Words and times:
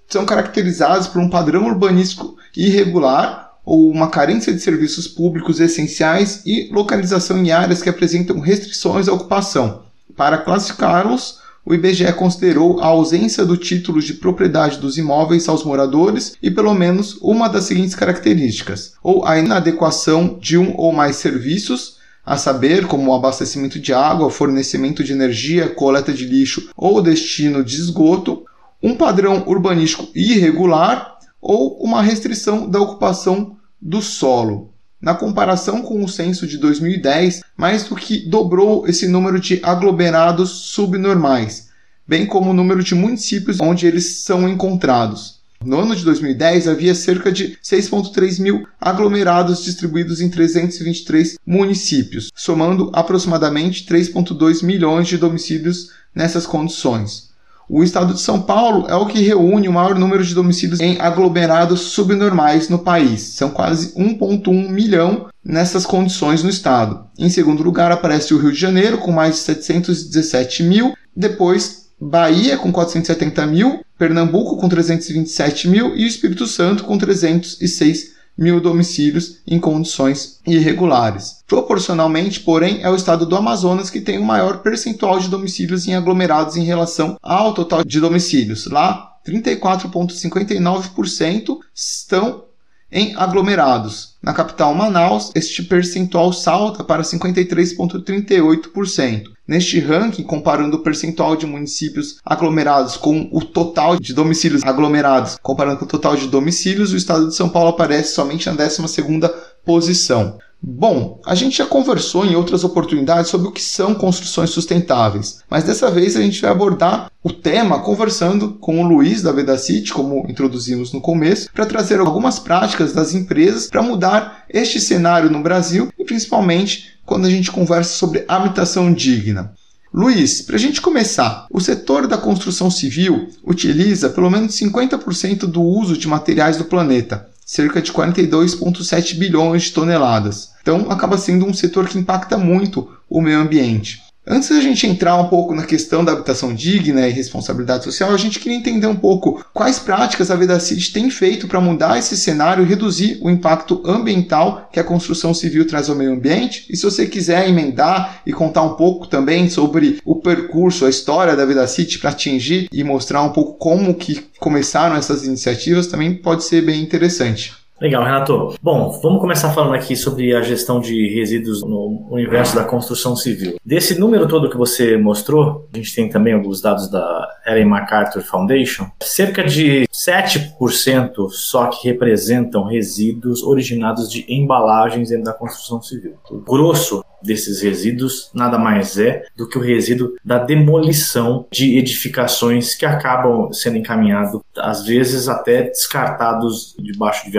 são 0.08 0.26
caracterizados 0.26 1.08
por 1.08 1.20
um 1.20 1.30
padrão 1.30 1.66
urbanístico 1.66 2.36
irregular 2.56 3.52
ou 3.66 3.90
uma 3.90 4.10
carência 4.10 4.54
de 4.54 4.60
serviços 4.60 5.08
públicos 5.08 5.60
essenciais 5.60 6.44
e 6.46 6.70
localização 6.72 7.38
em 7.44 7.52
áreas 7.52 7.82
que 7.82 7.90
apresentam 7.90 8.40
restrições 8.40 9.08
à 9.08 9.14
ocupação. 9.14 9.91
Para 10.16 10.38
classificá-los, 10.38 11.40
o 11.66 11.74
IBGE 11.74 12.12
considerou 12.14 12.80
a 12.80 12.88
ausência 12.88 13.46
do 13.46 13.56
título 13.56 14.02
de 14.02 14.16
propriedade 14.16 14.80
dos 14.80 14.98
imóveis 14.98 15.48
aos 15.48 15.64
moradores 15.64 16.36
e 16.42 16.50
pelo 16.50 16.74
menos 16.74 17.18
uma 17.22 17.48
das 17.48 17.66
seguintes 17.66 17.94
características: 17.94 18.94
ou 19.04 19.26
a 19.26 19.38
inadequação 19.38 20.40
de 20.40 20.58
um 20.58 20.74
ou 20.76 20.92
mais 20.92 21.18
serviços, 21.18 21.98
a 22.26 22.36
saber, 22.38 22.88
como 22.88 23.12
o 23.12 23.16
abastecimento 23.16 23.80
de 23.80 23.94
água, 23.94 24.30
fornecimento 24.30 25.04
de 25.04 25.12
energia, 25.12 25.70
coleta 25.70 26.14
de 26.14 26.26
lixo 26.26 26.70
ou 26.76 27.02
destino 27.02 27.64
de 27.64 27.76
esgoto, 27.76 28.44
um 28.82 28.96
padrão 28.96 29.44
urbanístico 29.48 30.08
irregular 30.16 31.18
ou 31.40 31.78
uma 31.84 32.02
restrição 32.02 32.68
da 32.70 32.80
ocupação 32.80 33.58
do 33.80 34.02
solo 34.02 34.71
na 35.02 35.16
comparação 35.16 35.82
com 35.82 36.04
o 36.04 36.08
censo 36.08 36.46
de 36.46 36.58
2010, 36.58 37.42
mais 37.58 37.84
do 37.84 37.96
que 37.96 38.20
dobrou 38.20 38.88
esse 38.88 39.08
número 39.08 39.40
de 39.40 39.60
aglomerados 39.64 40.50
subnormais, 40.50 41.70
bem 42.08 42.26
como 42.26 42.52
o 42.52 42.54
número 42.54 42.84
de 42.84 42.94
municípios 42.94 43.60
onde 43.60 43.88
eles 43.88 44.18
são 44.18 44.48
encontrados. 44.48 45.42
No 45.64 45.80
ano 45.80 45.96
de 45.96 46.04
2010, 46.04 46.68
havia 46.68 46.96
cerca 46.96 47.32
de 47.32 47.58
6,3 47.64 48.40
mil 48.40 48.68
aglomerados 48.80 49.64
distribuídos 49.64 50.20
em 50.20 50.28
323 50.28 51.38
municípios, 51.46 52.30
somando 52.36 52.90
aproximadamente 52.94 53.86
3,2 53.86 54.64
milhões 54.64 55.08
de 55.08 55.18
domicílios 55.18 55.92
nessas 56.16 56.48
condições. 56.48 57.31
O 57.74 57.86
estado 57.86 58.14
de 58.14 58.20
São 58.20 58.42
Paulo 58.42 58.86
é 58.90 58.96
o 58.96 59.06
que 59.06 59.22
reúne 59.22 59.70
o 59.70 59.72
maior 59.72 59.98
número 59.98 60.22
de 60.26 60.36
domicílios 60.36 60.82
em 60.82 61.00
aglomerados 61.00 61.80
subnormais 61.80 62.68
no 62.68 62.80
país. 62.80 63.22
São 63.22 63.50
quase 63.50 63.94
1,1 63.94 64.70
milhão 64.70 65.28
nessas 65.42 65.86
condições 65.86 66.44
no 66.44 66.50
estado. 66.50 67.06
Em 67.18 67.30
segundo 67.30 67.64
lugar 67.64 67.90
aparece 67.90 68.34
o 68.34 68.38
Rio 68.38 68.52
de 68.52 68.60
Janeiro, 68.60 68.98
com 68.98 69.14
mais 69.14 69.36
de 69.36 69.42
717 69.44 70.64
mil. 70.64 70.94
Depois, 71.16 71.86
Bahia, 71.98 72.58
com 72.58 72.74
470 72.74 73.48
mil. 73.48 73.80
Pernambuco, 73.98 74.58
com 74.58 74.68
327 74.68 75.70
mil. 75.70 75.96
E 75.96 76.04
o 76.04 76.08
Espírito 76.08 76.48
Santo, 76.48 76.84
com 76.84 76.98
306 76.98 78.04
mil 78.04 78.21
domicílios 78.60 79.38
em 79.46 79.60
condições 79.60 80.40
irregulares. 80.48 81.44
Proporcionalmente, 81.48 82.40
porém, 82.40 82.82
é 82.82 82.90
o 82.90 82.96
estado 82.96 83.24
do 83.26 83.36
Amazonas 83.36 83.90
que 83.90 84.00
tem 84.02 84.18
o 84.18 84.24
maior 84.24 84.64
percentual 84.64 85.20
de 85.20 85.28
domicílios 85.30 85.88
em 85.88 85.96
aglomerados 85.96 86.58
em 86.58 86.64
relação 86.64 87.18
ao 87.22 87.54
total 87.54 87.84
de 87.84 88.00
domicílios. 88.00 88.66
Lá, 88.66 89.12
34,59% 89.28 91.60
estão 91.76 92.46
em 92.92 93.16
aglomerados. 93.16 94.18
Na 94.22 94.34
capital 94.34 94.76
Manaus, 94.76 95.32
este 95.34 95.64
percentual 95.64 96.34
salta 96.34 96.84
para 96.84 97.04
53,38%. 97.04 99.31
Neste 99.48 99.80
ranking, 99.80 100.24
comparando 100.24 100.78
o 100.78 100.84
percentual 100.84 101.36
de 101.36 101.46
municípios 101.46 102.18
aglomerados 102.24 102.96
com 102.96 103.30
o 103.32 103.44
total 103.44 103.98
de 104.00 104.14
domicílios 104.14 104.64
aglomerados, 104.64 105.38
comparando 105.42 105.80
com 105.80 105.86
o 105.86 105.90
total 105.90 106.16
de 106.16 106.28
domicílios, 106.28 106.94
o 106.94 106.98
estado 106.98 107.28
de 107.28 107.36
São 107.36 107.50
Paulo 107.50 107.70
aparece 107.70 108.14
somente 108.14 108.48
na 108.48 108.56
12ª 108.56 109.30
posição. 109.66 110.38
Bom, 110.64 111.20
a 111.26 111.34
gente 111.34 111.58
já 111.58 111.66
conversou 111.66 112.24
em 112.24 112.36
outras 112.36 112.64
oportunidades 112.64 113.32
sobre 113.32 113.48
o 113.48 113.52
que 113.52 113.64
são 113.64 113.96
construções 113.96 114.52
sustentáveis, 114.52 115.40
mas 115.50 115.64
dessa 115.64 115.90
vez 115.90 116.16
a 116.16 116.22
gente 116.22 116.40
vai 116.40 116.52
abordar 116.52 117.12
o 117.24 117.34
tema 117.34 117.80
conversando 117.80 118.54
com 118.60 118.80
o 118.80 118.88
Luiz 118.88 119.24
da 119.24 119.32
Vedacity, 119.32 119.92
como 119.92 120.24
introduzimos 120.30 120.94
no 120.94 121.02
começo, 121.02 121.50
para 121.52 121.66
trazer 121.66 122.00
algumas 122.00 122.38
práticas 122.38 122.94
das 122.94 123.16
empresas 123.16 123.68
para 123.68 123.82
mudar 123.82 124.46
este 124.48 124.80
cenário 124.80 125.32
no 125.32 125.42
Brasil 125.42 125.92
e 125.98 126.06
principalmente 126.06 127.00
quando 127.12 127.26
a 127.26 127.30
gente 127.30 127.52
conversa 127.52 127.94
sobre 127.94 128.24
habitação 128.26 128.94
digna. 128.94 129.52
Luiz, 129.94 130.42
para 130.44 130.56
a 130.56 130.60
gente 130.60 130.80
começar, 130.80 131.46
o 131.52 131.60
setor 131.60 132.08
da 132.08 132.18
construção 132.18 132.72
civil 132.72 133.28
utiliza 133.44 134.10
pelo 134.10 134.30
menos 134.30 134.56
50% 134.56 135.40
do 135.40 135.62
uso 135.62 135.98
de 135.98 136.08
materiais 136.08 136.56
do 136.56 136.64
planeta 136.64 137.28
cerca 137.46 137.82
de 137.82 137.92
42,7 137.92 139.18
bilhões 139.18 139.64
de 139.64 139.72
toneladas. 139.74 140.52
Então, 140.62 140.90
acaba 140.90 141.18
sendo 141.18 141.46
um 141.46 141.54
setor 141.54 141.90
que 141.90 141.98
impacta 141.98 142.38
muito 142.38 142.90
o 143.10 143.20
meio 143.20 143.40
ambiente. 143.40 144.02
Antes 144.26 144.50
da 144.50 144.62
gente 144.62 144.86
entrar 144.86 145.16
um 145.18 145.30
pouco 145.30 145.56
na 145.56 145.66
questão 145.66 146.06
da 146.06 146.12
habitação 146.12 146.54
digna 146.54 147.08
e 147.08 147.12
responsabilidade 147.12 147.84
social, 147.84 148.14
a 148.14 148.18
gente 148.18 148.40
queria 148.40 148.56
entender 148.56 148.86
um 148.86 148.96
pouco 148.96 149.44
quais 149.52 149.80
práticas 149.80 150.30
a 150.30 150.36
Vedacity 150.36 150.94
tem 150.94 151.10
feito 151.10 151.48
para 151.48 151.60
mudar 151.60 151.98
esse 151.98 152.16
cenário 152.16 152.64
e 152.64 152.68
reduzir 152.68 153.18
o 153.24 153.32
impacto 153.32 153.82
ambiental 153.84 154.70
que 154.72 154.80
a 154.80 154.84
construção 154.84 155.34
civil 155.34 155.66
traz 155.66 155.90
ao 155.90 155.96
meio 155.96 156.14
ambiente. 156.14 156.68
E 156.70 156.78
se 156.78 156.84
você 156.84 157.08
quiser 157.08 157.50
emendar 157.50 158.22
e 158.24 158.32
contar 158.32 158.62
um 158.62 158.76
pouco 158.76 159.08
também 159.08 159.50
sobre 159.50 160.00
o 160.06 160.16
percurso, 160.16 160.86
a 160.86 160.90
história 160.90 161.36
da 161.36 161.44
Vedacity 161.44 161.98
para 161.98 162.12
atingir 162.12 162.70
e 162.72 162.84
mostrar 162.84 163.24
um 163.24 163.32
pouco 163.32 163.58
como 163.58 163.96
que 163.96 164.24
começaram 164.40 164.96
essas 164.96 165.26
iniciativas, 165.26 165.88
também 165.88 166.14
pode 166.14 166.44
ser 166.44 166.62
bem 166.62 166.84
interessante. 166.84 167.61
Legal, 167.82 168.04
Renato. 168.04 168.54
Bom, 168.62 168.92
vamos 169.02 169.20
começar 169.20 169.52
falando 169.54 169.74
aqui 169.74 169.96
sobre 169.96 170.36
a 170.36 170.42
gestão 170.44 170.80
de 170.80 171.16
resíduos 171.16 171.64
no 171.64 172.08
universo 172.12 172.56
da 172.56 172.64
construção 172.64 173.16
civil. 173.16 173.56
Desse 173.66 174.00
número 174.00 174.28
todo 174.28 174.52
que 174.52 174.56
você 174.56 174.96
mostrou, 174.98 175.68
a 175.74 175.78
gente 175.78 175.96
tem 175.96 176.08
também 176.08 176.36
alguns 176.36 176.62
dados 176.62 176.92
da 176.92 177.28
Ellen 177.44 177.66
MacArthur 177.66 178.22
Foundation, 178.22 178.86
cerca 179.02 179.44
de 179.44 179.88
7% 179.92 181.30
só 181.32 181.66
que 181.66 181.88
representam 181.88 182.66
resíduos 182.66 183.42
originados 183.42 184.12
de 184.12 184.32
embalagens 184.32 185.10
dentro 185.10 185.26
da 185.26 185.34
construção 185.34 185.82
civil. 185.82 186.14
O 186.30 186.38
grosso 186.38 187.04
desses 187.24 187.62
resíduos 187.62 188.30
nada 188.34 188.58
mais 188.58 188.98
é 188.98 189.24
do 189.36 189.48
que 189.48 189.58
o 189.58 189.62
resíduo 189.62 190.16
da 190.24 190.40
demolição 190.40 191.46
de 191.52 191.78
edificações 191.78 192.76
que 192.76 192.86
acabam 192.86 193.52
sendo 193.54 193.78
encaminhados, 193.78 194.42
às 194.58 194.86
vezes 194.86 195.28
até 195.28 195.64
descartados 195.64 196.76
debaixo 196.80 197.30
de 197.30 197.38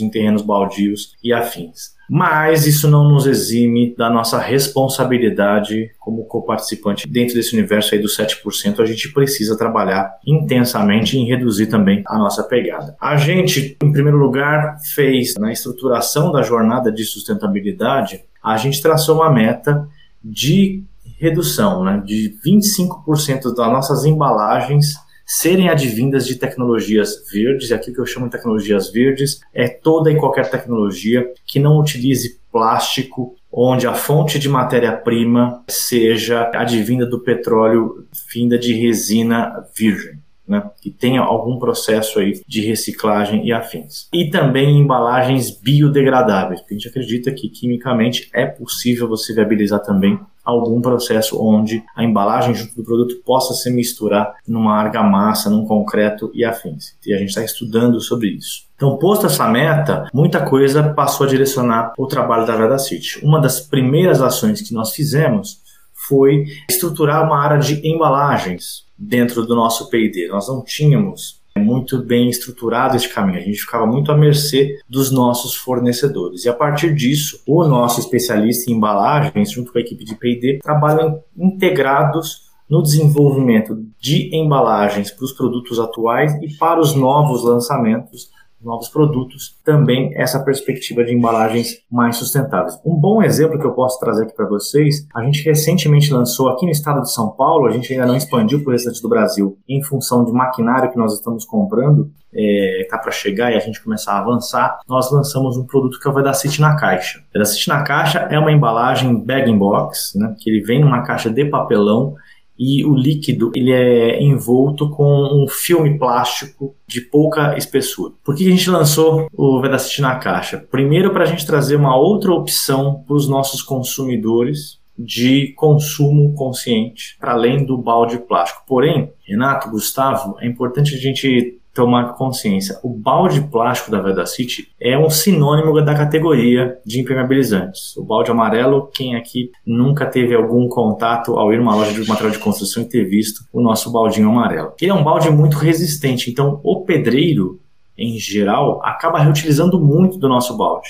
em 0.00 0.10
terrenos 0.10 0.42
baldios 0.42 1.14
e 1.22 1.32
afins. 1.32 1.96
Mas 2.08 2.66
isso 2.66 2.88
não 2.88 3.08
nos 3.08 3.26
exime 3.26 3.92
da 3.96 4.08
nossa 4.08 4.38
responsabilidade 4.38 5.90
como 5.98 6.24
coparticipante 6.24 7.08
dentro 7.08 7.34
desse 7.34 7.52
universo 7.52 7.94
aí 7.94 8.00
dos 8.00 8.16
7%. 8.16 8.78
A 8.78 8.86
gente 8.86 9.12
precisa 9.12 9.58
trabalhar 9.58 10.16
intensamente 10.24 11.18
em 11.18 11.26
reduzir 11.26 11.66
também 11.66 12.04
a 12.06 12.16
nossa 12.16 12.44
pegada. 12.44 12.96
A 13.00 13.16
gente, 13.16 13.76
em 13.82 13.90
primeiro 13.90 14.18
lugar, 14.18 14.76
fez 14.94 15.34
na 15.36 15.50
estruturação 15.50 16.30
da 16.30 16.42
jornada 16.42 16.92
de 16.92 17.04
sustentabilidade 17.04 18.22
a 18.46 18.56
gente 18.56 18.80
traçou 18.80 19.16
uma 19.16 19.28
meta 19.28 19.88
de 20.22 20.84
redução, 21.18 21.82
né, 21.82 22.00
de 22.04 22.38
25% 22.46 23.52
das 23.52 23.72
nossas 23.72 24.04
embalagens 24.04 24.94
serem 25.26 25.68
advindas 25.68 26.26
de 26.26 26.36
tecnologias 26.36 27.28
verdes, 27.30 27.70
e 27.70 27.74
aqui 27.74 27.92
que 27.92 28.00
eu 28.00 28.06
chamo 28.06 28.26
de 28.26 28.32
tecnologias 28.32 28.90
verdes 28.92 29.40
é 29.52 29.68
toda 29.68 30.10
e 30.10 30.16
qualquer 30.16 30.48
tecnologia 30.48 31.28
que 31.44 31.58
não 31.58 31.78
utilize 31.78 32.38
plástico, 32.52 33.34
onde 33.52 33.86
a 33.86 33.94
fonte 33.94 34.38
de 34.38 34.48
matéria-prima 34.48 35.64
seja 35.68 36.50
advinda 36.54 37.04
do 37.04 37.20
petróleo 37.20 38.06
vinda 38.32 38.58
de 38.58 38.72
resina 38.72 39.52
virgem 39.76 40.24
né, 40.48 40.70
que 40.80 40.90
tenha 40.90 41.20
algum 41.20 41.58
processo 41.58 42.18
aí 42.18 42.40
de 42.46 42.60
reciclagem 42.60 43.46
e 43.46 43.52
afins. 43.52 44.08
E 44.12 44.30
também 44.30 44.78
embalagens 44.78 45.50
biodegradáveis, 45.50 46.60
porque 46.60 46.74
a 46.74 46.78
gente 46.78 46.88
acredita 46.88 47.32
que 47.32 47.48
quimicamente 47.48 48.30
é 48.32 48.46
possível 48.46 49.08
você 49.08 49.34
viabilizar 49.34 49.82
também 49.82 50.18
algum 50.44 50.80
processo 50.80 51.42
onde 51.42 51.82
a 51.94 52.04
embalagem 52.04 52.54
junto 52.54 52.76
do 52.76 52.84
produto 52.84 53.16
possa 53.24 53.52
se 53.52 53.68
misturar 53.68 54.36
numa 54.46 54.76
argamassa, 54.76 55.50
num 55.50 55.66
concreto 55.66 56.30
e 56.32 56.44
afins. 56.44 56.94
E 57.04 57.12
a 57.12 57.18
gente 57.18 57.30
está 57.30 57.42
estudando 57.42 58.00
sobre 58.00 58.28
isso. 58.28 58.64
Então, 58.76 58.96
posto 58.96 59.26
essa 59.26 59.48
meta, 59.48 60.08
muita 60.14 60.44
coisa 60.44 60.94
passou 60.94 61.26
a 61.26 61.28
direcionar 61.28 61.94
o 61.98 62.06
trabalho 62.06 62.46
da 62.46 62.54
Veda 62.54 62.78
City. 62.78 63.18
Uma 63.24 63.40
das 63.40 63.58
primeiras 63.60 64.22
ações 64.22 64.62
que 64.62 64.72
nós 64.72 64.92
fizemos 64.92 65.60
foi 66.08 66.44
estruturar 66.70 67.24
uma 67.24 67.42
área 67.42 67.58
de 67.58 67.84
embalagens 67.84 68.85
dentro 68.98 69.44
do 69.46 69.54
nosso 69.54 69.88
P&D. 69.88 70.28
Nós 70.28 70.48
não 70.48 70.62
tínhamos 70.62 71.42
muito 71.58 71.98
bem 72.02 72.28
estruturado 72.28 72.96
esse 72.96 73.08
caminho, 73.08 73.38
a 73.38 73.42
gente 73.42 73.60
ficava 73.60 73.86
muito 73.86 74.12
à 74.12 74.16
mercê 74.16 74.78
dos 74.88 75.10
nossos 75.10 75.54
fornecedores. 75.54 76.44
E 76.44 76.48
a 76.48 76.52
partir 76.52 76.94
disso, 76.94 77.40
o 77.46 77.64
nosso 77.64 78.00
especialista 78.00 78.70
em 78.70 78.74
embalagens, 78.74 79.50
junto 79.50 79.72
com 79.72 79.78
a 79.78 79.80
equipe 79.80 80.04
de 80.04 80.14
P&D, 80.14 80.58
trabalham 80.62 81.22
integrados 81.36 82.46
no 82.68 82.82
desenvolvimento 82.82 83.86
de 83.98 84.34
embalagens 84.34 85.10
para 85.10 85.24
os 85.24 85.32
produtos 85.32 85.78
atuais 85.78 86.34
e 86.42 86.52
para 86.58 86.80
os 86.80 86.94
novos 86.94 87.44
lançamentos 87.44 88.30
novos 88.66 88.88
produtos, 88.88 89.58
também 89.64 90.10
essa 90.14 90.42
perspectiva 90.42 91.04
de 91.04 91.14
embalagens 91.14 91.78
mais 91.90 92.16
sustentáveis. 92.16 92.78
Um 92.84 92.96
bom 92.96 93.22
exemplo 93.22 93.58
que 93.58 93.64
eu 93.64 93.72
posso 93.72 93.98
trazer 94.00 94.24
aqui 94.24 94.34
para 94.34 94.48
vocês, 94.48 95.06
a 95.14 95.22
gente 95.22 95.44
recentemente 95.44 96.12
lançou 96.12 96.48
aqui 96.48 96.66
no 96.66 96.72
estado 96.72 97.00
de 97.00 97.12
São 97.12 97.30
Paulo, 97.30 97.66
a 97.66 97.70
gente 97.70 97.92
ainda 97.92 98.04
não 98.04 98.16
expandiu 98.16 98.60
para 98.60 98.70
o 98.70 98.72
restante 98.72 99.00
do 99.00 99.08
Brasil, 99.08 99.56
em 99.68 99.82
função 99.82 100.24
de 100.24 100.32
maquinário 100.32 100.90
que 100.90 100.98
nós 100.98 101.14
estamos 101.14 101.44
comprando, 101.44 102.10
está 102.32 102.96
é, 102.96 103.00
para 103.00 103.12
chegar 103.12 103.52
e 103.52 103.56
a 103.56 103.60
gente 103.60 103.82
começar 103.82 104.12
a 104.12 104.18
avançar, 104.18 104.80
nós 104.88 105.10
lançamos 105.10 105.56
um 105.56 105.64
produto 105.64 105.98
que 106.00 106.06
é 106.06 106.10
o 106.10 106.14
Vedacity 106.14 106.60
na 106.60 106.76
caixa. 106.76 107.20
Vedacity 107.32 107.68
na 107.68 107.82
caixa 107.82 108.18
é 108.30 108.38
uma 108.38 108.52
embalagem 108.52 109.24
bag-in-box, 109.24 110.18
né, 110.18 110.34
que 110.38 110.50
ele 110.50 110.60
vem 110.60 110.80
numa 110.80 111.02
caixa 111.02 111.30
de 111.30 111.44
papelão 111.44 112.14
e 112.58 112.84
o 112.84 112.94
líquido 112.94 113.52
ele 113.54 113.72
é 113.72 114.22
envolto 114.22 114.90
com 114.90 115.44
um 115.44 115.46
filme 115.48 115.98
plástico 115.98 116.74
de 116.86 117.00
pouca 117.00 117.56
espessura. 117.56 118.14
Por 118.24 118.34
que 118.34 118.46
a 118.46 118.50
gente 118.50 118.70
lançou 118.70 119.28
o 119.32 119.60
Vedacity 119.60 120.00
na 120.00 120.16
caixa? 120.16 120.58
Primeiro 120.70 121.12
para 121.12 121.24
a 121.24 121.26
gente 121.26 121.46
trazer 121.46 121.76
uma 121.76 121.96
outra 121.96 122.32
opção 122.32 123.02
para 123.06 123.16
os 123.16 123.28
nossos 123.28 123.62
consumidores 123.62 124.78
de 124.98 125.52
consumo 125.56 126.32
consciente, 126.34 127.16
para 127.20 127.32
além 127.32 127.64
do 127.66 127.76
balde 127.76 128.18
plástico. 128.18 128.62
Porém, 128.66 129.12
Renato, 129.26 129.70
Gustavo, 129.70 130.36
é 130.40 130.46
importante 130.46 130.94
a 130.94 130.98
gente 130.98 131.60
tomar 131.76 132.14
consciência. 132.14 132.80
O 132.82 132.88
balde 132.88 133.42
plástico 133.42 133.90
da 133.90 134.00
Vedacity 134.00 134.68
é 134.80 134.98
um 134.98 135.10
sinônimo 135.10 135.84
da 135.84 135.94
categoria 135.94 136.78
de 136.86 136.98
impermeabilizantes. 136.98 137.94
O 137.98 138.02
balde 138.02 138.30
amarelo, 138.30 138.90
quem 138.94 139.14
aqui 139.14 139.52
nunca 139.64 140.06
teve 140.06 140.34
algum 140.34 140.68
contato 140.68 141.38
ao 141.38 141.52
ir 141.52 141.58
numa 141.58 141.76
loja 141.76 141.92
de 141.92 142.08
material 142.08 142.32
de 142.32 142.38
construção 142.38 142.82
e 142.82 142.88
ter 142.88 143.04
visto 143.04 143.44
o 143.52 143.60
nosso 143.60 143.92
baldinho 143.92 144.30
amarelo. 144.30 144.72
Ele 144.80 144.90
é 144.90 144.94
um 144.94 145.04
balde 145.04 145.28
muito 145.28 145.58
resistente, 145.58 146.30
então 146.30 146.60
o 146.64 146.80
pedreiro, 146.80 147.60
em 147.96 148.18
geral, 148.18 148.80
acaba 148.82 149.18
reutilizando 149.18 149.78
muito 149.78 150.16
do 150.16 150.30
nosso 150.30 150.56
balde. 150.56 150.88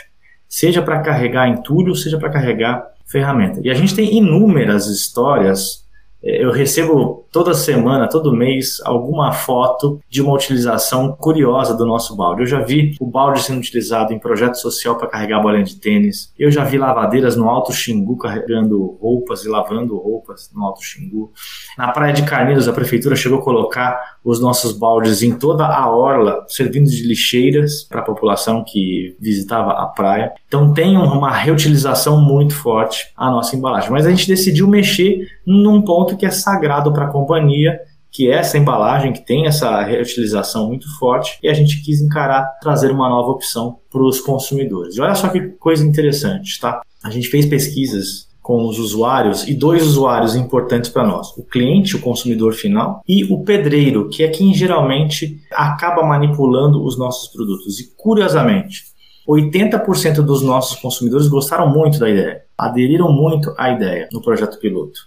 Seja 0.49 0.81
para 0.81 1.00
carregar 1.00 1.49
entulho, 1.49 1.97
seja 1.97 2.16
para 2.16 2.31
carregar 2.31 2.87
ferramenta. 3.05 3.61
E 3.64 3.71
a 3.71 3.75
gente 3.75 3.93
tem 3.93 4.16
inúmeras 4.16 4.87
histórias 4.87 5.85
é, 6.23 6.45
eu 6.45 6.50
recebo 6.50 7.25
toda 7.30 7.54
semana, 7.54 8.09
todo 8.09 8.33
mês, 8.33 8.80
alguma 8.85 9.33
foto 9.33 10.00
de 10.09 10.23
uma 10.23 10.35
utilização 10.35 11.12
curiosa 11.12 11.75
do 11.75 11.87
nosso 11.87 12.16
balde. 12.16 12.42
Eu 12.42 12.47
já 12.47 12.61
vi 12.61 12.97
o 13.00 13.06
balde 13.06 13.42
sendo 13.42 13.59
utilizado 13.59 14.12
em 14.12 14.18
projeto 14.18 14.56
social 14.56 14.97
para 14.97 15.09
carregar 15.09 15.40
bolinha 15.40 15.64
de 15.64 15.76
tênis. 15.76 16.33
Eu 16.38 16.50
já 16.50 16.64
vi 16.64 16.78
lavadeiras 16.78 17.37
no 17.37 17.49
Alto 17.49 17.73
Xingu 17.73 18.16
carregando 18.16 18.97
roupas 19.00 19.45
e 19.45 19.49
lavando 19.49 19.97
roupas 19.97 20.50
no 20.54 20.64
Alto 20.64 20.83
Xingu. 20.83 21.30
Na 21.76 21.88
Praia 21.92 22.12
de 22.12 22.23
Carneiros, 22.23 22.68
a 22.68 22.73
prefeitura 22.73 23.16
chegou 23.16 23.38
a 23.38 23.42
colocar 23.42 24.16
os 24.25 24.40
nossos 24.40 24.73
baldes 24.73 25.23
em 25.23 25.37
toda 25.37 25.66
a 25.66 25.90
orla, 25.90 26.45
servindo 26.49 26.88
de 26.88 27.06
lixeiras 27.06 27.85
para 27.85 28.00
a 28.00 28.04
população 28.04 28.64
que 28.64 29.16
visitava 29.21 29.73
a 29.73 29.87
praia. 29.87 30.33
Então 30.47 30.73
tem 30.73 30.97
uma 30.97 31.30
reutilização 31.30 32.21
muito 32.21 32.54
forte 32.54 33.12
a 33.16 33.30
nossa 33.30 33.56
embalagem. 33.56 33.90
Mas 33.90 34.06
a 34.06 34.11
gente 34.11 34.26
decidiu 34.26 34.66
mexer 34.66 35.26
num 35.47 35.83
ponto 35.83 36.16
que 36.16 36.26
é 36.26 36.30
sagrado 36.30 36.92
para 36.92 37.06
a 37.06 37.11
companhia, 37.26 37.80
que 38.11 38.30
é 38.30 38.37
essa 38.37 38.56
embalagem, 38.56 39.12
que 39.12 39.26
tem 39.26 39.47
essa 39.47 39.83
reutilização 39.83 40.68
muito 40.68 40.87
forte, 40.99 41.38
e 41.42 41.49
a 41.49 41.52
gente 41.52 41.83
quis 41.83 42.00
encarar, 42.00 42.59
trazer 42.61 42.90
uma 42.90 43.09
nova 43.09 43.30
opção 43.30 43.78
para 43.90 44.02
os 44.02 44.21
consumidores. 44.21 44.97
E 44.97 45.00
olha 45.00 45.14
só 45.14 45.28
que 45.28 45.40
coisa 45.59 45.85
interessante, 45.85 46.59
tá? 46.61 46.80
A 47.04 47.11
gente 47.11 47.28
fez 47.28 47.45
pesquisas 47.45 48.26
com 48.40 48.64
os 48.64 48.78
usuários 48.78 49.47
e 49.49 49.54
dois 49.54 49.83
usuários 49.83 50.37
importantes 50.37 50.88
para 50.88 51.06
nós: 51.06 51.37
o 51.37 51.42
cliente, 51.42 51.97
o 51.97 52.00
consumidor 52.00 52.54
final, 52.54 53.02
e 53.06 53.25
o 53.25 53.42
pedreiro, 53.42 54.09
que 54.09 54.23
é 54.23 54.28
quem 54.28 54.54
geralmente 54.54 55.40
acaba 55.52 56.02
manipulando 56.02 56.83
os 56.83 56.97
nossos 56.97 57.28
produtos. 57.28 57.80
E 57.80 57.92
curiosamente, 57.97 58.85
80% 59.28 60.23
dos 60.23 60.42
nossos 60.42 60.78
consumidores 60.78 61.26
gostaram 61.26 61.68
muito 61.68 61.99
da 61.99 62.09
ideia, 62.09 62.42
aderiram 62.56 63.12
muito 63.12 63.52
à 63.59 63.73
ideia 63.73 64.09
no 64.12 64.23
projeto 64.23 64.59
piloto. 64.59 65.00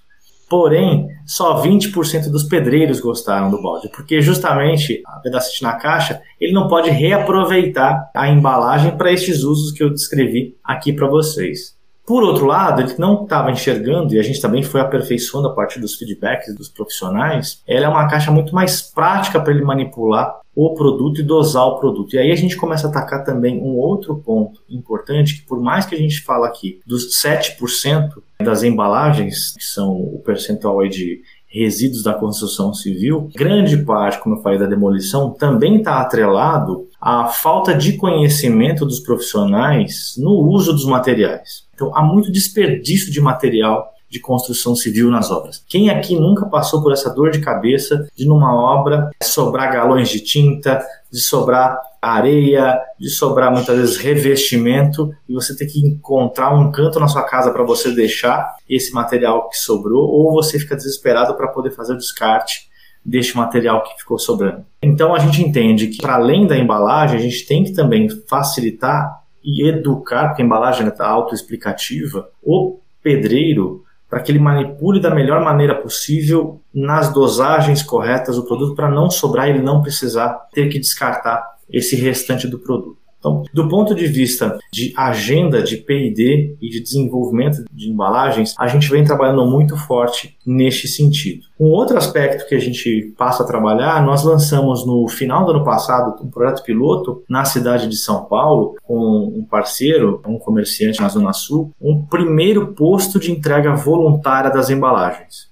Porém, 0.50 1.08
só 1.26 1.62
20% 1.62 2.30
dos 2.32 2.44
pedreiros 2.44 3.00
gostaram 3.00 3.52
do 3.52 3.62
balde, 3.62 3.88
porque 3.96 4.20
justamente 4.20 5.02
a 5.06 5.20
pedacite 5.20 5.62
na 5.62 5.74
caixa, 5.74 6.22
ele 6.42 6.54
não 6.54 6.68
pode 6.68 6.90
reaproveitar 6.90 8.10
a 8.16 8.28
embalagem 8.28 8.98
para 8.98 9.12
estes 9.12 9.44
usos 9.44 9.72
que 9.72 9.84
eu 9.84 9.92
descrevi 9.92 10.58
aqui 10.64 10.92
para 10.92 11.08
vocês. 11.08 11.79
Por 12.10 12.24
outro 12.24 12.48
lado, 12.48 12.82
ele 12.82 12.96
não 12.98 13.22
estava 13.22 13.52
enxergando, 13.52 14.16
e 14.16 14.20
a 14.20 14.24
gente 14.24 14.42
também 14.42 14.64
foi 14.64 14.82
aperfeiçoando 14.82 15.48
a 15.48 15.54
partir 15.54 15.80
dos 15.80 15.94
feedbacks 15.94 16.56
dos 16.56 16.68
profissionais, 16.68 17.62
ela 17.68 17.86
é 17.86 17.88
uma 17.88 18.08
caixa 18.08 18.32
muito 18.32 18.52
mais 18.52 18.82
prática 18.82 19.40
para 19.40 19.54
ele 19.54 19.62
manipular 19.62 20.40
o 20.56 20.74
produto 20.74 21.22
e 21.22 21.24
dosar 21.24 21.68
o 21.68 21.80
produto. 21.80 22.16
E 22.16 22.18
aí 22.18 22.32
a 22.32 22.36
gente 22.36 22.58
começa 22.58 22.88
a 22.88 22.90
atacar 22.90 23.24
também 23.24 23.62
um 23.62 23.78
outro 23.78 24.18
ponto 24.18 24.60
importante, 24.68 25.36
que 25.36 25.48
por 25.48 25.62
mais 25.62 25.86
que 25.86 25.94
a 25.94 26.00
gente 26.00 26.24
fala 26.24 26.48
aqui 26.48 26.80
dos 26.84 27.16
7% 27.16 28.24
das 28.42 28.64
embalagens, 28.64 29.54
que 29.54 29.64
são 29.64 29.92
o 29.92 30.20
percentual 30.26 30.80
aí 30.80 30.90
de 30.90 31.22
resíduos 31.50 32.04
da 32.04 32.14
construção 32.14 32.74
civil, 32.74 33.30
grande 33.36 33.78
parte, 33.78 34.20
como 34.20 34.36
eu 34.36 34.42
falei, 34.42 34.60
da 34.60 34.68
demolição 34.68 35.32
também 35.32 35.78
está 35.78 36.00
atrelado 36.00 36.88
à 37.02 37.26
falta 37.26 37.74
de 37.74 37.94
conhecimento 37.94 38.86
dos 38.86 39.00
profissionais 39.00 40.14
no 40.18 40.32
uso 40.32 40.72
dos 40.72 40.86
materiais. 40.86 41.68
Então, 41.74 41.96
há 41.96 42.04
muito 42.04 42.32
desperdício 42.32 43.12
de 43.12 43.20
material 43.20 43.92
de 44.10 44.20
construção 44.20 44.76
civil 44.76 45.10
nas 45.10 45.30
obras. 45.30 45.64
Quem 45.68 45.90
aqui 45.90 46.16
nunca 46.16 46.46
passou 46.48 46.82
por 46.82 46.92
essa 46.92 47.14
dor 47.14 47.32
de 47.32 47.40
cabeça 47.40 48.08
de 48.16 48.28
numa 48.28 48.54
obra 48.54 49.10
sobrar 49.22 49.72
galões 49.72 50.10
de 50.10 50.20
tinta, 50.20 50.84
de 51.12 51.20
sobrar 51.20 51.80
areia, 52.02 52.80
de 53.00 53.10
sobrar 53.10 53.52
muitas 53.52 53.78
vezes 53.78 53.98
revestimento 53.98 55.14
e 55.28 55.34
você 55.34 55.56
ter 55.56 55.66
que 55.66 55.80
encontrar 55.80 56.54
um 56.54 56.72
canto 56.72 57.00
na 57.00 57.08
sua 57.08 57.24
casa 57.24 57.52
para 57.52 57.64
você 57.64 57.92
deixar 57.92 58.56
esse 58.70 58.94
material 58.94 59.50
que 59.50 59.58
sobrou 59.58 60.08
ou 60.10 60.34
você 60.34 60.58
fica 60.58 60.76
desesperado 60.76 61.36
para 61.36 61.48
poder 61.48 61.72
fazer 61.72 61.94
o 61.94 61.98
descarte 61.98 62.70
deste 63.04 63.36
material 63.36 63.84
que 63.84 63.98
ficou 63.98 64.20
sobrando. 64.20 64.66
Então 64.82 65.14
a 65.14 65.20
gente 65.20 65.42
entende 65.42 65.88
que 65.88 66.02
para 66.02 66.16
além 66.16 66.48
da 66.48 66.58
embalagem, 66.58 67.18
a 67.18 67.22
gente 67.22 67.46
tem 67.46 67.64
que 67.64 67.74
também 67.74 68.08
facilitar 68.28 69.24
e 69.44 69.68
educar, 69.68 70.28
porque 70.28 70.42
a 70.42 70.46
embalagem 70.46 70.88
está 70.88 71.08
autoexplicativa, 71.08 72.30
o 72.44 72.80
pedreiro 73.02 73.84
para 74.10 74.20
que 74.22 74.32
ele 74.32 74.40
manipule 74.40 75.00
da 75.00 75.14
melhor 75.14 75.42
maneira 75.44 75.76
possível 75.76 76.60
nas 76.74 77.14
dosagens 77.14 77.84
corretas 77.84 78.38
o 78.38 78.46
produto 78.46 78.76
para 78.76 78.90
não 78.90 79.10
sobrar 79.10 79.48
e 79.48 79.52
ele 79.52 79.62
não 79.62 79.84
precisar 79.84 80.30
ter 80.52 80.68
que 80.68 80.80
descartar 80.80 81.59
esse 81.72 81.96
restante 81.96 82.48
do 82.48 82.60
produto. 82.60 82.98
Então, 83.20 83.44
do 83.54 83.68
ponto 83.68 83.94
de 83.94 84.08
vista 84.08 84.58
de 84.72 84.94
agenda 84.96 85.62
de 85.62 85.76
P&D 85.76 86.58
e 86.62 86.70
de 86.70 86.80
desenvolvimento 86.80 87.66
de 87.72 87.90
embalagens, 87.90 88.56
a 88.58 88.68
gente 88.68 88.90
vem 88.90 89.04
trabalhando 89.04 89.46
muito 89.46 89.76
forte 89.76 90.38
neste 90.46 90.88
sentido. 90.88 91.42
Um 91.60 91.68
outro 91.68 91.98
aspecto 91.98 92.48
que 92.48 92.56
a 92.56 92.60
gente 92.60 93.14
passa 93.18 93.44
a 93.44 93.46
trabalhar, 93.46 94.02
nós 94.06 94.24
lançamos 94.24 94.86
no 94.86 95.06
final 95.10 95.44
do 95.46 95.52
ano 95.52 95.66
passado 95.66 96.24
um 96.24 96.30
projeto 96.30 96.64
piloto 96.64 97.22
na 97.30 97.44
cidade 97.44 97.90
de 97.90 97.98
São 97.98 98.24
Paulo 98.24 98.78
com 98.84 99.34
um 99.36 99.44
parceiro, 99.44 100.22
um 100.26 100.40
comerciante 100.40 101.02
na 101.02 101.10
Zona 101.10 101.34
Sul, 101.34 101.74
um 101.82 102.02
primeiro 102.06 102.68
posto 102.68 103.20
de 103.20 103.32
entrega 103.32 103.76
voluntária 103.76 104.50
das 104.50 104.70
embalagens 104.70 105.49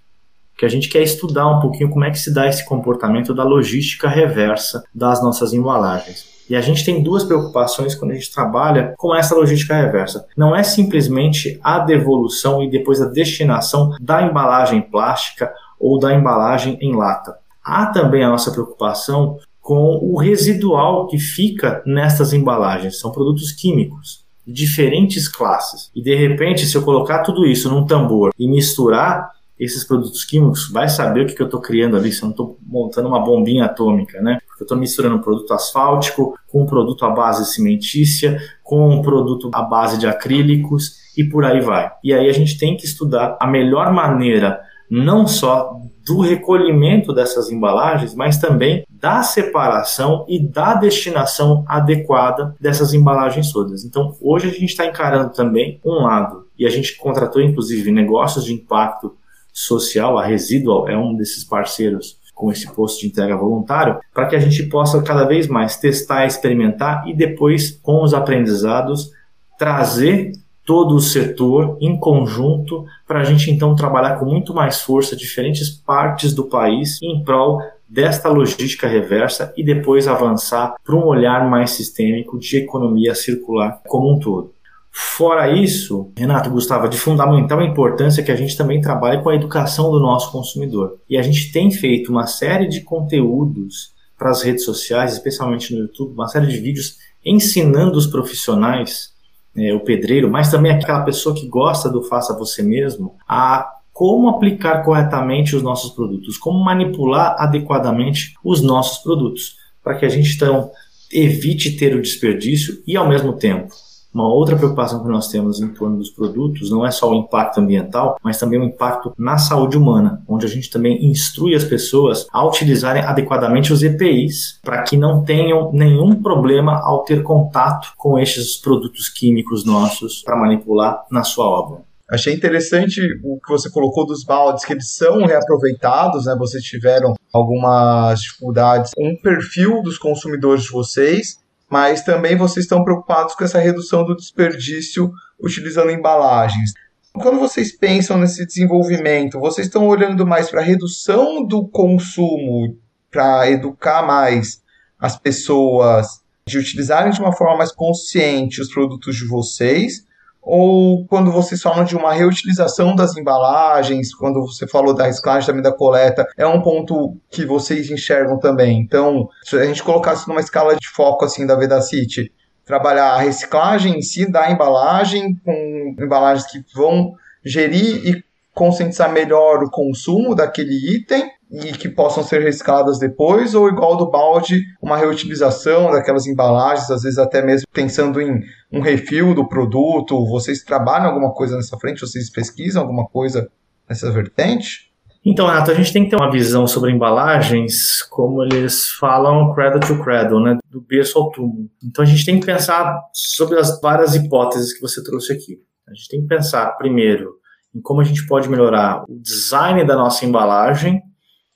que 0.57 0.65
a 0.65 0.69
gente 0.69 0.89
quer 0.89 1.03
estudar 1.03 1.47
um 1.47 1.59
pouquinho 1.59 1.89
como 1.89 2.03
é 2.03 2.09
que 2.09 2.17
se 2.17 2.33
dá 2.33 2.47
esse 2.47 2.65
comportamento 2.65 3.33
da 3.33 3.43
logística 3.43 4.09
reversa 4.09 4.83
das 4.93 5.21
nossas 5.21 5.53
embalagens. 5.53 6.25
E 6.49 6.55
a 6.55 6.61
gente 6.61 6.83
tem 6.83 7.03
duas 7.03 7.23
preocupações 7.23 7.93
quando 7.93 8.11
a 8.11 8.13
gente 8.15 8.33
trabalha 8.33 8.93
com 8.97 9.13
essa 9.13 9.35
logística 9.35 9.75
reversa. 9.75 10.25
Não 10.35 10.55
é 10.55 10.63
simplesmente 10.63 11.59
a 11.61 11.79
devolução 11.79 12.63
e 12.63 12.69
depois 12.69 13.01
a 13.01 13.05
destinação 13.05 13.93
da 13.99 14.23
embalagem 14.23 14.81
plástica 14.81 15.53
ou 15.79 15.99
da 15.99 16.13
embalagem 16.13 16.77
em 16.81 16.95
lata. 16.95 17.37
Há 17.63 17.87
também 17.87 18.23
a 18.23 18.29
nossa 18.29 18.49
preocupação 18.49 19.37
com 19.61 19.99
o 20.01 20.17
residual 20.17 21.07
que 21.07 21.19
fica 21.19 21.83
nestas 21.85 22.31
embalagens. 22.31 22.97
São 22.97 23.11
produtos 23.11 23.51
químicos 23.51 24.25
diferentes 24.47 25.27
classes. 25.27 25.91
E 25.93 26.01
de 26.01 26.15
repente, 26.15 26.65
se 26.65 26.77
eu 26.77 26.81
colocar 26.81 27.19
tudo 27.19 27.45
isso 27.45 27.69
num 27.69 27.85
tambor 27.85 28.31
e 28.39 28.49
misturar 28.49 29.29
esses 29.59 29.83
produtos 29.83 30.23
químicos, 30.23 30.69
vai 30.71 30.87
saber 30.87 31.21
o 31.21 31.25
que, 31.25 31.33
que 31.33 31.41
eu 31.41 31.47
estou 31.47 31.59
criando 31.59 31.97
ali, 31.97 32.11
se 32.11 32.21
eu 32.21 32.25
não 32.25 32.31
estou 32.31 32.57
montando 32.61 33.07
uma 33.07 33.23
bombinha 33.23 33.65
atômica, 33.65 34.21
né? 34.21 34.39
Eu 34.59 34.63
estou 34.63 34.77
misturando 34.77 35.15
um 35.15 35.21
produto 35.21 35.53
asfáltico 35.53 36.37
com 36.47 36.63
um 36.63 36.65
produto 36.65 37.05
à 37.05 37.09
base 37.09 37.45
cimentícia, 37.53 38.39
com 38.63 38.89
um 38.89 39.01
produto 39.01 39.49
à 39.53 39.61
base 39.61 39.97
de 39.97 40.07
acrílicos 40.07 40.97
e 41.17 41.23
por 41.23 41.45
aí 41.45 41.61
vai. 41.61 41.91
E 42.03 42.13
aí 42.13 42.29
a 42.29 42.33
gente 42.33 42.57
tem 42.57 42.75
que 42.77 42.85
estudar 42.85 43.37
a 43.39 43.47
melhor 43.47 43.91
maneira, 43.91 44.59
não 44.89 45.27
só 45.27 45.79
do 46.07 46.21
recolhimento 46.21 47.13
dessas 47.13 47.51
embalagens, 47.51 48.15
mas 48.15 48.37
também 48.37 48.85
da 48.89 49.21
separação 49.23 50.25
e 50.27 50.39
da 50.39 50.73
destinação 50.73 51.65
adequada 51.67 52.55
dessas 52.61 52.93
embalagens 52.93 53.51
todas. 53.51 53.83
Então, 53.83 54.15
hoje 54.21 54.47
a 54.47 54.51
gente 54.51 54.65
está 54.65 54.85
encarando 54.85 55.33
também 55.33 55.81
um 55.85 56.03
lado, 56.03 56.47
e 56.57 56.65
a 56.65 56.69
gente 56.69 56.95
contratou 56.95 57.41
inclusive 57.41 57.91
negócios 57.91 58.45
de 58.45 58.53
impacto 58.53 59.15
social, 59.57 60.19
a 60.19 60.23
Residual 60.23 60.87
é 60.87 60.95
um 60.95 61.15
desses 61.15 61.43
parceiros 61.43 62.19
com 62.35 62.51
esse 62.51 62.71
posto 62.71 63.01
de 63.01 63.07
entrega 63.07 63.35
voluntário, 63.35 63.99
para 64.13 64.27
que 64.27 64.35
a 64.35 64.39
gente 64.39 64.61
possa 64.69 65.01
cada 65.01 65.25
vez 65.25 65.47
mais 65.47 65.77
testar, 65.77 66.27
experimentar 66.27 67.07
e 67.07 67.13
depois, 67.15 67.71
com 67.71 68.03
os 68.03 68.13
aprendizados, 68.13 69.09
trazer 69.57 70.33
todo 70.63 70.93
o 70.93 70.99
setor 70.99 71.75
em 71.81 71.97
conjunto 71.97 72.85
para 73.07 73.21
a 73.21 73.23
gente 73.23 73.49
então 73.49 73.75
trabalhar 73.75 74.19
com 74.19 74.25
muito 74.25 74.53
mais 74.53 74.81
força 74.81 75.15
diferentes 75.15 75.71
partes 75.71 76.35
do 76.35 76.43
país 76.43 77.01
em 77.01 77.23
prol 77.23 77.59
desta 77.89 78.29
logística 78.29 78.87
reversa 78.87 79.51
e 79.57 79.63
depois 79.63 80.07
avançar 80.07 80.75
para 80.85 80.95
um 80.95 81.05
olhar 81.05 81.49
mais 81.49 81.71
sistêmico 81.71 82.37
de 82.37 82.57
economia 82.57 83.15
circular 83.15 83.81
como 83.87 84.13
um 84.13 84.19
todo. 84.19 84.53
Fora 84.99 85.51
isso, 85.51 86.11
Renato 86.17 86.49
Gustavo, 86.49 86.89
de 86.89 86.97
fundamental 86.97 87.61
importância 87.61 88.23
que 88.23 88.31
a 88.31 88.35
gente 88.35 88.57
também 88.57 88.81
trabalhe 88.81 89.21
com 89.21 89.29
a 89.29 89.35
educação 89.35 89.91
do 89.91 89.99
nosso 89.99 90.31
consumidor. 90.31 90.97
E 91.07 91.19
a 91.19 91.21
gente 91.21 91.51
tem 91.51 91.69
feito 91.69 92.11
uma 92.11 92.25
série 92.25 92.67
de 92.67 92.81
conteúdos 92.81 93.91
para 94.17 94.31
as 94.31 94.41
redes 94.41 94.65
sociais, 94.65 95.13
especialmente 95.13 95.71
no 95.71 95.81
YouTube, 95.81 96.15
uma 96.15 96.27
série 96.27 96.47
de 96.47 96.57
vídeos 96.57 96.97
ensinando 97.23 97.95
os 97.95 98.07
profissionais, 98.07 99.11
né, 99.55 99.71
o 99.71 99.81
pedreiro, 99.81 100.31
mas 100.31 100.49
também 100.49 100.71
aquela 100.71 101.03
pessoa 101.03 101.35
que 101.35 101.47
gosta 101.47 101.87
do 101.91 102.01
faça 102.01 102.35
você 102.35 102.63
mesmo, 102.63 103.15
a 103.27 103.71
como 103.93 104.29
aplicar 104.29 104.83
corretamente 104.83 105.55
os 105.55 105.61
nossos 105.61 105.91
produtos, 105.91 106.39
como 106.39 106.57
manipular 106.63 107.35
adequadamente 107.37 108.33
os 108.43 108.63
nossos 108.63 109.03
produtos 109.03 109.57
para 109.83 109.95
que 109.95 110.07
a 110.07 110.09
gente 110.09 110.33
então 110.33 110.71
evite 111.11 111.77
ter 111.77 111.95
o 111.95 112.01
desperdício 112.01 112.81
e 112.87 112.97
ao 112.97 113.07
mesmo 113.07 113.33
tempo 113.33 113.75
uma 114.17 114.33
outra 114.33 114.55
preocupação 114.55 115.03
que 115.03 115.09
nós 115.09 115.27
temos 115.27 115.61
em 115.61 115.67
torno 115.67 115.97
dos 115.97 116.09
produtos 116.09 116.71
não 116.71 116.83
é 116.83 116.89
só 116.89 117.11
o 117.11 117.13
impacto 117.13 117.59
ambiental, 117.59 118.17
mas 118.23 118.39
também 118.39 118.59
o 118.59 118.63
impacto 118.63 119.13
na 119.15 119.37
saúde 119.37 119.77
humana, 119.77 120.23
onde 120.27 120.43
a 120.43 120.49
gente 120.49 120.71
também 120.71 121.05
instrui 121.05 121.53
as 121.53 121.63
pessoas 121.63 122.25
a 122.33 122.43
utilizarem 122.43 123.03
adequadamente 123.03 123.71
os 123.71 123.83
EPIs 123.83 124.59
para 124.63 124.81
que 124.81 124.97
não 124.97 125.23
tenham 125.23 125.71
nenhum 125.71 126.15
problema 126.15 126.81
ao 126.83 127.03
ter 127.03 127.21
contato 127.21 127.93
com 127.95 128.17
estes 128.17 128.57
produtos 128.57 129.07
químicos 129.07 129.63
nossos 129.63 130.23
para 130.23 130.35
manipular 130.35 131.05
na 131.11 131.23
sua 131.23 131.45
obra. 131.45 131.87
Achei 132.09 132.33
interessante 132.33 133.01
o 133.23 133.37
que 133.39 133.51
você 133.51 133.69
colocou 133.69 134.07
dos 134.07 134.23
baldes, 134.23 134.65
que 134.65 134.73
eles 134.73 134.95
são 134.95 135.25
reaproveitados, 135.25 136.25
né? 136.25 136.35
Vocês 136.39 136.63
tiveram 136.63 137.13
algumas 137.33 138.21
dificuldades, 138.21 138.91
um 138.97 139.15
perfil 139.21 139.83
dos 139.83 139.97
consumidores 139.97 140.63
de 140.63 140.71
vocês 140.71 141.45
mas 141.69 142.03
também 142.03 142.35
vocês 142.35 142.65
estão 142.65 142.83
preocupados 142.83 143.35
com 143.35 143.43
essa 143.43 143.59
redução 143.59 144.05
do 144.05 144.15
desperdício 144.15 145.11
utilizando 145.39 145.91
embalagens. 145.91 146.71
Quando 147.13 147.39
vocês 147.39 147.75
pensam 147.75 148.17
nesse 148.17 148.45
desenvolvimento, 148.45 149.39
vocês 149.39 149.67
estão 149.67 149.87
olhando 149.87 150.25
mais 150.25 150.49
para 150.49 150.61
a 150.61 150.63
redução 150.63 151.43
do 151.43 151.67
consumo, 151.67 152.77
para 153.11 153.49
educar 153.49 154.05
mais 154.05 154.61
as 154.99 155.17
pessoas 155.17 156.21
de 156.45 156.57
utilizarem 156.57 157.11
de 157.11 157.19
uma 157.19 157.33
forma 157.33 157.57
mais 157.57 157.71
consciente 157.71 158.61
os 158.61 158.71
produtos 158.71 159.15
de 159.15 159.25
vocês, 159.25 160.06
ou 160.49 161.05
quando 161.07 161.29
vocês 161.29 161.61
falam 161.61 161.83
de 161.83 161.93
uma 161.93 162.13
reutilização 162.13 162.95
das 162.95 163.17
embalagens, 163.17 164.15
quando 164.15 164.39
você 164.39 164.65
falou 164.65 164.95
da 164.95 165.05
reciclagem 165.05 165.45
também 165.45 165.61
da 165.61 165.73
coleta, 165.73 166.25
é 166.37 166.47
um 166.47 166.61
ponto 166.61 167.17
que 167.29 167.45
vocês 167.45 167.91
enxergam 167.91 168.39
também. 168.39 168.79
Então, 168.79 169.27
se 169.43 169.57
a 169.57 169.65
gente 169.65 169.83
colocasse 169.83 170.25
numa 170.25 170.39
escala 170.39 170.77
de 170.77 170.87
foco 170.87 171.25
assim 171.25 171.45
da 171.45 171.55
Vedacity, 171.55 172.31
trabalhar 172.63 173.11
a 173.11 173.19
reciclagem 173.19 173.97
em 173.97 174.01
si 174.01 174.31
da 174.31 174.49
embalagem 174.49 175.35
com 175.43 175.95
embalagens 175.99 176.49
que 176.49 176.63
vão 176.73 177.13
gerir 177.43 178.07
e 178.07 178.23
conscientizar 178.53 179.11
melhor 179.11 179.61
o 179.63 179.69
consumo 179.69 180.33
daquele 180.33 180.95
item 180.95 181.29
e 181.49 181.71
que 181.71 181.87
possam 181.87 182.23
ser 182.23 182.41
recicladas 182.41 182.99
depois, 182.99 183.55
ou 183.55 183.69
igual 183.69 183.95
do 183.95 184.09
balde, 184.09 184.63
uma 184.81 184.97
reutilização 184.97 185.91
daquelas 185.91 186.27
embalagens, 186.27 186.89
às 186.91 187.03
vezes 187.03 187.17
até 187.17 187.41
mesmo 187.41 187.67
pensando 187.73 188.21
em 188.21 188.41
um 188.71 188.81
refil 188.81 189.33
do 189.33 189.47
produto. 189.47 190.25
Vocês 190.27 190.63
trabalham 190.63 191.07
alguma 191.07 191.31
coisa 191.33 191.55
nessa 191.55 191.77
frente? 191.77 192.01
Vocês 192.01 192.29
pesquisam 192.29 192.81
alguma 192.81 193.07
coisa 193.07 193.49
nessa 193.89 194.11
vertente? 194.11 194.87
Então, 195.25 195.45
Renato, 195.45 195.71
a 195.71 195.73
gente 195.73 195.91
tem 195.91 196.05
que 196.05 196.09
ter 196.09 196.15
uma 196.15 196.31
visão 196.31 196.65
sobre 196.65 196.89
embalagens, 196.91 198.01
como 198.03 198.41
eles 198.43 198.91
falam, 198.91 199.53
cradle 199.53 199.81
to 199.81 200.01
cradle, 200.01 200.41
né? 200.41 200.57
do 200.69 200.79
berço 200.79 201.19
ao 201.19 201.31
túmulo. 201.31 201.69
Então, 201.83 202.03
a 202.03 202.07
gente 202.07 202.25
tem 202.25 202.39
que 202.39 202.45
pensar 202.45 202.97
sobre 203.13 203.59
as 203.59 203.81
várias 203.81 204.15
hipóteses 204.15 204.73
que 204.73 204.79
você 204.79 205.03
trouxe 205.03 205.33
aqui. 205.33 205.59
A 205.85 205.93
gente 205.93 206.07
tem 206.07 206.21
que 206.21 206.27
pensar, 206.27 206.71
primeiro, 206.77 207.31
em 207.75 207.81
como 207.81 207.99
a 207.99 208.05
gente 208.05 208.25
pode 208.25 208.49
melhorar 208.49 209.03
o 209.03 209.19
design 209.19 209.83
da 209.85 209.97
nossa 209.97 210.25
embalagem, 210.25 211.01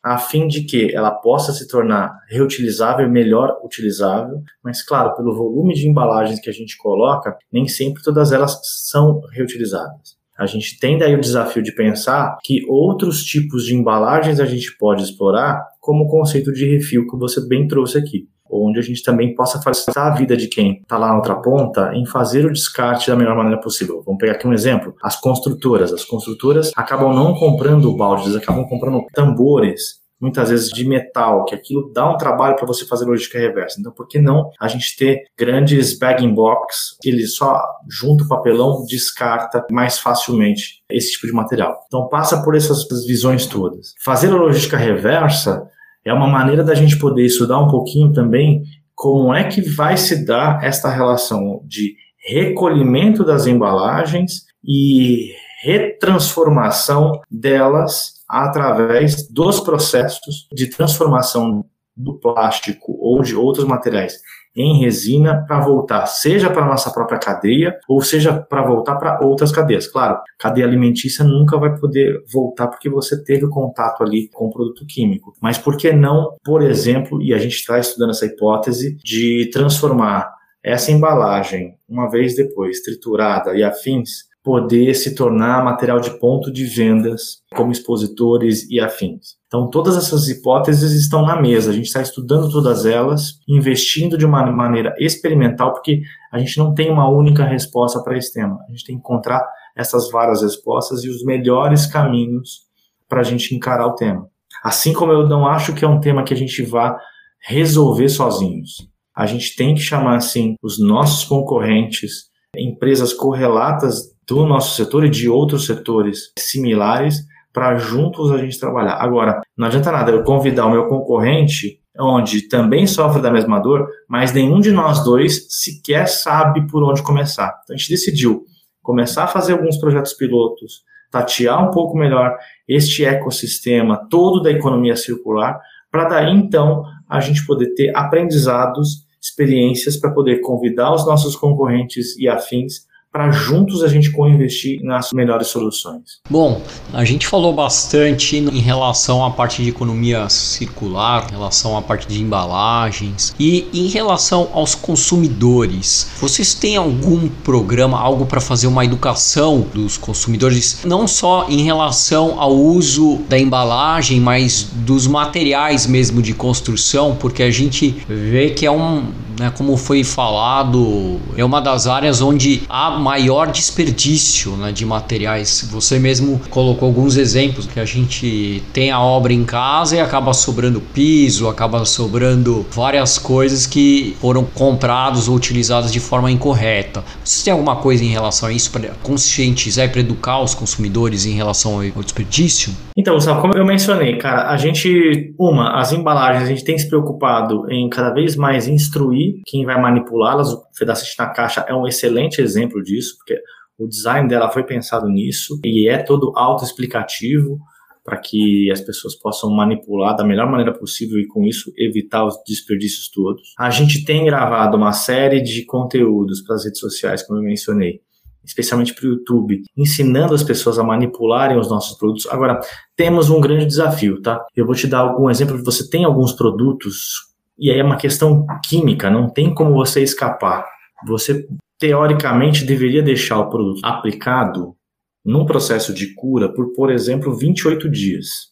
a 0.04 0.18
fim 0.18 0.48
de 0.48 0.64
que 0.64 0.94
ela 0.96 1.12
possa 1.12 1.54
se 1.54 1.68
tornar 1.68 2.12
reutilizável, 2.30 3.10
melhor 3.10 3.60
utilizável, 3.64 4.42
mas 4.64 4.84
claro, 4.84 5.16
pelo 5.16 5.36
volume 5.36 5.74
de 5.74 5.88
embalagens 5.88 6.40
que 6.40 6.50
a 6.50 6.54
gente 6.54 6.78
coloca, 6.78 7.38
nem 7.52 7.68
sempre 7.68 8.02
todas 8.02 8.32
elas 8.32 8.60
são 8.64 9.22
reutilizáveis. 9.32 10.20
A 10.38 10.48
gente 10.48 10.80
tem 10.80 10.98
daí 10.98 11.14
o 11.14 11.22
desafio 11.22 11.62
de 11.62 11.72
pensar 11.72 12.38
que 12.44 12.66
outros 12.68 13.24
tipos 13.24 13.64
de 13.64 13.76
embalagens 13.76 14.40
a 14.40 14.46
gente 14.46 14.76
pode 14.80 15.04
explorar, 15.04 15.64
como 15.80 16.06
o 16.06 16.08
conceito 16.08 16.52
de 16.52 16.66
refil 16.66 17.06
que 17.08 17.18
você 17.18 17.48
bem 17.48 17.68
trouxe 17.68 18.00
aqui 18.00 18.28
onde 18.52 18.80
a 18.80 18.82
gente 18.82 19.04
também 19.04 19.36
possa 19.36 19.62
facilitar 19.62 20.08
a 20.08 20.16
vida 20.16 20.36
de 20.36 20.48
quem 20.48 20.80
está 20.82 20.98
lá 20.98 21.08
na 21.08 21.16
outra 21.16 21.36
ponta 21.36 21.92
em 21.94 22.06
fazer 22.06 22.46
o 22.46 22.52
descarte 22.52 23.10
da 23.10 23.16
melhor 23.16 23.36
maneira 23.36 23.60
possível. 23.60 24.02
Vamos 24.06 24.20
pegar 24.20 24.34
aqui 24.34 24.48
um 24.48 24.54
exemplo: 24.54 24.96
as 25.02 25.16
construtoras. 25.16 25.94
As 25.94 26.06
construtoras 26.06 26.72
acabam 26.76 27.14
não 27.14 27.34
comprando 27.34 27.96
baldes, 27.96 28.36
acabam 28.36 28.68
comprando 28.68 29.06
tambores 29.14 30.02
muitas 30.22 30.52
vezes 30.52 30.70
de 30.70 30.88
metal, 30.88 31.44
que 31.46 31.56
aquilo 31.56 31.92
dá 31.92 32.08
um 32.08 32.16
trabalho 32.16 32.56
para 32.56 32.68
você 32.68 32.86
fazer 32.86 33.06
logística 33.06 33.40
reversa. 33.40 33.80
Então, 33.80 33.92
por 33.92 34.08
que 34.08 34.20
não 34.20 34.52
a 34.60 34.68
gente 34.68 34.96
ter 34.96 35.24
grandes 35.38 35.98
bagging 35.98 36.34
box, 36.34 36.96
ele 37.04 37.26
só 37.26 37.60
junta 37.90 38.24
o 38.24 38.28
papelão, 38.28 38.86
descarta 38.86 39.66
mais 39.72 39.98
facilmente 39.98 40.84
esse 40.92 41.14
tipo 41.14 41.26
de 41.26 41.34
material. 41.34 41.76
Então, 41.88 42.08
passa 42.08 42.44
por 42.44 42.56
essas 42.56 42.86
visões 43.08 43.48
todas. 43.48 43.96
Fazer 44.04 44.32
a 44.32 44.36
logística 44.36 44.78
reversa 44.78 45.68
é 46.04 46.14
uma 46.14 46.28
maneira 46.28 46.64
da 46.64 46.74
gente 46.74 46.98
poder 46.98 47.26
estudar 47.26 47.60
um 47.60 47.68
pouquinho 47.68 48.12
também 48.12 48.64
como 48.96 49.34
é 49.34 49.46
que 49.46 49.62
vai 49.62 49.98
se 49.98 50.26
dar 50.26 50.64
esta 50.64 50.90
relação 50.90 51.62
de 51.66 51.96
recolhimento 52.28 53.24
das 53.24 53.48
embalagens 53.48 54.46
e 54.64 55.32
retransformação 55.64 57.20
delas 57.30 58.14
através 58.30 59.28
dos 59.28 59.60
processos 59.60 60.48
de 60.54 60.68
transformação 60.68 61.66
do 61.96 62.18
plástico 62.20 62.96
ou 63.00 63.22
de 63.22 63.36
outros 63.36 63.66
materiais 63.66 64.14
em 64.56 64.80
resina 64.80 65.46
para 65.48 65.60
voltar, 65.62 66.06
seja 66.06 66.50
para 66.50 66.64
a 66.64 66.68
nossa 66.68 66.92
própria 66.92 67.20
cadeia, 67.20 67.78
ou 67.88 68.02
seja 68.02 68.34
para 68.34 68.62
voltar 68.66 68.96
para 68.96 69.26
outras 69.26 69.52
cadeias. 69.52 69.88
Claro, 69.88 70.20
cadeia 70.38 70.66
alimentícia 70.66 71.24
nunca 71.24 71.58
vai 71.58 71.76
poder 71.78 72.24
voltar 72.32 72.68
porque 72.68 72.90
você 72.90 73.24
teve 73.24 73.48
contato 73.48 74.04
ali 74.04 74.30
com 74.30 74.48
o 74.48 74.52
produto 74.52 74.86
químico. 74.86 75.34
Mas 75.42 75.58
por 75.58 75.78
que 75.78 75.92
não, 75.94 76.36
por 76.44 76.62
exemplo, 76.62 77.22
e 77.22 77.34
a 77.34 77.38
gente 77.38 77.56
está 77.56 77.80
estudando 77.80 78.12
essa 78.12 78.26
hipótese 78.26 78.98
de 79.04 79.50
transformar 79.52 80.30
essa 80.64 80.92
embalagem, 80.92 81.76
uma 81.90 82.10
vez 82.10 82.36
depois 82.36 82.82
triturada 82.82 83.56
e 83.56 83.64
afins, 83.64 84.30
poder 84.44 84.94
se 84.96 85.16
tornar 85.16 85.64
material 85.64 86.00
de 86.00 86.20
ponto 86.20 86.52
de 86.52 86.66
vendas 86.66 87.42
como 87.56 87.72
expositores 87.72 88.70
e 88.70 88.80
afins. 88.80 89.41
Então, 89.52 89.70
todas 89.70 89.98
essas 89.98 90.30
hipóteses 90.30 90.94
estão 90.94 91.26
na 91.26 91.36
mesa. 91.36 91.72
A 91.72 91.74
gente 91.74 91.88
está 91.88 92.02
estudando 92.02 92.50
todas 92.50 92.86
elas, 92.86 93.38
investindo 93.46 94.18
de 94.18 94.26
uma 94.26 94.50
maneira 94.50 94.96
experimental, 94.98 95.74
porque 95.74 96.04
a 96.32 96.40
gente 96.40 96.58
não 96.58 96.74
tem 96.74 96.90
uma 96.90 97.10
única 97.10 97.44
resposta 97.44 98.02
para 98.02 98.18
esse 98.18 98.32
tema. 98.32 98.58
A 98.66 98.72
gente 98.72 98.86
tem 98.86 98.96
que 98.96 99.02
encontrar 99.02 99.46
essas 99.76 100.10
várias 100.10 100.42
respostas 100.42 101.04
e 101.04 101.10
os 101.10 101.22
melhores 101.26 101.86
caminhos 101.86 102.62
para 103.10 103.20
a 103.20 103.24
gente 103.26 103.54
encarar 103.54 103.88
o 103.88 103.96
tema. 103.96 104.26
Assim 104.64 104.94
como 104.94 105.12
eu 105.12 105.28
não 105.28 105.46
acho 105.46 105.74
que 105.74 105.84
é 105.84 105.88
um 105.88 106.00
tema 106.00 106.24
que 106.24 106.34
a 106.34 106.38
gente 106.38 106.64
vá 106.64 106.98
resolver 107.42 108.08
sozinhos. 108.08 108.90
A 109.14 109.26
gente 109.26 109.58
tem 109.58 109.76
que 109.76 109.82
chamar, 109.82 110.16
assim, 110.16 110.56
os 110.64 110.80
nossos 110.80 111.26
concorrentes, 111.26 112.30
empresas 112.56 113.12
correlatas 113.12 114.16
do 114.26 114.46
nosso 114.46 114.78
setor 114.78 115.04
e 115.04 115.10
de 115.10 115.28
outros 115.28 115.66
setores 115.66 116.32
similares 116.40 117.30
para 117.54 117.78
juntos 117.78 118.32
a 118.32 118.38
gente 118.38 118.60
trabalhar. 118.60 118.96
Agora, 118.96 119.42
não 119.58 119.68
adianta 119.68 119.92
nada 119.92 120.12
eu 120.12 120.24
convidar 120.24 120.66
o 120.66 120.72
meu 120.72 120.88
concorrente, 120.88 121.80
onde 122.00 122.48
também 122.48 122.88
sofre 122.88 123.22
da 123.22 123.32
mesma 123.32 123.60
dor, 123.60 123.88
mas 124.08 124.34
nenhum 124.34 124.60
de 124.60 124.72
nós 124.72 125.04
dois 125.04 125.48
sequer 125.50 126.08
sabe 126.08 126.66
por 126.68 126.84
onde 126.84 127.04
começar. 127.04 127.60
Então 127.64 127.76
a 127.76 127.78
gente 127.78 127.90
decidiu 127.90 128.46
começar 128.82 129.26
a 129.26 129.28
fazer 129.28 129.54
alguns 129.54 129.78
projetos 129.78 130.14
pilotos, 130.14 130.84
tatear 131.12 131.68
um 131.68 131.72
pouco 131.72 131.98
melhor 131.98 132.38
este 132.68 133.06
ecossistema 133.06 134.08
todo 134.10 134.42
da 134.42 134.52
economia 134.52 134.96
circular, 134.96 135.60
para 135.92 136.06
daí 136.06 136.34
então 136.34 136.84
a 137.10 137.20
gente 137.20 137.46
poder 137.46 137.74
ter 137.76 137.96
aprendizados, 137.96 139.06
experiências 139.22 139.98
para 139.98 140.12
poder 140.12 140.40
convidar 140.40 140.94
os 140.94 141.06
nossos 141.06 141.36
concorrentes 141.36 142.18
e 142.18 142.28
afins 142.28 142.90
para 143.12 143.30
juntos 143.30 143.84
a 143.84 143.90
gente 143.90 144.10
co-investir 144.10 144.82
nas 144.84 145.12
melhores 145.12 145.48
soluções. 145.48 146.22
Bom, 146.30 146.62
a 146.94 147.04
gente 147.04 147.28
falou 147.28 147.52
bastante 147.52 148.38
em 148.38 148.60
relação 148.60 149.26
à 149.26 149.30
parte 149.30 149.62
de 149.62 149.70
economia 149.70 150.30
circular, 150.30 151.28
em 151.30 151.32
relação 151.32 151.78
à 151.78 151.82
parte 151.82 152.08
de 152.08 152.22
embalagens 152.22 153.36
e 153.38 153.68
em 153.74 153.88
relação 153.88 154.50
aos 154.54 154.74
consumidores. 154.74 156.10
Vocês 156.22 156.54
têm 156.54 156.78
algum 156.78 157.28
programa, 157.28 158.00
algo 158.00 158.26
para 158.26 158.40
fazer 158.40 158.68
uma 158.68 158.86
educação 158.86 159.68
dos 159.74 159.98
consumidores, 159.98 160.86
não 160.86 161.06
só 161.06 161.48
em 161.50 161.64
relação 161.64 162.40
ao 162.40 162.56
uso 162.56 163.18
da 163.28 163.38
embalagem, 163.38 164.22
mas 164.22 164.64
dos 164.64 165.06
materiais 165.06 165.86
mesmo 165.86 166.22
de 166.22 166.34
construção, 166.34 167.18
porque 167.18 167.44
a 167.44 167.52
gente 167.52 167.90
vê 168.08 168.52
que 168.52 168.66
é 168.66 168.72
um 168.72 169.06
né, 169.40 169.52
como 169.56 169.78
foi 169.78 170.04
falado, 170.04 171.20
é 171.38 171.44
uma 171.44 171.62
das 171.62 171.88
áreas 171.88 172.22
onde 172.22 172.64
há 172.70 172.92
maior 172.92 173.52
desperdício 173.52 174.52
né, 174.54 174.72
de 174.72 174.86
materiais. 174.86 175.68
Você 175.72 176.00
mesmo 176.00 176.40
colocou 176.50 176.88
alguns 176.88 177.18
exemplos 177.18 177.66
que 177.66 177.80
a 177.80 177.86
gente 177.86 178.64
tem 178.74 178.92
a 178.92 179.00
obra 179.00 179.34
em 179.34 179.44
casa 179.44 179.96
e 179.96 180.00
acaba 180.00 180.34
sobrando 180.34 180.80
piso, 180.80 181.48
acaba 181.48 181.86
sobrando 181.86 182.66
várias 182.72 183.18
coisas 183.18 183.66
que 183.66 184.16
foram 184.20 184.44
comprados 184.44 185.28
ou 185.28 185.36
utilizadas 185.36 185.92
de 185.92 186.00
forma 186.00 186.32
incorreta. 186.32 187.04
Você 187.24 187.46
tem 187.46 187.54
alguma 187.54 187.76
coisa 187.76 188.04
em 188.04 188.10
relação 188.10 188.50
a 188.50 188.52
isso 188.52 188.72
para 188.72 188.90
conscientizar 189.04 189.86
e 189.86 189.90
para 189.90 190.02
educar 190.02 190.42
os 190.42 190.54
consumidores 190.54 191.26
em 191.26 191.34
relação 191.34 191.82
ao 191.96 192.04
desperdício? 192.04 192.74
Então, 192.98 193.16
Gustavo, 193.16 193.42
como 193.42 193.56
eu 193.56 193.66
mencionei, 193.66 194.18
cara, 194.18 194.50
a 194.50 194.58
gente, 194.58 195.34
uma, 195.40 195.80
as 195.80 195.92
embalagens, 195.92 196.44
a 196.44 196.48
gente 196.48 196.64
tem 196.64 196.78
se 196.78 196.88
preocupado 196.88 197.66
em 197.70 197.90
cada 197.90 198.14
vez 198.14 198.36
mais 198.36 198.68
instruir 198.68 199.21
quem 199.46 199.66
vai 199.66 199.80
manipulá-las. 199.80 200.52
O 200.54 200.64
Fedacite 200.78 201.16
na 201.18 201.28
Caixa 201.28 201.66
é 201.68 201.74
um 201.74 201.88
excelente 201.88 202.42
exemplo 202.42 202.82
disso, 202.82 203.16
porque 203.18 203.38
o 203.78 203.88
design 203.88 204.28
dela 204.28 204.50
foi 204.50 204.64
pensado 204.64 205.08
nisso 205.08 205.60
e 205.66 205.90
é 205.90 205.98
todo 205.98 206.34
autoexplicativo 206.36 207.58
para 208.04 208.18
que 208.18 208.70
as 208.72 208.82
pessoas 208.82 209.16
possam 209.16 209.52
manipular 209.52 210.16
da 210.16 210.24
melhor 210.24 210.50
maneira 210.50 210.74
possível 210.74 211.20
e 211.20 211.28
com 211.28 211.44
isso 211.46 211.72
evitar 211.78 212.26
os 212.26 212.36
desperdícios 212.48 213.10
todos. 213.10 213.54
A 213.58 213.70
gente 213.70 214.04
tem 214.04 214.26
gravado 214.26 214.76
uma 214.76 214.92
série 214.92 215.42
de 215.42 215.66
conteúdos 215.66 216.42
para 216.42 216.56
as 216.56 216.66
redes 216.66 216.80
sociais, 216.80 217.26
como 217.26 217.40
eu 217.40 217.44
mencionei, 217.44 218.02
especialmente 218.44 218.94
para 218.94 219.06
o 219.06 219.12
YouTube, 219.12 219.62
ensinando 219.78 220.34
as 220.34 220.44
pessoas 220.44 220.80
a 220.80 220.84
manipularem 220.84 221.60
os 221.60 221.70
nossos 221.70 221.98
produtos. 221.98 222.28
Agora, 222.28 222.60
temos 222.96 223.30
um 223.30 223.40
grande 223.40 223.66
desafio, 223.66 224.22
tá? 224.22 224.44
Eu 224.56 224.66
vou 224.66 224.76
te 224.76 224.88
dar 224.88 225.00
algum 225.00 225.30
exemplo. 225.30 225.64
Você 225.64 225.88
tem 225.90 226.04
alguns 226.04 226.34
produtos, 226.34 227.31
e 227.62 227.70
aí 227.70 227.80
é 227.80 227.84
uma 227.84 227.98
questão 227.98 228.46
química, 228.64 229.10
não 229.10 229.30
tem 229.30 229.54
como 229.54 229.74
você 229.74 230.02
escapar. 230.02 230.66
Você, 231.08 231.48
teoricamente, 231.80 232.66
deveria 232.66 233.04
deixar 233.04 233.40
o 233.40 233.50
produto 233.50 233.80
aplicado 233.86 234.76
num 235.24 235.46
processo 235.46 235.94
de 235.94 236.14
cura 236.16 236.52
por, 236.52 236.74
por 236.74 236.92
exemplo, 236.92 237.34
28 237.34 237.88
dias. 237.88 238.52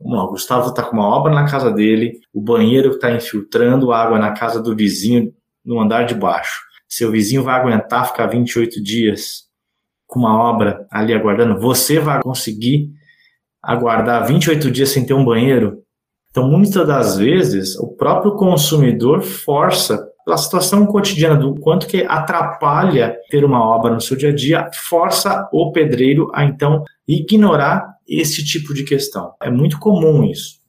Vamos 0.00 0.18
lá, 0.18 0.24
o 0.24 0.30
Gustavo 0.30 0.70
está 0.70 0.82
com 0.82 0.96
uma 0.96 1.06
obra 1.06 1.32
na 1.32 1.48
casa 1.48 1.70
dele, 1.70 2.18
o 2.34 2.40
banheiro 2.40 2.90
está 2.90 3.12
infiltrando 3.12 3.92
água 3.92 4.18
na 4.18 4.32
casa 4.32 4.60
do 4.60 4.74
vizinho 4.74 5.32
no 5.64 5.80
andar 5.80 6.02
de 6.02 6.14
baixo 6.14 6.72
seu 6.92 7.10
vizinho 7.10 7.42
vai 7.42 7.58
aguentar 7.58 8.06
ficar 8.06 8.26
28 8.26 8.82
dias 8.82 9.44
com 10.06 10.20
uma 10.20 10.38
obra 10.38 10.86
ali 10.90 11.14
aguardando, 11.14 11.58
você 11.58 11.98
vai 11.98 12.20
conseguir 12.20 12.90
aguardar 13.62 14.26
28 14.26 14.70
dias 14.70 14.90
sem 14.90 15.06
ter 15.06 15.14
um 15.14 15.24
banheiro? 15.24 15.81
Então, 16.32 16.50
muitas 16.50 16.86
das 16.86 17.18
vezes, 17.18 17.78
o 17.78 17.88
próprio 17.88 18.34
consumidor 18.36 19.20
força 19.20 20.02
pela 20.24 20.38
situação 20.38 20.86
cotidiana 20.86 21.36
do 21.36 21.54
quanto 21.60 21.86
que 21.86 22.04
atrapalha 22.04 23.16
ter 23.28 23.44
uma 23.44 23.62
obra 23.62 23.92
no 23.92 24.00
seu 24.00 24.16
dia 24.16 24.30
a 24.30 24.34
dia, 24.34 24.70
força 24.72 25.46
o 25.52 25.72
pedreiro 25.72 26.30
a 26.32 26.44
então 26.44 26.82
ignorar 27.06 27.86
esse 28.08 28.42
tipo 28.44 28.72
de 28.72 28.82
questão. 28.84 29.34
É 29.42 29.50
muito 29.50 29.78
comum 29.78 30.24
isso. 30.24 30.60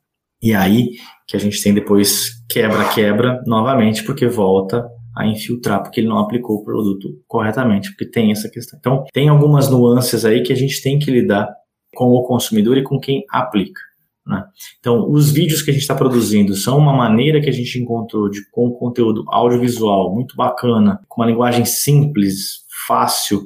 E 0.42 0.54
aí 0.54 0.92
que 1.26 1.38
a 1.38 1.40
gente 1.40 1.64
tem 1.64 1.74
depois 1.74 2.44
quebra-quebra 2.50 3.42
novamente, 3.46 4.04
porque 4.04 4.28
volta 4.28 4.86
a 5.16 5.26
infiltrar, 5.26 5.82
porque 5.82 6.02
ele 6.02 6.10
não 6.10 6.20
aplicou 6.20 6.58
o 6.58 6.64
produto 6.64 7.08
corretamente, 7.28 7.90
porque 7.90 8.10
tem 8.10 8.32
essa 8.32 8.50
questão. 8.50 8.78
Então, 8.80 9.06
tem 9.14 9.30
algumas 9.30 9.70
nuances 9.70 10.26
aí 10.26 10.42
que 10.44 10.52
a 10.52 10.56
gente 10.56 10.82
tem 10.82 11.00
que 11.00 11.10
lidar 11.10 11.50
com 11.96 12.10
o 12.10 12.24
consumidor 12.24 12.78
e 12.78 12.84
com 12.84 13.00
quem 13.00 13.24
aplica. 13.32 13.80
Né? 14.26 14.44
Então, 14.80 15.10
os 15.10 15.32
vídeos 15.32 15.62
que 15.62 15.70
a 15.70 15.74
gente 15.74 15.82
está 15.82 15.96
produzindo 15.96 16.56
são 16.56 16.78
uma 16.78 16.94
maneira 16.94 17.42
que 17.42 17.50
a 17.50 17.54
gente 17.54 17.78
encontrou 17.80 18.30
de 18.30 18.50
com 18.52 18.72
conteúdo 18.72 19.26
audiovisual 19.28 20.14
muito 20.14 20.36
bacana, 20.36 21.00
com 21.08 21.22
uma 21.22 21.28
linguagem 21.28 21.66
simples, 21.66 22.64
fácil, 22.88 23.42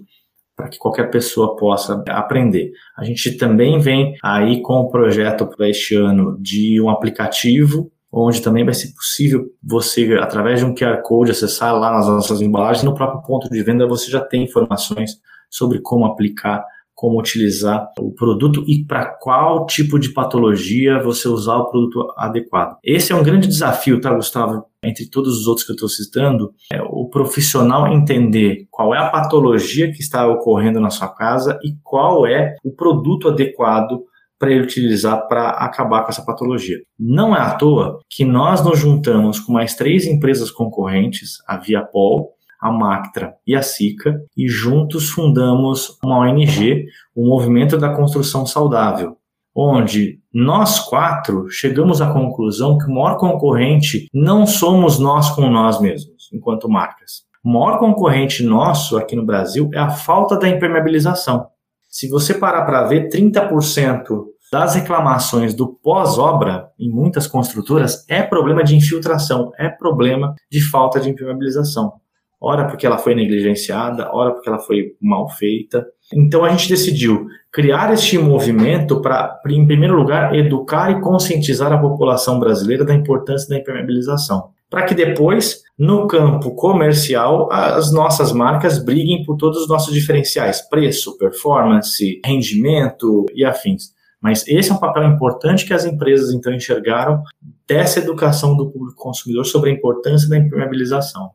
para 0.56 0.70
que 0.70 0.78
qualquer 0.78 1.10
pessoa 1.12 1.56
possa 1.56 2.04
aprender. 2.10 2.72
A 2.98 3.04
gente 3.04 3.38
também 3.38 3.80
vem 3.80 4.16
aí 4.24 4.62
com 4.62 4.74
o 4.74 4.90
projeto 4.90 5.46
para 5.46 5.70
este 5.70 5.96
ano 5.96 6.38
de 6.42 6.82
um 6.82 6.90
aplicativo 6.90 7.92
onde 8.12 8.42
também 8.42 8.66
vai 8.66 8.74
ser 8.74 8.94
possível 8.94 9.46
você, 9.62 10.18
através 10.20 10.60
de 10.60 10.66
um 10.66 10.74
QR 10.74 11.02
Code, 11.04 11.32
acessar 11.32 11.78
lá 11.78 11.92
nas 11.92 12.08
nossas 12.08 12.42
embalagens. 12.42 12.84
No 12.84 12.96
próprio 12.96 13.22
ponto 13.22 13.50
de 13.50 13.62
venda, 13.62 13.88
você 13.88 14.10
já 14.10 14.22
tem 14.22 14.44
informações 14.44 15.20
sobre 15.50 15.80
como 15.80 16.06
aplicar, 16.06 16.66
como 16.98 17.20
utilizar 17.20 17.92
o 18.00 18.12
produto 18.12 18.64
e 18.68 18.84
para 18.84 19.06
qual 19.06 19.68
tipo 19.68 20.00
de 20.00 20.12
patologia 20.12 21.00
você 21.00 21.28
usar 21.28 21.58
o 21.58 21.70
produto 21.70 22.12
adequado. 22.18 22.76
Esse 22.84 23.14
é 23.14 23.16
um 23.16 23.22
grande 23.22 23.48
desafio, 23.48 24.02
tá, 24.02 24.12
Gustavo? 24.12 24.66
Entre 24.84 25.08
todos 25.08 25.40
os 25.40 25.46
outros 25.46 25.64
que 25.64 25.74
eu 25.74 25.76
estou 25.76 25.90
citando, 25.90 26.52
é 26.74 26.82
o 26.82 27.08
profissional 27.08 27.88
entender 27.88 28.66
qual 28.72 28.96
é 28.96 28.98
a 28.98 29.12
patologia 29.12 29.92
que 29.92 30.02
está 30.02 30.26
ocorrendo 30.26 30.80
na 30.80 30.90
sua 30.90 31.08
casa 31.08 31.60
e 31.64 31.76
qual 31.84 32.26
é 32.26 32.56
o 32.64 32.72
produto 32.72 33.28
adequado 33.28 34.02
para 34.40 34.50
ele 34.50 34.64
utilizar 34.64 35.28
para 35.28 35.50
acabar 35.50 36.02
com 36.02 36.10
essa 36.10 36.26
patologia. 36.26 36.80
Não 37.00 37.36
é 37.36 37.40
à 37.40 37.54
toa 37.54 38.00
que 38.10 38.26
nós 38.26 38.66
nos 38.66 38.80
juntamos 38.80 39.40
com 39.40 39.54
mais 39.54 39.76
três 39.76 40.08
empresas 40.08 40.50
concorrentes, 40.50 41.38
a 41.48 41.58
Viapol, 41.58 42.37
a 42.60 42.72
Mactra 42.72 43.36
e 43.46 43.56
a 43.56 43.62
SICA, 43.62 44.22
e 44.36 44.48
juntos 44.48 45.10
fundamos 45.10 45.98
uma 46.04 46.20
ONG, 46.20 46.86
o 47.16 47.26
Movimento 47.26 47.78
da 47.78 47.96
Construção 47.96 48.46
Saudável, 48.46 49.18
onde 49.56 50.20
nós 50.34 50.80
quatro 50.80 51.50
chegamos 51.50 52.02
à 52.02 52.12
conclusão 52.12 52.78
que 52.78 52.86
o 52.86 52.94
maior 52.94 53.18
concorrente 53.18 54.08
não 54.14 54.46
somos 54.46 55.00
nós 55.00 55.30
com 55.32 55.50
nós 55.50 55.82
mesmos, 55.82 56.30
enquanto 56.34 56.70
marcas. 56.70 57.26
O 57.44 57.50
maior 57.50 57.80
concorrente 57.80 58.44
nosso 58.44 58.98
aqui 58.98 59.16
no 59.16 59.26
Brasil 59.26 59.70
é 59.74 59.80
a 59.80 59.90
falta 59.90 60.38
da 60.38 60.48
impermeabilização. 60.48 61.48
Se 61.90 62.10
você 62.10 62.34
parar 62.34 62.66
para 62.66 62.84
ver, 62.84 63.10
30% 63.10 64.26
das 64.52 64.76
reclamações 64.76 65.54
do 65.54 65.68
pós-obra 65.68 66.70
em 66.80 66.90
muitas 66.90 67.28
construtoras 67.28 68.06
é 68.08 68.22
problema 68.22 68.64
de 68.64 68.76
infiltração, 68.76 69.52
é 69.58 69.70
problema 69.70 70.36
de 70.52 70.62
falta 70.70 71.00
de 71.00 71.10
impermeabilização. 71.10 71.94
Ora 72.40 72.68
porque 72.68 72.86
ela 72.86 72.98
foi 72.98 73.16
negligenciada, 73.16 74.10
ora 74.14 74.32
porque 74.32 74.48
ela 74.48 74.60
foi 74.60 74.94
mal 75.02 75.28
feita. 75.30 75.86
Então 76.14 76.46
a 76.46 76.50
gente 76.50 76.70
decidiu 76.70 77.26
criar 77.52 77.92
este 77.92 78.18
movimento 78.18 79.02
para, 79.02 79.40
em 79.50 79.66
primeiro 79.66 79.96
lugar, 79.96 80.36
educar 80.36 80.92
e 80.92 81.02
conscientizar 81.02 81.72
a 81.74 81.80
população 81.80 82.40
brasileira 82.40 82.86
da 82.86 82.94
importância 82.94 83.50
da 83.50 83.58
impermeabilização 83.58 84.52
para 84.70 84.86
que 84.86 84.94
depois, 84.94 85.62
no 85.78 86.08
campo 86.08 86.54
comercial, 86.56 87.52
as 87.52 87.92
nossas 87.92 88.32
marcas 88.32 88.84
briguem 88.84 89.24
por 89.24 89.38
todos 89.38 89.62
os 89.62 89.68
nossos 89.68 89.94
diferenciais: 89.94 90.68
preço, 90.70 91.18
performance, 91.18 92.20
rendimento 92.26 93.26
e 93.34 93.46
afins. 93.46 93.96
Mas 94.22 94.46
esse 94.48 94.72
é 94.72 94.74
um 94.74 94.80
papel 94.80 95.04
importante 95.04 95.66
que 95.66 95.74
as 95.74 95.86
empresas 95.86 96.34
então 96.34 96.52
enxergaram 96.52 97.22
dessa 97.68 98.00
educação 98.00 98.58
do 98.58 98.70
público 98.70 98.96
consumidor 98.96 99.46
sobre 99.46 99.70
a 99.70 99.74
importância 99.74 100.28
da 100.28 100.38
impermeabilização. 100.38 101.30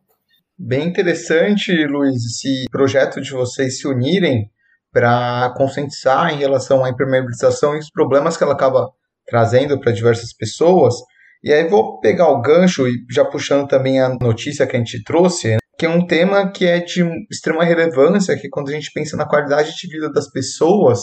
Bem 0.65 0.87
interessante, 0.87 1.73
Luiz, 1.87 2.25
esse 2.25 2.67
projeto 2.71 3.21
de 3.21 3.33
vocês 3.33 3.81
se 3.81 3.89
unirem 3.89 4.49
para 4.93 5.53
conscientizar 5.57 6.33
em 6.33 6.39
relação 6.39 6.85
à 6.85 6.89
impermeabilização 6.89 7.75
e 7.75 7.81
os 7.81 7.91
problemas 7.91 8.37
que 8.37 8.45
ela 8.45 8.53
acaba 8.53 8.89
trazendo 9.27 9.81
para 9.81 9.91
diversas 9.91 10.33
pessoas. 10.33 10.95
E 11.43 11.53
aí 11.53 11.69
vou 11.69 11.99
pegar 11.99 12.29
o 12.29 12.41
gancho 12.41 12.87
e 12.87 12.93
já 13.11 13.25
puxando 13.25 13.67
também 13.67 14.01
a 14.01 14.11
notícia 14.21 14.65
que 14.65 14.77
a 14.77 14.79
gente 14.79 15.03
trouxe, 15.03 15.49
né, 15.49 15.57
que 15.77 15.85
é 15.85 15.91
um 15.91 16.07
tema 16.07 16.49
que 16.53 16.65
é 16.65 16.79
de 16.79 17.03
extrema 17.29 17.65
relevância, 17.65 18.39
que 18.39 18.49
quando 18.49 18.69
a 18.69 18.73
gente 18.73 18.93
pensa 18.95 19.17
na 19.17 19.27
qualidade 19.29 19.75
de 19.75 19.89
vida 19.89 20.13
das 20.13 20.31
pessoas, 20.31 21.01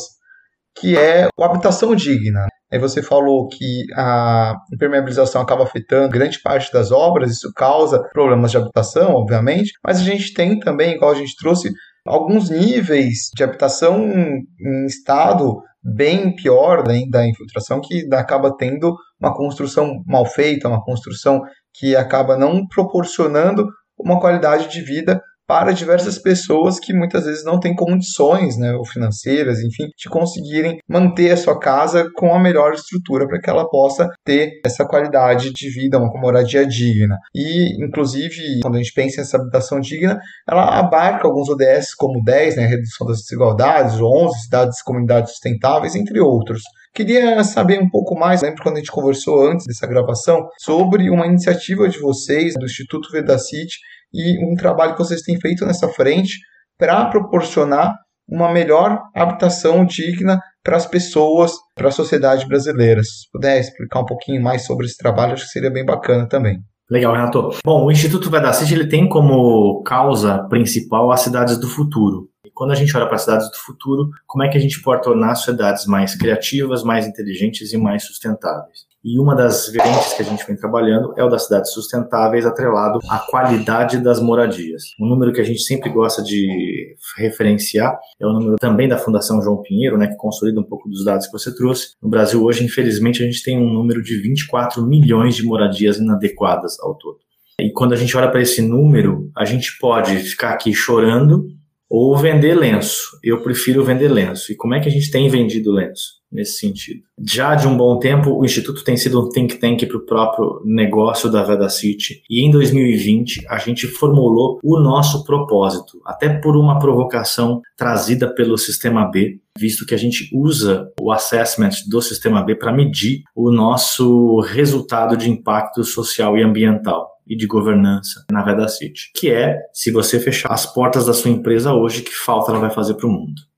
que 0.74 0.98
é 0.98 1.26
a 1.26 1.45
habitação 1.45 1.93
digna. 1.93 2.48
Aí 2.71 2.77
você 2.77 3.01
falou 3.01 3.47
que 3.47 3.86
a 3.95 4.53
impermeabilização 4.71 5.41
acaba 5.41 5.63
afetando 5.63 6.10
grande 6.10 6.39
parte 6.41 6.71
das 6.71 6.91
obras, 6.91 7.32
isso 7.32 7.51
causa 7.53 8.03
problemas 8.13 8.51
de 8.51 8.58
habitação, 8.58 9.13
obviamente, 9.13 9.71
mas 9.84 9.99
a 9.99 10.03
gente 10.03 10.34
tem 10.34 10.60
também, 10.60 10.95
igual 10.95 11.12
a 11.12 11.15
gente 11.15 11.36
trouxe, 11.36 11.71
alguns 12.05 12.49
níveis 12.49 13.29
de 13.36 13.43
habitação 13.43 14.08
em 14.08 14.86
estado 14.86 15.62
bem 15.84 16.36
pior 16.36 16.84
da 16.84 17.25
infiltração, 17.27 17.82
que 17.82 18.08
acaba 18.13 18.55
tendo 18.55 18.95
uma 19.19 19.34
construção 19.36 20.03
mal 20.05 20.25
feita, 20.25 20.67
uma 20.67 20.84
construção 20.84 21.41
que 21.73 21.95
acaba 21.95 22.38
não 22.38 22.67
proporcionando 22.67 23.65
uma 23.97 24.19
qualidade 24.19 24.69
de 24.69 24.82
vida 24.82 25.21
para 25.49 25.71
diversas 25.71 26.19
pessoas 26.19 26.79
que 26.79 26.93
muitas 26.93 27.25
vezes 27.25 27.43
não 27.43 27.59
têm 27.59 27.75
condições, 27.75 28.55
né, 28.55 28.71
ou 28.73 28.85
financeiras, 28.85 29.59
enfim, 29.62 29.89
de 29.97 30.07
conseguirem 30.07 30.77
manter 30.88 31.31
a 31.31 31.38
sua 31.38 31.59
casa 31.59 32.07
com 32.15 32.31
a 32.35 32.39
melhor 32.39 32.73
estrutura 32.73 33.27
para 33.27 33.41
que 33.41 33.49
ela 33.49 33.67
possa 33.67 34.07
ter 34.23 34.62
essa 34.63 34.85
qualidade 34.85 35.51
de 35.51 35.69
vida, 35.71 35.97
uma 35.97 36.13
moradia 36.21 36.67
digna. 36.67 37.17
E, 37.33 37.83
inclusive, 37.83 38.59
quando 38.62 38.75
a 38.75 38.77
gente 38.77 38.93
pensa 38.93 39.19
em 39.19 39.23
essa 39.23 39.38
habitação 39.38 39.79
digna, 39.79 40.19
ela 40.47 40.77
abarca 40.77 41.27
alguns 41.27 41.49
ODS 41.49 41.95
como 41.97 42.23
10, 42.23 42.57
né, 42.57 42.67
redução 42.67 43.07
das 43.07 43.17
desigualdades, 43.17 43.99
11 43.99 44.41
cidades 44.41 44.79
e 44.79 44.83
comunidades 44.83 45.31
sustentáveis, 45.31 45.95
entre 45.95 46.19
outros. 46.19 46.62
Queria 46.93 47.43
saber 47.43 47.79
um 47.79 47.89
pouco 47.89 48.13
mais, 48.13 48.41
lembro 48.41 48.62
quando 48.62 48.75
a 48.75 48.79
gente 48.79 48.91
conversou 48.91 49.47
antes 49.47 49.65
dessa 49.65 49.88
gravação, 49.88 50.47
sobre 50.59 51.09
uma 51.09 51.25
iniciativa 51.25 51.88
de 51.88 51.99
vocês, 51.99 52.53
do 52.55 52.65
Instituto 52.65 53.12
Vedacity, 53.12 53.77
e 54.13 54.38
um 54.45 54.56
trabalho 54.56 54.93
que 54.93 55.00
vocês 55.00 55.22
têm 55.22 55.39
feito 55.39 55.65
nessa 55.65 55.88
frente 55.89 56.38
para 56.78 57.06
proporcionar 57.06 57.93
uma 58.28 58.52
melhor 58.52 59.02
habitação 59.15 59.86
digna 59.86 60.39
para 60.63 60.78
as 60.78 60.86
pessoas, 60.86 61.54
para 61.76 61.88
a 61.88 61.91
sociedade 61.91 62.48
brasileira. 62.48 63.02
Se 63.04 63.30
puder 63.32 63.60
explicar 63.60 64.02
um 64.02 64.06
pouquinho 64.06 64.41
mais 64.41 64.65
sobre 64.65 64.86
esse 64.86 64.98
trabalho, 64.98 65.34
acho 65.34 65.45
que 65.45 65.52
seria 65.52 65.72
bem 65.72 65.86
bacana 65.86 66.28
também. 66.28 66.60
Legal, 66.89 67.13
Renato. 67.13 67.50
Bom, 67.63 67.86
o 67.86 67.91
Instituto 67.91 68.32
Vedacity 68.32 68.74
ele 68.74 68.88
tem 68.88 69.08
como 69.08 69.84
causa 69.84 70.48
principal 70.50 71.12
as 71.12 71.22
cidades 71.22 71.60
do 71.60 71.67
futuro. 71.67 72.28
E 72.43 72.50
quando 72.52 72.72
a 72.72 72.76
gente 72.76 72.95
olha 72.98 73.06
para 73.06 73.15
as 73.15 73.22
cidades 73.22 73.50
do 73.50 73.58
futuro, 73.58 74.10
como 74.26 74.43
é 74.43 74.50
que 74.50 74.58
a 74.58 74.62
gente 74.62 74.82
pode 74.82 75.04
tornar 75.04 75.32
as 75.32 75.43
cidades 75.43 75.86
mais 75.86 76.15
criativas, 76.15 76.84
mais 76.84 77.06
inteligentes 77.06 77.72
e 77.74 77.78
mais 77.78 78.04
sustentáveis? 78.06 78.88
E 79.03 79.17
uma 79.17 79.33
das 79.33 79.69
vertentes 79.69 80.13
que 80.13 80.21
a 80.21 80.25
gente 80.25 80.45
vem 80.45 80.57
trabalhando 80.57 81.13
é 81.17 81.23
o 81.23 81.29
das 81.29 81.45
cidades 81.45 81.71
sustentáveis, 81.71 82.45
atrelado 82.45 82.99
à 83.09 83.19
qualidade 83.19 83.97
das 83.97 84.21
moradias. 84.21 84.83
Um 84.99 85.07
número 85.07 85.31
que 85.31 85.39
a 85.39 85.43
gente 85.43 85.62
sempre 85.62 85.89
gosta 85.89 86.21
de 86.21 86.95
referenciar 87.17 87.97
é 88.19 88.27
o 88.27 88.33
número 88.33 88.57
também 88.57 88.89
da 88.89 88.97
Fundação 88.97 89.41
João 89.41 89.62
Pinheiro, 89.62 89.97
né, 89.97 90.07
que 90.07 90.17
consolida 90.17 90.59
um 90.59 90.65
pouco 90.65 90.89
dos 90.89 91.05
dados 91.05 91.27
que 91.27 91.31
você 91.31 91.55
trouxe. 91.55 91.93
No 92.03 92.09
Brasil, 92.09 92.43
hoje, 92.43 92.65
infelizmente, 92.65 93.23
a 93.23 93.25
gente 93.25 93.41
tem 93.41 93.57
um 93.57 93.71
número 93.71 94.03
de 94.03 94.21
24 94.21 94.85
milhões 94.85 95.35
de 95.35 95.43
moradias 95.43 95.97
inadequadas 95.97 96.77
ao 96.81 96.93
todo. 96.95 97.19
E 97.62 97.71
quando 97.71 97.93
a 97.93 97.97
gente 97.97 98.15
olha 98.17 98.29
para 98.29 98.41
esse 98.41 98.62
número, 98.62 99.31
a 99.35 99.45
gente 99.45 99.77
pode 99.79 100.17
ficar 100.17 100.51
aqui 100.51 100.73
chorando 100.73 101.45
ou 101.89 102.17
vender 102.17 102.53
lenço. 102.53 103.17
Eu 103.23 103.41
prefiro 103.41 103.83
vender 103.83 104.09
lenço. 104.09 104.51
E 104.51 104.55
como 104.55 104.73
é 104.73 104.79
que 104.81 104.89
a 104.89 104.91
gente 104.91 105.09
tem 105.09 105.29
vendido 105.29 105.71
lenço 105.71 106.18
nesse 106.32 106.58
sentido? 106.60 107.02
Já 107.20 107.56
de 107.56 107.68
um 107.68 107.76
bom 107.76 107.98
tempo, 108.00 108.32
o 108.32 108.46
Instituto 108.46 108.84
tem 108.84 108.96
sido 108.96 109.22
um 109.22 109.30
think 109.30 109.56
tank 109.60 109.86
para 109.86 109.98
o 109.98 110.06
próprio 110.06 110.62
negócio 110.65 111.30
da 111.30 111.44
Veda 111.44 111.70
City. 111.70 112.22
E 112.30 112.46
em 112.46 112.52
2020, 112.52 113.46
a 113.50 113.58
gente 113.58 113.88
formulou 113.88 114.60
o 114.63 114.80
nosso 114.80 115.24
propósito, 115.24 116.00
até 116.06 116.30
por 116.30 116.56
uma 116.56 116.80
provocação 116.80 117.62
trazida 117.78 118.34
pelo 118.34 118.58
Sistema 118.58 119.10
B, 119.10 119.39
visto 119.58 119.86
que 119.86 119.94
a 119.94 119.98
gente 119.98 120.30
usa 120.34 120.92
o 121.02 121.12
assessment 121.12 121.72
do 121.88 122.02
Sistema 122.02 122.44
B 122.44 122.56
para 122.56 122.72
medir 122.72 123.24
o 123.36 123.52
nosso 123.52 124.39
resultado 124.42 125.18
de 125.18 125.30
impacto 125.30 125.84
social 125.84 126.38
e 126.38 126.44
ambiental 126.44 127.10
e 127.28 127.36
de 127.36 127.46
governança 127.46 128.26
na 128.32 128.44
Veda 128.44 128.68
City, 128.68 129.12
que 129.15 129.30
é 129.30 129.56
se 129.72 129.92
você 129.92 130.20
fechar 130.20 130.52
as 130.52 130.65
portas 130.65 131.06
da 131.06 131.13
sua 131.13 131.30
empresa 131.30 131.74
hoje, 131.74 132.02
que 132.02 132.13
falta 132.13 132.52
ela 132.52 132.60
vai 132.60 132.72
fazer 132.72 132.96
para 132.96 133.08
o 133.08 133.12
mundo? 133.12 133.48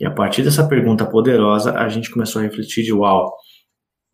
E 0.00 0.06
a 0.06 0.10
partir 0.10 0.42
dessa 0.42 0.66
pergunta 0.66 1.04
poderosa, 1.04 1.72
a 1.72 1.88
gente 1.88 2.10
começou 2.10 2.40
a 2.40 2.44
refletir 2.44 2.84
de 2.84 2.92
uau, 2.92 3.32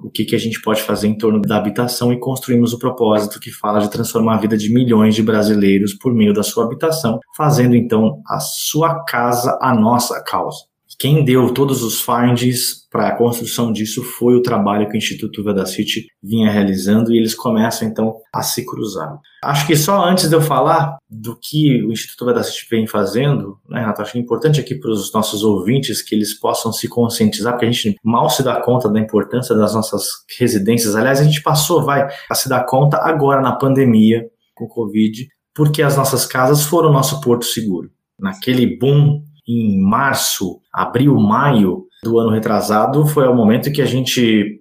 o 0.01 0.11
que, 0.11 0.25
que 0.25 0.35
a 0.35 0.38
gente 0.38 0.61
pode 0.61 0.83
fazer 0.83 1.09
em 1.09 1.16
torno 1.16 1.40
da 1.40 1.57
habitação 1.57 2.12
e 2.12 2.18
construímos 2.18 2.73
o 2.73 2.79
propósito 2.79 3.38
que 3.38 3.51
fala 3.51 3.81
de 3.81 3.90
transformar 3.90 4.35
a 4.35 4.40
vida 4.40 4.57
de 4.57 4.73
milhões 4.73 5.14
de 5.14 5.23
brasileiros 5.23 5.94
por 5.94 6.12
meio 6.12 6.33
da 6.33 6.42
sua 6.42 6.64
habitação, 6.64 7.18
fazendo 7.37 7.75
então 7.75 8.20
a 8.29 8.40
sua 8.40 9.05
casa 9.05 9.59
a 9.61 9.75
nossa 9.75 10.23
causa. 10.23 10.74
Quem 10.99 11.25
deu 11.25 11.53
todos 11.53 11.83
os 11.83 12.01
findings 12.01 12.85
para 12.91 13.09
a 13.09 13.17
construção 13.17 13.73
disso 13.73 14.03
foi 14.03 14.35
o 14.37 14.43
trabalho 14.43 14.89
que 14.89 14.95
o 14.95 14.99
Instituto 14.99 15.43
Vedacity 15.43 16.07
vinha 16.23 16.51
realizando 16.51 17.13
e 17.13 17.19
eles 17.19 17.35
começam 17.35 17.89
então 17.89 18.15
a 18.33 18.43
se 18.43 18.65
cruzar. 18.65 19.19
Acho 19.43 19.67
que 19.67 19.77
só 19.77 20.03
antes 20.05 20.29
de 20.29 20.35
eu 20.35 20.41
falar 20.41 20.97
do 21.11 21.37
que 21.41 21.83
o 21.83 21.93
Instituto 21.93 22.27
Vedacity 22.27 22.67
vem 22.71 22.87
fazendo, 22.87 23.59
né, 23.69 23.81
Renato, 23.81 24.01
acho 24.01 24.13
que 24.13 24.19
é 24.19 24.21
importante 24.21 24.61
aqui 24.61 24.75
para 24.75 24.91
os 24.91 25.13
nossos 25.13 25.43
ouvintes 25.43 26.03
que 26.03 26.15
eles 26.15 26.39
possam 26.39 26.73
se 26.73 26.89
conscientizar, 26.89 27.53
porque 27.53 27.67
a 27.67 27.71
gente 27.71 27.97
mal 28.03 28.31
se 28.31 28.43
dá 28.43 28.61
conta 28.61 28.89
da 28.89 29.01
importância 29.01 29.55
das 29.55 29.75
nossas 29.75 30.05
residências. 30.39 30.95
Aliás, 30.95 31.21
a 31.21 31.25
gente 31.25 31.43
passou, 31.43 31.83
vai, 31.83 32.09
a 32.31 32.35
se 32.35 32.49
dar 32.49 32.65
conta 32.65 32.99
agora 32.99 33.43
na 33.43 33.57
pandemia 33.57 34.25
com 34.55 34.65
o 34.65 34.69
Covid, 34.69 35.27
porque 35.55 35.83
as 35.83 35.97
nossas 35.97 36.25
casas 36.27 36.65
foram 36.65 36.91
o 36.91 36.93
nosso 36.93 37.21
porto 37.21 37.45
seguro. 37.45 37.91
Naquele 38.19 38.79
boom 38.79 39.23
em 39.47 39.81
março, 39.81 40.61
abril, 40.73 41.15
maio 41.17 41.85
do 42.03 42.19
ano 42.19 42.31
retrasado, 42.31 43.07
foi 43.07 43.27
o 43.27 43.35
momento 43.35 43.73
que 43.73 43.83
a 43.83 43.87
gente 43.87 44.61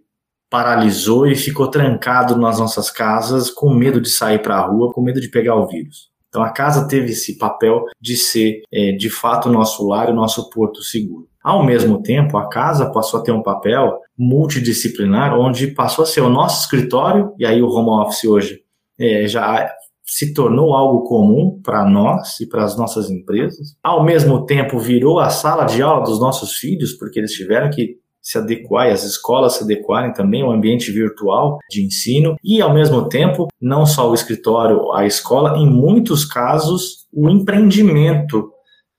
paralisou 0.49 1.25
e 1.25 1.35
ficou 1.35 1.67
trancado 1.67 2.37
nas 2.37 2.59
nossas 2.59 2.91
casas 2.91 3.49
com 3.49 3.73
medo 3.73 3.99
de 3.99 4.09
sair 4.09 4.39
para 4.39 4.55
a 4.55 4.67
rua, 4.67 4.91
com 4.93 5.01
medo 5.01 5.19
de 5.19 5.29
pegar 5.29 5.55
o 5.55 5.67
vírus. 5.67 6.11
Então 6.29 6.43
a 6.43 6.49
casa 6.49 6.87
teve 6.87 7.11
esse 7.11 7.37
papel 7.37 7.85
de 8.01 8.15
ser, 8.17 8.61
é, 8.71 8.91
de 8.91 9.09
fato, 9.09 9.49
o 9.49 9.51
nosso 9.51 9.87
lar, 9.87 10.09
o 10.09 10.15
nosso 10.15 10.49
porto 10.49 10.81
seguro. 10.81 11.27
Ao 11.43 11.63
mesmo 11.63 12.01
tempo, 12.01 12.37
a 12.37 12.49
casa 12.49 12.91
passou 12.91 13.19
a 13.19 13.23
ter 13.23 13.31
um 13.31 13.43
papel 13.43 13.99
multidisciplinar, 14.17 15.37
onde 15.37 15.67
passou 15.67 16.03
a 16.03 16.07
ser 16.07 16.21
o 16.21 16.29
nosso 16.29 16.61
escritório, 16.61 17.33
e 17.37 17.45
aí 17.45 17.61
o 17.61 17.69
home 17.69 17.89
office 17.89 18.23
hoje 18.23 18.59
é, 18.99 19.27
já 19.27 19.69
se 20.13 20.31
tornou 20.31 20.75
algo 20.75 21.05
comum 21.05 21.59
para 21.63 21.89
nós 21.89 22.39
e 22.39 22.47
para 22.47 22.63
as 22.63 22.77
nossas 22.77 23.09
empresas. 23.09 23.75
Ao 23.81 24.05
mesmo 24.05 24.45
tempo, 24.45 24.77
virou 24.77 25.19
a 25.19 25.31
sala 25.31 25.65
de 25.65 25.81
aula 25.81 26.05
dos 26.05 26.19
nossos 26.19 26.53
filhos, 26.53 26.93
porque 26.93 27.19
eles 27.19 27.31
tiveram 27.31 27.71
que 27.71 27.97
se 28.21 28.37
adequar 28.37 28.87
e 28.87 28.91
as 28.91 29.03
escolas 29.03 29.53
se 29.53 29.63
adequarem 29.63 30.13
também 30.13 30.43
ao 30.43 30.51
ambiente 30.51 30.91
virtual 30.91 31.57
de 31.67 31.83
ensino 31.83 32.35
e 32.43 32.61
ao 32.61 32.71
mesmo 32.71 33.09
tempo 33.09 33.47
não 33.59 33.87
só 33.87 34.07
o 34.07 34.13
escritório, 34.13 34.93
a 34.93 35.07
escola, 35.07 35.57
em 35.57 35.67
muitos 35.67 36.23
casos 36.23 37.07
o 37.11 37.27
empreendimento 37.27 38.51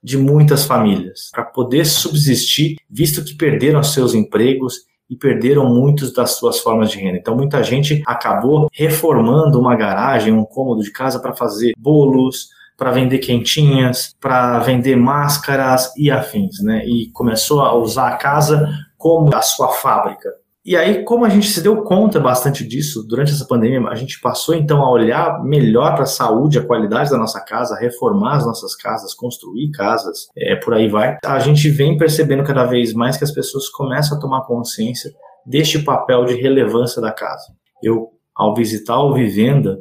de 0.03 0.19
muitas 0.19 0.65
famílias 0.65 1.31
para 1.33 1.45
poder 1.45 1.87
subsistir, 1.87 2.75
visto 2.91 3.25
que 3.25 3.37
perderam 3.37 3.85
seus 3.85 4.15
empregos 4.15 4.81
e 5.15 5.17
perderam 5.17 5.69
muitas 5.69 6.13
das 6.13 6.33
suas 6.33 6.59
formas 6.59 6.91
de 6.91 6.99
renda. 6.99 7.17
Então, 7.17 7.37
muita 7.37 7.63
gente 7.63 8.03
acabou 8.05 8.69
reformando 8.73 9.59
uma 9.61 9.77
garagem, 9.77 10.33
um 10.33 10.45
cômodo 10.45 10.83
de 10.83 10.91
casa 10.91 11.21
para 11.21 11.35
fazer 11.35 11.73
bolos, 11.79 12.49
para 12.77 12.91
vender 12.91 13.19
quentinhas, 13.19 14.15
para 14.21 14.59
vender 14.59 14.97
máscaras 14.97 15.95
e 15.97 16.11
afins, 16.11 16.61
né? 16.61 16.85
E 16.85 17.11
começou 17.13 17.63
a 17.63 17.75
usar 17.75 18.09
a 18.09 18.17
casa 18.17 18.69
como 18.99 19.35
a 19.35 19.41
sua 19.41 19.69
fábrica. 19.69 20.29
E 20.67 20.79
aí, 20.79 21.05
como 21.05 21.27
a 21.27 21.29
gente 21.29 21.49
se 21.49 21.61
deu 21.63 21.83
conta 21.83 22.19
bastante 22.19 22.67
disso 22.67 23.07
durante 23.07 23.33
essa 23.33 23.47
pandemia, 23.47 23.87
a 23.87 23.95
gente 23.95 24.19
passou 24.19 24.55
então 24.55 24.81
a 24.81 24.91
olhar 24.91 25.45
melhor 25.45 25.95
para 25.95 26.05
a 26.05 26.07
saúde, 26.07 26.59
a 26.59 26.65
qualidade 26.65 27.11
da 27.11 27.19
nossa 27.19 27.39
casa, 27.45 27.79
reformar 27.79 28.37
as 28.37 28.47
nossas 28.47 28.75
casas, 28.75 29.13
construir 29.13 29.71
casas, 29.73 30.29
é, 30.35 30.57
por 30.57 30.73
aí 30.73 30.89
vai. 30.89 31.19
A 31.23 31.39
gente 31.39 31.69
vem 31.69 31.99
percebendo 31.99 32.43
cada 32.43 32.65
vez 32.65 32.95
mais 32.95 33.19
que 33.19 33.25
as 33.25 33.31
pessoas 33.31 33.69
começam 33.69 34.17
a 34.17 34.21
tomar 34.21 34.47
consciência 34.47 35.13
deste 35.45 35.81
papel 35.81 36.25
de 36.25 36.35
relevância 36.35 37.03
da 37.03 37.13
casa. 37.13 37.53
Eu, 37.83 38.09
ao 38.35 38.55
visitar 38.55 38.99
o 38.99 39.13
Vivenda, 39.13 39.79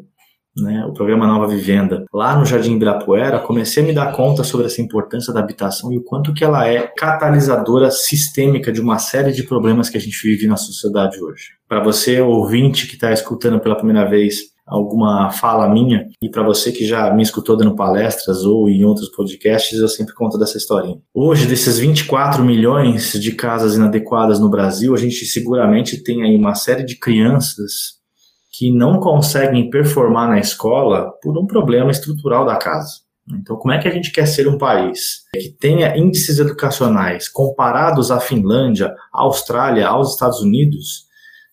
né, 0.56 0.86
o 0.86 0.94
programa 0.94 1.26
Nova 1.26 1.48
Vivenda, 1.48 2.06
lá 2.14 2.38
no 2.38 2.46
Jardim 2.46 2.76
Ibirapuera, 2.76 3.40
comecei 3.40 3.84
a 3.84 3.86
me 3.86 3.94
dar 3.94 4.12
conta 4.12 4.44
sobre 4.44 4.68
essa 4.68 4.82
importância 4.82 5.34
da 5.34 5.40
habitação 5.40 5.92
e 5.92 5.98
o 5.98 6.04
quanto 6.04 6.34
que 6.34 6.44
ela 6.44 6.68
é 6.68 6.88
catalisadora 6.88 7.90
sistêmica 7.90 8.72
de 8.72 8.82
uma 8.82 9.00
série 9.00 9.32
de 9.32 9.44
problemas 9.44 9.90
que 9.90 9.98
a 9.98 10.02
gente 10.02 10.22
vive 10.24 10.48
na 10.48 10.58
sociedade 10.58 11.22
hoje. 11.22 11.50
Para 11.68 11.84
você, 11.84 12.22
ouvinte 12.22 12.88
que 12.88 12.94
está 12.94 13.12
escutando 13.12 13.60
pela 13.60 13.76
primeira 13.76 14.08
vez 14.08 14.54
alguma 14.66 15.30
fala 15.30 15.68
minha, 15.68 16.08
e 16.22 16.30
para 16.30 16.42
você 16.42 16.72
que 16.72 16.86
já 16.86 17.14
me 17.14 17.22
escutou 17.22 17.58
dando 17.58 17.76
palestras 17.76 18.44
ou 18.44 18.70
em 18.70 18.86
outros 18.86 19.10
podcasts, 19.10 19.78
eu 19.78 19.88
sempre 19.90 20.14
conto 20.14 20.38
dessa 20.38 20.58
historinha. 20.58 20.98
Hoje, 21.14 21.46
desses 21.46 21.78
24 21.78 22.44
milhões 22.44 23.12
de 23.14 23.34
casas 23.34 23.76
inadequadas 23.76 24.40
no 24.40 24.50
Brasil, 24.50 24.94
a 24.94 24.98
gente 24.98 25.26
seguramente 25.26 26.02
tem 26.02 26.24
aí 26.24 26.38
uma 26.38 26.56
série 26.56 26.86
de 26.86 26.98
crianças 26.98 28.03
que 28.54 28.72
não 28.72 29.00
conseguem 29.00 29.68
performar 29.72 30.30
na 30.30 30.40
escola 30.40 31.12
por 31.24 31.36
um 31.36 31.48
problema 31.48 31.90
estrutural 31.90 32.46
da 32.46 32.56
casa. 32.56 33.02
Então, 33.28 33.56
como 33.56 33.74
é 33.74 33.80
que 33.80 33.88
a 33.88 33.92
gente 33.92 34.12
quer 34.12 34.28
ser 34.28 34.48
um 34.48 34.60
país 34.60 35.24
que 35.34 35.50
tenha 35.50 35.98
índices 35.98 36.38
educacionais 36.38 37.28
comparados 37.28 38.12
à 38.12 38.20
Finlândia, 38.20 38.94
à 39.12 39.22
Austrália, 39.22 39.88
aos 39.88 40.12
Estados 40.12 40.40
Unidos, 40.42 41.06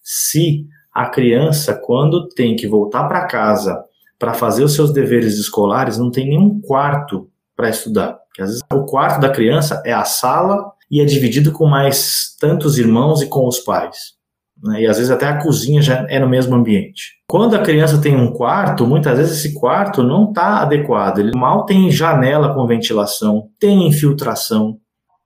se 0.03 0.67
a 0.93 1.09
criança, 1.09 1.81
quando 1.83 2.29
tem 2.29 2.55
que 2.55 2.69
voltar 2.69 3.09
para 3.09 3.27
casa 3.27 3.83
para 4.19 4.35
fazer 4.35 4.63
os 4.63 4.75
seus 4.75 4.93
deveres 4.93 5.39
escolares, 5.39 5.97
não 5.97 6.11
tem 6.11 6.29
nenhum 6.29 6.61
quarto 6.61 7.31
para 7.57 7.71
estudar? 7.71 8.19
Porque 8.27 8.43
às 8.43 8.49
vezes 8.49 8.63
o 8.71 8.85
quarto 8.85 9.21
da 9.21 9.31
criança 9.31 9.83
é 9.87 9.93
a 9.93 10.05
sala 10.05 10.73
e 10.91 11.01
é 11.01 11.05
dividido 11.07 11.53
com 11.53 11.67
mais 11.67 12.37
tantos 12.39 12.77
irmãos 12.77 13.23
e 13.23 13.27
com 13.27 13.47
os 13.49 13.61
pais. 13.61 14.20
Né? 14.63 14.83
E 14.83 14.87
às 14.87 14.97
vezes 14.97 15.11
até 15.11 15.27
a 15.27 15.43
cozinha 15.43 15.81
já 15.81 16.07
é 16.09 16.19
no 16.19 16.29
mesmo 16.29 16.55
ambiente. 16.55 17.15
Quando 17.29 17.55
a 17.55 17.63
criança 17.63 18.01
tem 18.01 18.17
um 18.17 18.33
quarto, 18.33 18.87
muitas 18.87 19.17
vezes 19.17 19.39
esse 19.39 19.55
quarto 19.55 20.03
não 20.03 20.29
está 20.29 20.61
adequado. 20.61 21.19
Ele 21.19 21.37
mal 21.37 21.65
tem 21.65 21.91
janela 21.91 22.55
com 22.55 22.67
ventilação, 22.67 23.49
tem 23.59 23.89
infiltração. 23.89 24.79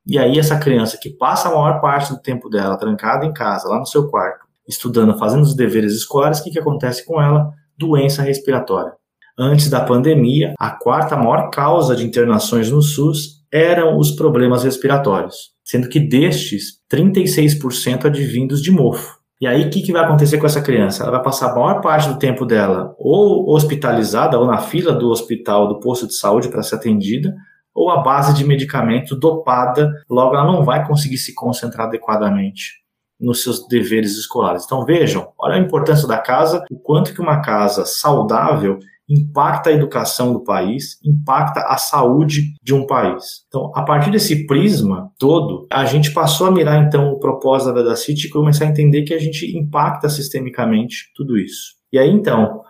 E 0.06 0.18
aí 0.18 0.38
essa 0.38 0.58
criança 0.58 0.98
que 1.00 1.10
passa 1.10 1.48
a 1.48 1.52
maior 1.52 1.80
parte 1.80 2.12
do 2.12 2.20
tempo 2.20 2.48
dela 2.48 2.76
trancada 2.76 3.24
em 3.24 3.32
casa, 3.32 3.68
lá 3.68 3.78
no 3.78 3.86
seu 3.86 4.08
quarto, 4.08 4.44
estudando, 4.68 5.18
fazendo 5.18 5.42
os 5.42 5.56
deveres 5.56 5.94
escolares, 5.94 6.40
o 6.40 6.44
que, 6.44 6.50
que 6.50 6.58
acontece 6.58 7.04
com 7.04 7.20
ela? 7.20 7.50
Doença 7.76 8.22
respiratória. 8.22 8.92
Antes 9.36 9.68
da 9.68 9.80
pandemia, 9.80 10.54
a 10.60 10.70
quarta 10.70 11.16
maior 11.16 11.50
causa 11.50 11.96
de 11.96 12.04
internações 12.04 12.70
no 12.70 12.80
SUS 12.80 13.42
eram 13.50 13.98
os 13.98 14.12
problemas 14.12 14.62
respiratórios, 14.62 15.52
sendo 15.64 15.88
que 15.88 15.98
destes, 15.98 16.80
36% 16.92 18.04
advindos 18.04 18.62
de 18.62 18.70
mofo. 18.70 19.13
E 19.40 19.46
aí, 19.46 19.66
o 19.66 19.70
que, 19.70 19.82
que 19.82 19.92
vai 19.92 20.04
acontecer 20.04 20.38
com 20.38 20.46
essa 20.46 20.62
criança? 20.62 21.02
Ela 21.02 21.12
vai 21.12 21.22
passar 21.22 21.50
a 21.50 21.54
maior 21.54 21.80
parte 21.80 22.08
do 22.08 22.18
tempo 22.18 22.46
dela 22.46 22.94
ou 22.98 23.52
hospitalizada, 23.52 24.38
ou 24.38 24.46
na 24.46 24.58
fila 24.58 24.92
do 24.92 25.08
hospital, 25.08 25.68
do 25.68 25.80
posto 25.80 26.06
de 26.06 26.14
saúde 26.14 26.48
para 26.48 26.62
ser 26.62 26.76
atendida, 26.76 27.34
ou 27.74 27.90
a 27.90 28.00
base 28.00 28.32
de 28.32 28.44
medicamento 28.44 29.16
dopada, 29.16 29.90
logo 30.08 30.36
ela 30.36 30.46
não 30.46 30.62
vai 30.62 30.86
conseguir 30.86 31.18
se 31.18 31.34
concentrar 31.34 31.88
adequadamente 31.88 32.84
nos 33.20 33.42
seus 33.42 33.66
deveres 33.66 34.16
escolares. 34.16 34.64
Então 34.64 34.84
vejam, 34.84 35.28
olha 35.38 35.56
a 35.56 35.58
importância 35.58 36.06
da 36.06 36.18
casa, 36.18 36.64
o 36.70 36.78
quanto 36.78 37.12
que 37.12 37.20
uma 37.20 37.40
casa 37.40 37.84
saudável 37.84 38.78
impacta 39.08 39.70
a 39.70 39.72
educação 39.72 40.32
do 40.32 40.42
país, 40.42 40.98
impacta 41.04 41.60
a 41.60 41.76
saúde 41.76 42.54
de 42.62 42.74
um 42.74 42.86
país. 42.86 43.44
Então, 43.48 43.70
a 43.74 43.82
partir 43.82 44.10
desse 44.10 44.46
prisma 44.46 45.10
todo, 45.18 45.66
a 45.70 45.84
gente 45.84 46.12
passou 46.12 46.46
a 46.46 46.50
mirar 46.50 46.82
então 46.86 47.10
o 47.10 47.18
propósito 47.18 47.68
da 47.72 47.82
Vedacity 47.82 48.26
e 48.26 48.30
começar 48.30 48.64
a 48.64 48.68
entender 48.68 49.02
que 49.02 49.14
a 49.14 49.18
gente 49.18 49.56
impacta 49.56 50.08
sistemicamente 50.08 51.10
tudo 51.14 51.38
isso. 51.38 51.74
E 51.92 51.98
aí 51.98 52.10
então, 52.10 52.60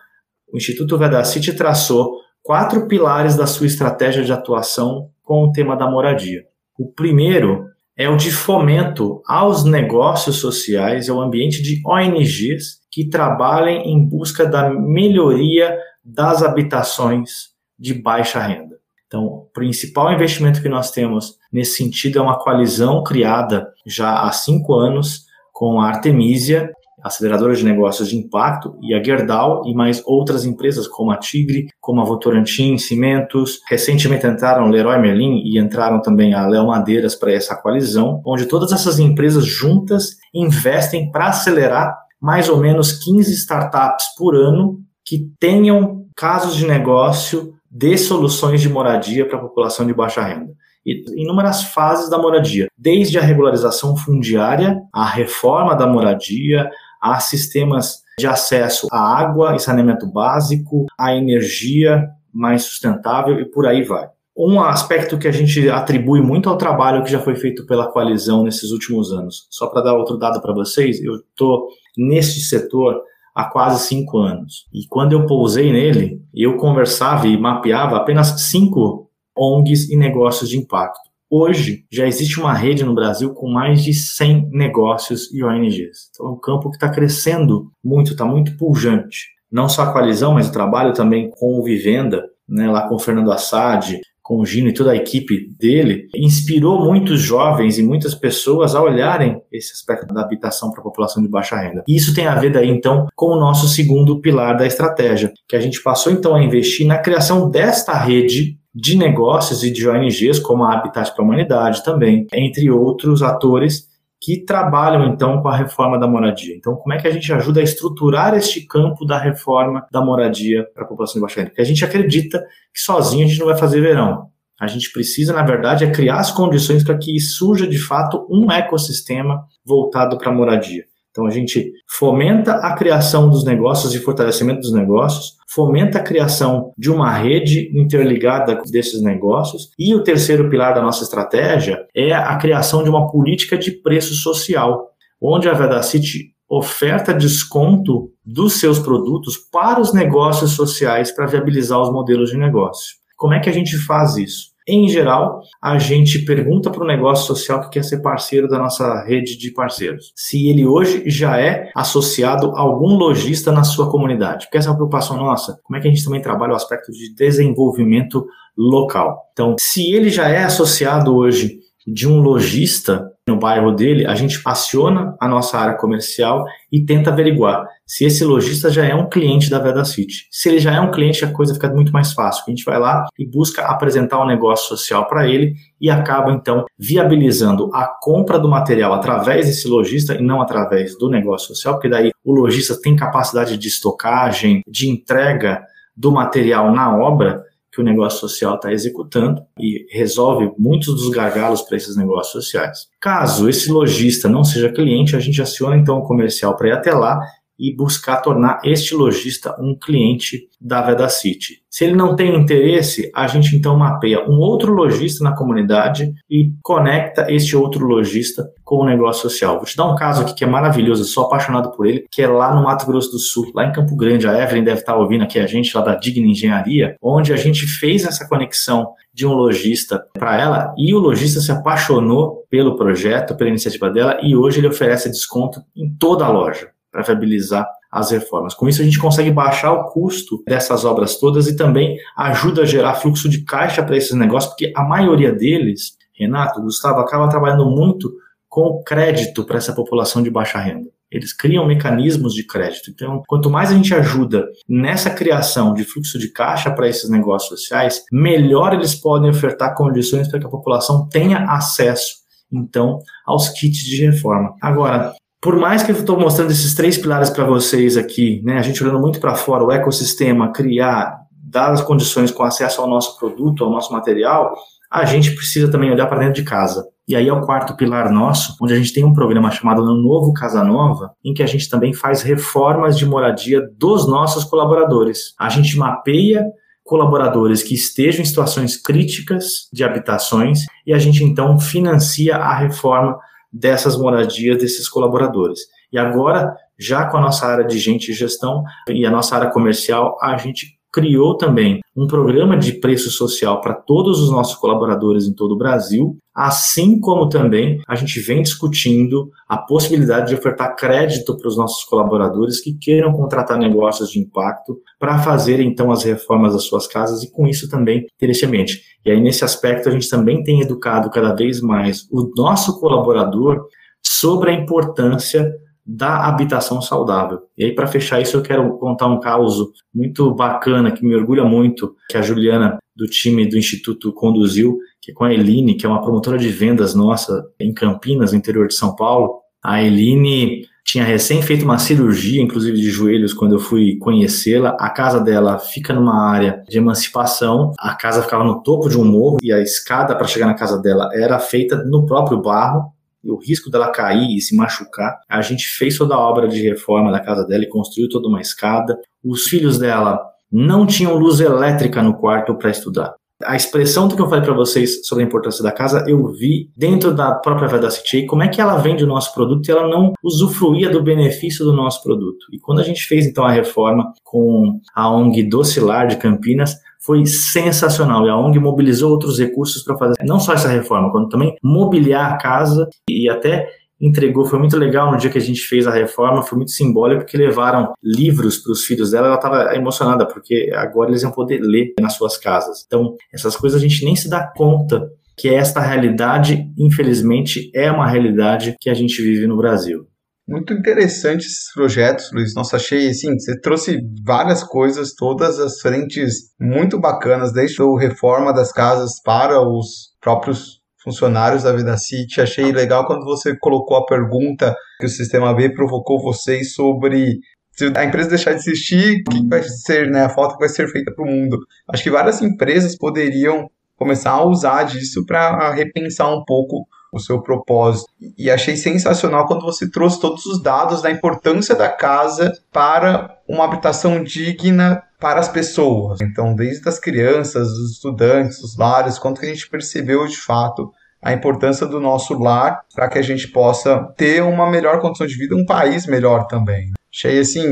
o 0.53 0.57
Instituto 0.57 0.99
Vedacity 0.99 1.53
traçou 1.53 2.19
quatro 2.43 2.87
pilares 2.87 3.37
da 3.37 3.47
sua 3.47 3.67
estratégia 3.67 4.25
de 4.25 4.33
atuação 4.33 5.11
com 5.23 5.45
o 5.45 5.53
tema 5.53 5.77
da 5.77 5.91
moradia. 5.91 6.43
O 6.79 6.93
primeiro 6.93 7.65
é 7.97 8.09
o 8.09 8.17
de 8.17 8.31
fomento 8.33 9.23
aos 9.27 9.65
negócios 9.65 10.37
sociais, 10.37 11.09
é 11.09 11.13
o 11.13 11.21
ambiente 11.21 11.63
de 11.63 11.81
ONGs 11.87 12.81
que 12.91 13.09
trabalhem 13.09 13.89
em 13.89 14.05
busca 14.05 14.45
da 14.47 14.69
melhoria 14.69 15.77
das 16.05 16.43
habitações 16.43 17.55
de 17.79 17.95
baixa 17.95 18.41
renda. 18.41 18.77
Então, 19.07 19.25
o 19.27 19.49
principal 19.53 20.13
investimento 20.13 20.61
que 20.61 20.69
nós 20.69 20.91
temos 20.91 21.37
nesse 21.53 21.77
sentido 21.77 22.19
é 22.19 22.23
uma 22.23 22.39
coalizão 22.39 23.03
criada 23.03 23.69
já 23.87 24.23
há 24.23 24.33
cinco 24.33 24.75
anos 24.75 25.25
com 25.53 25.81
a 25.81 25.89
Artemisia, 25.89 26.73
aceleradora 27.03 27.55
de 27.55 27.65
negócios 27.65 28.09
de 28.09 28.17
impacto, 28.17 28.77
e 28.83 28.95
a 28.95 29.03
Gerdau 29.03 29.63
e 29.67 29.75
mais 29.75 30.03
outras 30.07 30.45
empresas 30.45 30.89
como 30.89 31.13
a 31.13 31.19
Tigre, 31.19 31.67
como 31.81 32.01
a 32.01 32.05
Votorantim 32.05 32.79
Cimentos. 32.79 33.61
Recentemente 33.69 34.27
entraram 34.27 34.69
Leroy 34.69 34.99
Merlin 34.99 35.43
e 35.45 35.59
entraram 35.59 36.01
também 36.01 36.35
a 36.35 36.47
Léo 36.47 36.67
Madeiras 36.67 37.15
para 37.15 37.33
essa 37.33 37.55
coalizão, 37.55 38.21
onde 38.27 38.47
todas 38.47 38.73
essas 38.73 38.99
empresas 38.99 39.45
juntas 39.45 40.17
investem 40.33 41.11
para 41.11 41.29
acelerar 41.29 41.95
mais 42.21 42.49
ou 42.49 42.59
menos 42.59 42.93
15 43.05 43.33
startups 43.35 44.07
por 44.17 44.35
ano 44.35 44.81
que 45.05 45.31
tenham 45.39 46.07
casos 46.17 46.57
de 46.57 46.67
negócio 46.67 47.55
de 47.71 47.99
soluções 47.99 48.61
de 48.61 48.69
moradia 48.69 49.27
para 49.27 49.39
a 49.39 49.43
população 49.43 49.87
de 49.87 49.93
baixa 49.93 50.23
renda. 50.23 50.53
E 50.87 51.03
inúmeras 51.21 51.65
fases 51.65 52.09
da 52.09 52.19
moradia, 52.19 52.69
desde 52.77 53.19
a 53.19 53.23
regularização 53.23 53.97
fundiária, 53.97 54.81
a 54.93 55.05
reforma 55.05 55.75
da 55.75 55.87
moradia, 55.87 56.71
a 57.01 57.19
sistemas 57.21 58.03
de 58.19 58.27
acesso 58.27 58.87
à 58.93 59.19
água 59.19 59.57
e 59.57 59.59
saneamento 59.59 60.07
básico, 60.07 60.87
à 60.99 61.15
energia 61.15 62.07
mais 62.33 62.65
sustentável 62.65 63.41
e 63.41 63.45
por 63.45 63.67
aí 63.67 63.83
vai. 63.83 64.09
Um 64.37 64.61
aspecto 64.61 65.17
que 65.17 65.29
a 65.29 65.33
gente 65.33 65.69
atribui 65.71 66.21
muito 66.21 66.49
ao 66.49 66.59
trabalho 66.59 67.05
que 67.05 67.11
já 67.11 67.21
foi 67.21 67.37
feito 67.37 67.65
pela 67.67 67.91
coalizão 67.91 68.43
nesses 68.43 68.71
últimos 68.73 69.13
anos. 69.13 69.47
Só 69.49 69.69
para 69.69 69.83
dar 69.83 69.95
outro 69.95 70.17
dado 70.17 70.41
para 70.41 70.53
vocês, 70.53 71.01
eu 71.01 71.17
estou 71.17 71.69
nesse 71.97 72.41
setor 72.41 73.01
há 73.35 73.45
quase 73.45 73.87
cinco 73.87 74.19
anos. 74.19 74.67
E 74.73 74.87
quando 74.89 75.13
eu 75.13 75.27
pousei 75.27 75.73
nele, 75.73 76.23
eu 76.33 76.57
conversava 76.57 77.27
e 77.27 77.37
mapeava 77.37 77.97
apenas 77.97 78.43
cinco 78.43 79.11
ONGs 79.37 79.91
e 79.91 79.97
negócios 79.97 80.49
de 80.49 80.59
impacto. 80.59 81.01
Hoje, 81.29 81.85
já 81.91 82.07
existe 82.07 82.39
uma 82.39 82.55
rede 82.55 82.85
no 82.85 82.95
Brasil 82.95 83.35
com 83.35 83.51
mais 83.51 83.83
de 83.83 83.93
100 83.93 84.51
negócios 84.53 85.33
e 85.33 85.43
ONGs. 85.43 86.11
Então, 86.11 86.27
é 86.27 86.31
um 86.31 86.39
campo 86.39 86.71
que 86.71 86.77
está 86.77 86.89
crescendo 86.89 87.73
muito, 87.83 88.13
está 88.13 88.25
muito 88.25 88.57
pujante. 88.57 89.31
Não 89.51 89.69
só 89.69 89.83
a 89.83 89.93
coalizão, 89.93 90.35
mas 90.35 90.49
o 90.49 90.53
trabalho 90.53 90.93
também 90.93 91.31
com 91.31 91.59
o 91.59 91.63
Vivenda, 91.65 92.25
né, 92.49 92.71
lá 92.71 92.89
com 92.89 92.95
o 92.95 92.99
Fernando 93.01 93.33
Assad, 93.33 94.01
com 94.25 94.41
o 94.41 94.47
Gino 94.47 94.69
e 94.69 94.73
toda 94.73 94.93
a 94.93 94.97
equipe 94.97 95.51
dele, 95.61 96.09
inspirou 96.17 96.83
muitos 96.83 97.21
jovens 97.21 97.79
e 97.79 97.83
muitas 97.83 98.15
pessoas 98.15 98.75
a 98.75 98.83
olharem 98.83 99.43
esse 99.53 99.75
aspecto 99.75 100.13
da 100.15 100.23
habitação 100.23 100.71
para 100.71 100.81
a 100.81 100.83
população 100.83 101.23
de 101.23 101.29
baixa 101.29 101.57
renda. 101.57 101.85
E 101.87 101.95
isso 101.95 102.15
tem 102.15 102.27
a 102.27 102.35
ver 102.35 102.51
daí 102.51 102.71
então 102.71 103.07
com 103.15 103.27
o 103.27 103.39
nosso 103.39 103.69
segundo 103.69 104.21
pilar 104.23 104.57
da 104.57 104.67
estratégia, 104.67 105.31
que 105.47 105.55
a 105.55 105.61
gente 105.61 105.83
passou 105.83 106.11
então 106.11 106.35
a 106.35 106.43
investir 106.43 106.87
na 106.87 106.99
criação 106.99 107.51
desta 107.51 107.93
rede 107.93 108.59
de 108.75 108.97
negócios 108.97 109.63
e 109.63 109.71
de 109.71 109.87
ONGs, 109.87 110.39
como 110.39 110.65
a 110.65 110.73
Habitat 110.73 111.13
para 111.15 111.23
a 111.23 111.27
Humanidade 111.27 111.85
também, 111.85 112.27
entre 112.33 112.71
outros 112.71 113.23
atores 113.23 113.87
que 114.25 114.43
trabalham 114.43 115.05
então 115.07 115.43
com 115.43 115.49
a 115.49 115.57
reforma 115.57 115.99
da 115.99 116.09
moradia. 116.09 116.57
Então, 116.57 116.75
como 116.77 116.95
é 116.95 116.99
que 116.99 117.07
a 117.07 117.11
gente 117.11 117.31
ajuda 117.31 117.61
a 117.61 117.63
estruturar 117.63 118.35
este 118.35 118.67
campo 118.67 119.05
da 119.05 119.19
reforma 119.19 119.87
da 119.93 120.03
moradia 120.03 120.67
para 120.73 120.85
a 120.85 120.87
população 120.87 121.17
de 121.17 121.21
baixa 121.21 121.41
renda? 121.41 121.51
Porque 121.51 121.61
a 121.61 121.67
gente 121.67 121.85
acredita 121.85 122.39
que 122.73 122.81
sozinho 122.81 123.27
a 123.27 123.29
gente 123.29 123.39
não 123.39 123.47
vai 123.47 123.59
fazer 123.59 123.83
verão. 123.83 124.31
A 124.59 124.67
gente 124.67 124.91
precisa, 124.93 125.35
na 125.35 125.43
verdade, 125.43 125.85
é 125.85 125.91
criar 125.91 126.21
as 126.21 126.33
condições 126.33 126.83
para 126.83 126.97
que 126.97 127.21
surja 127.21 127.67
de 127.67 127.77
fato 127.77 128.27
um 128.31 128.51
ecossistema 128.51 129.45
voltado 129.63 130.17
para 130.17 130.31
a 130.31 130.35
moradia. 130.35 130.85
Então 131.15 131.27
a 131.27 131.31
gente 131.31 131.73
fomenta 131.89 132.55
a 132.55 132.75
criação 132.75 133.31
dos 133.31 133.45
negócios 133.45 133.95
e 133.95 134.01
fortalecimento 134.01 134.63
dos 134.63 134.73
negócios, 134.73 135.37
fomenta 135.49 135.99
a 135.99 136.03
criação 136.03 136.73
de 136.77 136.91
uma 136.91 137.09
rede 137.13 137.71
interligada 137.73 138.61
desses 138.69 139.01
negócios 139.01 139.71
e 139.79 139.95
o 139.95 140.03
terceiro 140.03 140.51
pilar 140.51 140.75
da 140.75 140.83
nossa 140.83 141.05
estratégia 141.05 141.79
é 141.95 142.13
a 142.13 142.37
criação 142.37 142.83
de 142.83 142.91
uma 142.91 143.09
política 143.13 143.57
de 143.57 143.71
preço 143.71 144.13
social, 144.15 144.89
onde 145.23 145.49
a 145.49 145.53
Vedacity 145.53 146.35
oferta 146.49 147.15
desconto 147.15 148.11
dos 148.25 148.55
seus 148.55 148.81
produtos 148.81 149.37
para 149.37 149.81
os 149.81 149.95
negócios 149.95 150.51
sociais 150.51 151.13
para 151.13 151.27
viabilizar 151.27 151.81
os 151.81 151.93
modelos 151.93 152.31
de 152.31 152.37
negócio. 152.37 152.97
Como 153.17 153.35
é 153.35 153.39
que 153.39 153.49
a 153.49 153.53
gente 153.53 153.79
faz 153.79 154.17
isso? 154.17 154.54
Em 154.67 154.89
geral, 154.89 155.43
a 155.61 155.79
gente 155.79 156.25
pergunta 156.25 156.71
para 156.71 156.83
o 156.83 156.87
negócio 156.87 157.27
social 157.27 157.61
que 157.61 157.71
quer 157.71 157.85
ser 157.85 158.01
parceiro 158.01 158.49
da 158.49 158.59
nossa 158.59 159.05
rede 159.05 159.37
de 159.37 159.51
parceiros. 159.51 160.13
Se 160.17 160.49
ele 160.49 160.65
hoje 160.65 161.03
já 161.07 161.39
é 161.39 161.71
associado 161.75 162.53
a 162.57 162.61
algum 162.61 162.97
lojista 162.97 163.53
na 163.53 163.63
sua 163.63 163.91
comunidade. 163.91 164.47
Porque 164.47 164.57
essa 164.57 164.69
é 164.69 164.71
uma 164.71 164.77
preocupação 164.77 165.19
nossa. 165.19 165.59
Como 165.63 165.77
é 165.77 165.81
que 165.81 165.89
a 165.89 165.91
gente 165.91 166.05
também 166.05 166.23
trabalha 166.23 166.55
o 166.55 166.57
aspecto 166.57 166.91
de 166.93 167.15
desenvolvimento 167.15 168.27
local? 168.57 169.29
Então, 169.33 169.57
se 169.61 169.93
ele 169.93 170.09
já 170.09 170.29
é 170.29 170.45
associado 170.45 171.15
hoje 171.15 171.59
de 171.87 172.09
um 172.09 172.21
lojista 172.21 173.14
no 173.27 173.39
bairro 173.39 173.73
dele, 173.73 174.07
a 174.07 174.15
gente 174.15 174.39
aciona 174.45 175.17
a 175.19 175.27
nossa 175.27 175.57
área 175.59 175.75
comercial 175.75 176.45
e 176.71 176.85
tenta 176.85 177.11
averiguar 177.11 177.67
se 177.87 178.05
esse 178.05 178.23
lojista 178.23 178.71
já 178.71 178.85
é 178.85 178.95
um 178.95 179.09
cliente 179.09 179.49
da 179.49 179.59
Veda 179.59 179.85
City. 179.85 180.27
Se 180.31 180.49
ele 180.49 180.59
já 180.59 180.75
é 180.75 180.81
um 180.81 180.91
cliente, 180.91 181.25
a 181.25 181.33
coisa 181.33 181.55
fica 181.55 181.69
muito 181.69 181.91
mais 181.93 182.13
fácil. 182.13 182.45
A 182.47 182.51
gente 182.51 182.65
vai 182.65 182.79
lá 182.79 183.07
e 183.19 183.27
busca 183.27 183.63
apresentar 183.63 184.23
um 184.23 184.27
negócio 184.27 184.69
social 184.69 185.07
para 185.09 185.27
ele 185.27 185.55
e 185.81 185.91
acaba 185.91 186.33
então 186.33 186.67
viabilizando 186.79 187.71
a 187.75 187.87
compra 187.87 188.39
do 188.39 188.49
material 188.49 188.93
através 188.93 189.47
desse 189.47 189.69
lojista 189.69 190.15
e 190.15 190.23
não 190.23 190.43
através 190.43 190.97
do 190.99 191.09
negócio 191.09 191.49
social, 191.49 191.75
porque 191.75 191.89
daí 191.89 192.11
o 192.23 192.35
lojista 192.35 192.79
tem 192.81 192.95
capacidade 192.95 193.57
de 193.57 193.69
estocagem, 193.69 194.63
de 194.69 194.89
entrega 194.89 195.63
do 195.97 196.13
material 196.13 196.73
na 196.73 196.95
obra 196.97 197.43
que 197.75 197.81
o 197.81 197.85
negócio 197.85 198.21
social 198.21 198.55
está 198.55 198.73
executando 198.73 199.43
e 199.59 199.85
resolve 199.91 200.53
muitos 200.57 200.95
dos 200.95 201.11
gargalos 201.11 201.63
para 201.63 201.77
esses 201.77 201.97
negócios 201.97 202.45
sociais. 202.45 202.87
Caso 203.01 203.49
esse 203.49 203.71
lojista 203.71 204.29
não 204.29 204.45
seja 204.45 204.73
cliente, 204.73 205.17
a 205.17 205.21
gente 205.21 205.43
aciona 205.43 205.77
então 205.77 205.99
o 205.99 206.05
comercial 206.05 206.57
para 206.57 206.69
ir 206.69 206.73
até 206.73 206.95
lá 206.95 207.21
e 207.59 207.75
buscar 207.75 208.17
tornar 208.17 208.61
este 208.65 208.95
lojista 208.95 209.55
um 209.61 209.77
cliente 209.79 210.49
da 210.61 210.81
Veda 210.83 211.09
City. 211.09 211.63
Se 211.69 211.85
ele 211.85 211.95
não 211.95 212.17
tem 212.17 212.35
interesse, 212.35 213.11
a 213.15 213.27
gente 213.27 213.55
então 213.55 213.77
mapeia 213.77 214.25
um 214.29 214.39
outro 214.39 214.73
lojista 214.73 215.23
na 215.23 215.35
comunidade 215.35 216.13
e 216.31 216.53
conecta 216.63 217.27
este 217.29 217.57
outro 217.57 217.85
lojista 217.85 218.49
com 218.65 218.77
o 218.77 218.87
negócio 218.87 219.23
social. 219.23 219.57
Vou 219.57 219.65
te 219.65 219.77
dar 219.77 219.87
um 219.87 219.97
caso 219.97 220.23
aqui 220.23 220.35
que 220.35 220.45
é 220.45 220.47
maravilhoso, 220.47 221.05
sou 221.05 221.25
apaixonado 221.25 221.71
por 221.73 221.87
ele, 221.87 222.07
que 222.11 222.23
é 222.23 222.29
lá 222.29 222.55
no 222.55 222.63
Mato 222.63 222.87
Grosso 222.87 223.11
do 223.11 223.19
Sul, 223.19 223.51
lá 223.55 223.67
em 223.67 223.73
Campo 223.73 223.95
Grande. 223.97 224.27
A 224.27 224.41
Evelyn 224.41 224.65
deve 224.65 224.81
estar 224.81 224.97
ouvindo 224.97 225.25
aqui 225.25 225.39
a 225.39 225.47
gente 225.47 225.77
lá 225.77 225.83
da 225.83 225.97
Digna 225.97 226.29
Engenharia, 226.29 226.97
onde 227.03 227.33
a 227.33 227.37
gente 227.37 227.67
fez 227.67 228.05
essa 228.05 228.27
conexão 228.29 228.93
de 229.13 229.27
um 229.27 229.33
lojista 229.33 230.03
para 230.15 230.41
ela 230.41 230.75
e 230.79 230.95
o 230.95 230.99
lojista 230.99 231.41
se 231.41 231.53
apaixonou 231.53 232.45
pelo 232.51 232.77
projeto, 232.77 233.37
pela 233.37 233.51
iniciativa 233.51 233.91
dela 233.91 234.19
e 234.23 234.35
hoje 234.35 234.61
ele 234.61 234.69
oferece 234.69 235.11
desconto 235.11 235.61
em 235.77 235.93
toda 235.99 236.25
a 236.25 236.29
loja 236.29 236.74
para 236.95 237.03
viabilizar 237.03 237.69
as 237.91 238.13
reformas. 238.13 238.55
Com 238.55 238.69
isso, 238.69 238.81
a 238.81 238.85
gente 238.85 239.01
consegue 239.01 239.33
baixar 239.33 239.73
o 239.73 239.87
custo 239.91 240.45
dessas 240.47 240.85
obras 240.85 241.19
todas 241.19 241.49
e 241.49 241.57
também 241.57 241.99
ajuda 242.17 242.63
a 242.63 242.65
gerar 242.65 242.95
fluxo 242.95 243.29
de 243.29 243.43
caixa 243.43 243.83
para 243.83 243.97
esses 243.97 244.13
negócios, 244.13 244.53
porque 244.53 244.73
a 244.77 244.85
maioria 244.85 245.33
deles, 245.33 245.97
Renato, 246.17 246.63
Gustavo, 246.63 247.01
acaba 247.01 247.29
trabalhando 247.29 247.69
muito 247.69 248.13
com 248.49 248.81
crédito 248.85 249.43
para 249.43 249.57
essa 249.57 249.73
população 249.73 250.23
de 250.23 250.31
baixa 250.31 250.61
renda. 250.61 250.89
eles 251.11 251.33
criam 251.33 251.67
mecanismos 251.67 252.35
de 252.35 252.45
crédito. 252.45 252.91
Então, 252.91 253.23
quanto 253.27 253.49
mais 253.49 253.71
a 253.71 253.75
gente 253.75 253.95
ajuda 253.95 254.49
nessa 254.69 255.11
criação 255.11 255.73
de 255.73 255.85
fluxo 255.85 256.19
de 256.19 256.29
caixa 256.29 256.71
para 256.73 256.89
esses 256.89 257.09
negócios 257.09 257.61
sociais, 257.61 258.03
melhor 258.11 258.75
eles 258.75 258.95
podem 258.95 259.31
ofertar 259.31 259.77
condições 259.77 260.29
para 260.29 260.41
que 260.41 260.47
a 260.47 260.51
população 260.51 261.09
tenha 261.09 261.45
acesso, 261.51 262.17
então, 262.53 262.99
aos 263.27 263.49
kits 263.49 263.85
de 263.85 264.05
reforma. 264.07 264.55
Agora, 264.61 265.13
por 265.45 265.59
mais 265.59 265.83
que 265.83 265.93
eu 265.93 265.97
estou 265.97 266.19
mostrando 266.19 266.53
esses 266.53 266.73
três 266.73 266.97
pilares 266.97 267.29
para 267.29 267.45
vocês 267.45 267.99
aqui, 267.99 268.41
né, 268.43 268.57
a 268.57 268.63
gente 268.63 268.83
olhando 268.83 268.99
muito 268.99 269.21
para 269.21 269.35
fora, 269.35 269.63
o 269.63 269.71
ecossistema, 269.71 270.51
criar, 270.51 271.19
dar 271.31 271.71
as 271.71 271.83
condições 271.83 272.31
com 272.31 272.43
acesso 272.43 272.81
ao 272.81 272.89
nosso 272.89 273.19
produto, 273.19 273.63
ao 273.63 273.71
nosso 273.71 273.93
material, 273.93 274.55
a 274.91 275.05
gente 275.05 275.33
precisa 275.33 275.71
também 275.71 275.91
olhar 275.91 276.07
para 276.07 276.21
dentro 276.21 276.37
de 276.37 276.45
casa. 276.45 276.89
E 277.07 277.15
aí 277.15 277.29
é 277.29 277.33
o 277.33 277.43
quarto 277.43 277.77
pilar 277.77 278.11
nosso, 278.11 278.57
onde 278.63 278.73
a 278.73 278.77
gente 278.77 278.95
tem 278.95 279.05
um 279.05 279.13
programa 279.13 279.51
chamado 279.51 279.85
No 279.85 280.03
Novo 280.03 280.33
Casa 280.33 280.65
Nova, 280.65 281.11
em 281.23 281.35
que 281.35 281.43
a 281.43 281.47
gente 281.47 281.69
também 281.69 281.93
faz 281.93 282.23
reformas 282.23 282.97
de 282.97 283.05
moradia 283.05 283.61
dos 283.79 284.09
nossos 284.09 284.45
colaboradores. 284.45 285.35
A 285.39 285.51
gente 285.51 285.77
mapeia 285.77 286.43
colaboradores 286.83 287.63
que 287.63 287.75
estejam 287.75 288.23
em 288.23 288.25
situações 288.25 288.81
críticas 288.81 289.69
de 289.71 289.85
habitações 289.85 290.61
e 290.87 290.95
a 290.95 290.99
gente 290.99 291.23
então 291.23 291.61
financia 291.61 292.37
a 292.37 292.55
reforma 292.55 293.19
dessas 293.55 293.97
moradias 293.97 294.59
desses 294.59 294.89
colaboradores. 294.89 295.61
E 295.93 295.99
agora, 295.99 296.57
já 296.77 297.07
com 297.07 297.17
a 297.17 297.21
nossa 297.21 297.47
área 297.47 297.65
de 297.65 297.79
gente 297.79 298.11
e 298.11 298.15
gestão 298.15 298.65
e 298.89 299.07
a 299.07 299.11
nossa 299.11 299.37
área 299.37 299.51
comercial, 299.51 300.19
a 300.21 300.37
gente 300.37 300.77
criou 300.95 301.37
também 301.37 301.81
um 301.97 302.07
programa 302.07 302.57
de 302.57 302.75
preço 302.75 303.11
social 303.11 303.61
para 303.61 303.75
todos 303.75 304.21
os 304.21 304.31
nossos 304.31 304.55
colaboradores 304.55 305.27
em 305.27 305.35
todo 305.35 305.53
o 305.53 305.59
Brasil, 305.59 306.17
assim 306.33 307.01
como 307.01 307.29
também 307.29 307.81
a 307.89 307.97
gente 307.97 308.21
vem 308.21 308.43
discutindo 308.43 309.29
a 309.49 309.59
possibilidade 309.59 310.29
de 310.29 310.37
ofertar 310.37 310.77
crédito 310.77 311.37
para 311.37 311.49
os 311.49 311.57
nossos 311.57 311.83
colaboradores 311.83 312.61
que 312.61 312.79
queiram 312.81 313.13
contratar 313.13 313.59
negócios 313.59 314.09
de 314.11 314.21
impacto 314.21 314.79
para 314.97 315.19
fazer 315.19 315.59
então 315.59 315.91
as 315.91 316.05
reformas 316.05 316.53
das 316.53 316.63
suas 316.63 316.87
casas 316.87 317.25
e 317.25 317.33
com 317.33 317.45
isso 317.45 317.69
também 317.69 318.07
ter 318.17 318.31
esse 318.31 318.47
ambiente. 318.47 318.81
E 319.05 319.11
aí 319.11 319.21
nesse 319.21 319.45
aspecto 319.45 319.89
a 319.89 319.93
gente 319.93 320.09
também 320.09 320.45
tem 320.45 320.61
educado 320.61 321.11
cada 321.11 321.35
vez 321.35 321.61
mais 321.61 322.07
o 322.13 322.31
nosso 322.37 322.79
colaborador 322.79 323.67
sobre 324.01 324.53
a 324.53 324.55
importância 324.55 325.53
da 325.87 326.27
habitação 326.27 326.81
saudável. 326.81 327.41
E 327.57 327.65
aí, 327.65 327.75
para 327.75 327.87
fechar 327.87 328.21
isso, 328.21 328.37
eu 328.37 328.43
quero 328.43 328.79
contar 328.79 329.07
um 329.07 329.21
caso 329.21 329.73
muito 329.95 330.35
bacana, 330.35 330.91
que 330.91 331.05
me 331.05 331.15
orgulha 331.15 331.45
muito, 331.45 331.95
que 332.09 332.17
a 332.17 332.23
Juliana, 332.23 332.79
do 332.97 333.07
time 333.07 333.47
do 333.47 333.59
Instituto, 333.59 334.13
conduziu, 334.13 334.79
que 335.01 335.11
é 335.11 335.15
com 335.15 335.25
a 335.25 335.33
Eline, 335.33 335.75
que 335.75 335.85
é 335.85 335.89
uma 335.89 336.01
promotora 336.01 336.39
de 336.39 336.49
vendas 336.49 336.95
nossa 336.95 337.45
em 337.61 337.73
Campinas, 337.75 338.33
no 338.33 338.39
interior 338.39 338.69
de 338.69 338.75
São 338.75 338.97
Paulo. 338.97 339.41
A 339.63 339.83
Eline 339.83 340.67
tinha 340.85 341.03
recém 341.03 341.41
feito 341.41 341.65
uma 341.65 341.79
cirurgia, 341.79 342.43
inclusive 342.43 342.77
de 342.77 342.91
joelhos, 342.91 343.33
quando 343.33 343.55
eu 343.55 343.59
fui 343.59 343.97
conhecê-la. 343.97 344.77
A 344.79 344.91
casa 344.91 345.19
dela 345.19 345.59
fica 345.59 345.95
numa 345.95 346.31
área 346.31 346.63
de 346.69 346.77
emancipação. 346.77 347.73
A 347.79 347.95
casa 347.95 348.23
ficava 348.23 348.45
no 348.45 348.63
topo 348.63 348.89
de 348.89 348.99
um 348.99 349.05
morro 349.05 349.39
e 349.43 349.51
a 349.51 349.61
escada 349.61 350.15
para 350.15 350.27
chegar 350.27 350.47
na 350.47 350.55
casa 350.55 350.81
dela 350.81 351.09
era 351.15 351.39
feita 351.39 351.83
no 351.85 352.05
próprio 352.05 352.41
barro 352.41 352.94
e 353.25 353.31
o 353.31 353.39
risco 353.39 353.71
dela 353.71 353.91
cair 353.91 354.37
e 354.37 354.41
se 354.41 354.55
machucar. 354.55 355.19
A 355.29 355.41
gente 355.41 355.67
fez 355.67 355.97
toda 355.97 356.15
a 356.15 356.21
obra 356.21 356.47
de 356.47 356.63
reforma 356.63 357.11
da 357.11 357.21
casa 357.21 357.47
dela 357.47 357.65
e 357.65 357.69
construiu 357.69 358.09
toda 358.09 358.29
uma 358.29 358.41
escada. 358.41 358.99
Os 359.25 359.45
filhos 359.45 359.79
dela 359.79 360.21
não 360.53 360.87
tinham 360.87 361.17
luz 361.17 361.41
elétrica 361.41 362.03
no 362.03 362.15
quarto 362.15 362.55
para 362.57 362.71
estudar. 362.71 363.15
A 363.43 363.57
expressão 363.57 364.07
do 364.07 364.15
que 364.15 364.23
eu 364.23 364.29
falei 364.29 364.45
para 364.45 364.55
vocês 364.55 365.05
sobre 365.07 365.25
a 365.25 365.27
importância 365.27 365.63
da 365.63 365.73
casa, 365.73 366.05
eu 366.07 366.31
vi 366.33 366.71
dentro 366.77 367.13
da 367.13 367.35
própria 367.35 367.67
Vedacity, 367.67 368.27
como 368.27 368.45
é 368.45 368.49
que 368.49 368.61
ela 368.61 368.77
vende 368.77 369.03
o 369.03 369.09
nosso 369.09 369.35
produto 369.35 369.67
e 369.67 369.73
ela 369.73 369.89
não 369.89 370.13
usufruía 370.23 370.89
do 370.89 371.03
benefício 371.03 371.65
do 371.65 371.73
nosso 371.73 372.03
produto. 372.03 372.47
E 372.53 372.59
quando 372.61 372.81
a 372.81 372.85
gente 372.85 373.03
fez 373.03 373.27
então 373.27 373.45
a 373.45 373.51
reforma 373.51 374.13
com 374.23 374.81
a 374.95 375.11
ONG 375.11 375.43
Docilar 375.43 376.07
de 376.07 376.17
Campinas, 376.17 376.77
foi 377.05 377.27
sensacional. 377.27 378.27
E 378.27 378.31
a 378.31 378.37
ONG 378.37 378.59
mobilizou 378.59 379.11
outros 379.11 379.39
recursos 379.39 379.83
para 379.83 379.97
fazer 379.97 380.15
não 380.25 380.41
só 380.41 380.55
essa 380.55 380.69
reforma, 380.69 381.11
quanto 381.11 381.29
também 381.29 381.55
mobiliar 381.63 382.33
a 382.33 382.39
casa 382.39 382.89
e 383.09 383.29
até 383.29 383.69
entregou, 384.01 384.45
foi 384.45 384.59
muito 384.59 384.77
legal 384.77 385.11
no 385.11 385.19
dia 385.19 385.31
que 385.31 385.39
a 385.39 385.41
gente 385.41 385.61
fez 385.63 385.87
a 385.87 385.91
reforma, 385.91 386.43
foi 386.43 386.59
muito 386.59 386.73
simbólico 386.73 387.23
porque 387.23 387.37
levaram 387.37 387.93
livros 388.03 388.59
para 388.59 388.73
os 388.73 388.85
filhos 388.85 389.13
dela, 389.13 389.29
ela 389.29 389.37
estava 389.37 389.75
emocionada 389.75 390.27
porque 390.27 390.71
agora 390.75 391.11
eles 391.11 391.23
iam 391.23 391.31
poder 391.31 391.61
ler 391.61 391.95
nas 392.01 392.15
suas 392.15 392.37
casas. 392.37 392.85
Então, 392.87 393.15
essas 393.33 393.57
coisas 393.57 393.81
a 393.81 393.87
gente 393.87 394.05
nem 394.05 394.17
se 394.17 394.29
dá 394.29 394.47
conta 394.47 395.09
que 395.37 395.49
esta 395.49 395.81
realidade, 395.81 396.69
infelizmente, 396.79 397.71
é 397.75 397.91
uma 397.91 398.07
realidade 398.07 398.77
que 398.81 398.89
a 398.89 398.95
gente 398.95 399.21
vive 399.23 399.47
no 399.47 399.57
Brasil. 399.57 400.07
Muito 400.47 400.75
interessante 400.75 401.47
esses 401.47 401.73
projetos, 401.73 402.31
Luiz. 402.33 402.55
Nossa, 402.55 402.77
achei 402.77 403.09
assim, 403.09 403.33
você 403.39 403.59
trouxe 403.61 403.99
várias 404.23 404.63
coisas, 404.63 405.15
todas 405.15 405.59
as 405.59 405.81
frentes 405.81 406.53
muito 406.61 407.01
bacanas, 407.01 407.53
desde 407.53 407.83
a 407.83 407.99
reforma 407.99 408.53
das 408.53 408.71
casas 408.71 409.23
para 409.23 409.61
os 409.61 410.13
próprios 410.21 410.83
funcionários 411.03 411.63
da 411.63 411.73
Vida 411.73 411.97
City. 411.97 412.43
Achei 412.43 412.73
legal 412.73 413.07
quando 413.07 413.25
você 413.25 413.57
colocou 413.57 413.97
a 413.97 414.05
pergunta 414.05 414.75
que 415.01 415.07
o 415.07 415.09
Sistema 415.09 415.55
B 415.55 415.71
provocou 415.73 416.21
vocês 416.21 416.75
sobre 416.75 417.39
se 417.73 417.91
a 417.97 418.05
empresa 418.05 418.29
deixar 418.29 418.53
de 418.53 418.61
existir, 418.61 419.23
o 419.27 419.31
que 419.31 419.49
vai 419.49 419.63
ser, 419.63 420.09
né, 420.11 420.25
a 420.25 420.29
falta 420.29 420.55
que 420.55 420.61
vai 420.61 420.69
ser 420.69 420.89
feita 420.89 421.13
para 421.13 421.25
o 421.25 421.29
mundo. 421.29 421.59
Acho 421.89 422.05
que 422.05 422.11
várias 422.11 422.41
empresas 422.41 422.97
poderiam 422.97 423.69
começar 423.97 424.31
a 424.31 424.47
usar 424.47 424.85
disso 424.85 425.25
para 425.27 425.73
repensar 425.73 426.29
um 426.33 426.45
pouco 426.45 426.87
o 427.15 427.21
seu 427.21 427.41
propósito. 427.41 428.09
E 428.37 428.51
achei 428.51 428.77
sensacional 428.77 429.47
quando 429.47 429.63
você 429.63 429.89
trouxe 429.91 430.21
todos 430.21 430.45
os 430.47 430.61
dados 430.61 431.01
da 431.01 431.11
importância 431.11 431.75
da 431.75 431.89
casa 431.89 432.53
para 432.73 433.39
uma 433.49 433.65
habitação 433.65 434.23
digna 434.23 435.03
para 435.21 435.41
as 435.41 435.49
pessoas. 435.49 436.21
Então, 436.21 436.55
desde 436.55 436.87
as 436.89 436.99
crianças, 436.99 437.69
os 437.69 437.93
estudantes, 437.93 438.63
os 438.63 438.77
lares, 438.77 439.19
quanto 439.19 439.41
que 439.41 439.47
a 439.47 439.49
gente 439.49 439.71
percebeu 439.71 440.27
de 440.27 440.37
fato 440.37 440.91
a 441.23 441.33
importância 441.33 441.87
do 441.87 441.99
nosso 441.99 442.35
lar 442.35 442.83
para 442.95 443.09
que 443.09 443.19
a 443.19 443.23
gente 443.23 443.49
possa 443.49 444.13
ter 444.17 444.43
uma 444.43 444.71
melhor 444.71 445.01
condição 445.01 445.27
de 445.27 445.39
vida, 445.39 445.57
um 445.57 445.65
país 445.65 446.07
melhor 446.07 446.47
também. 446.47 446.91
Achei 447.15 447.39
assim, 447.39 447.65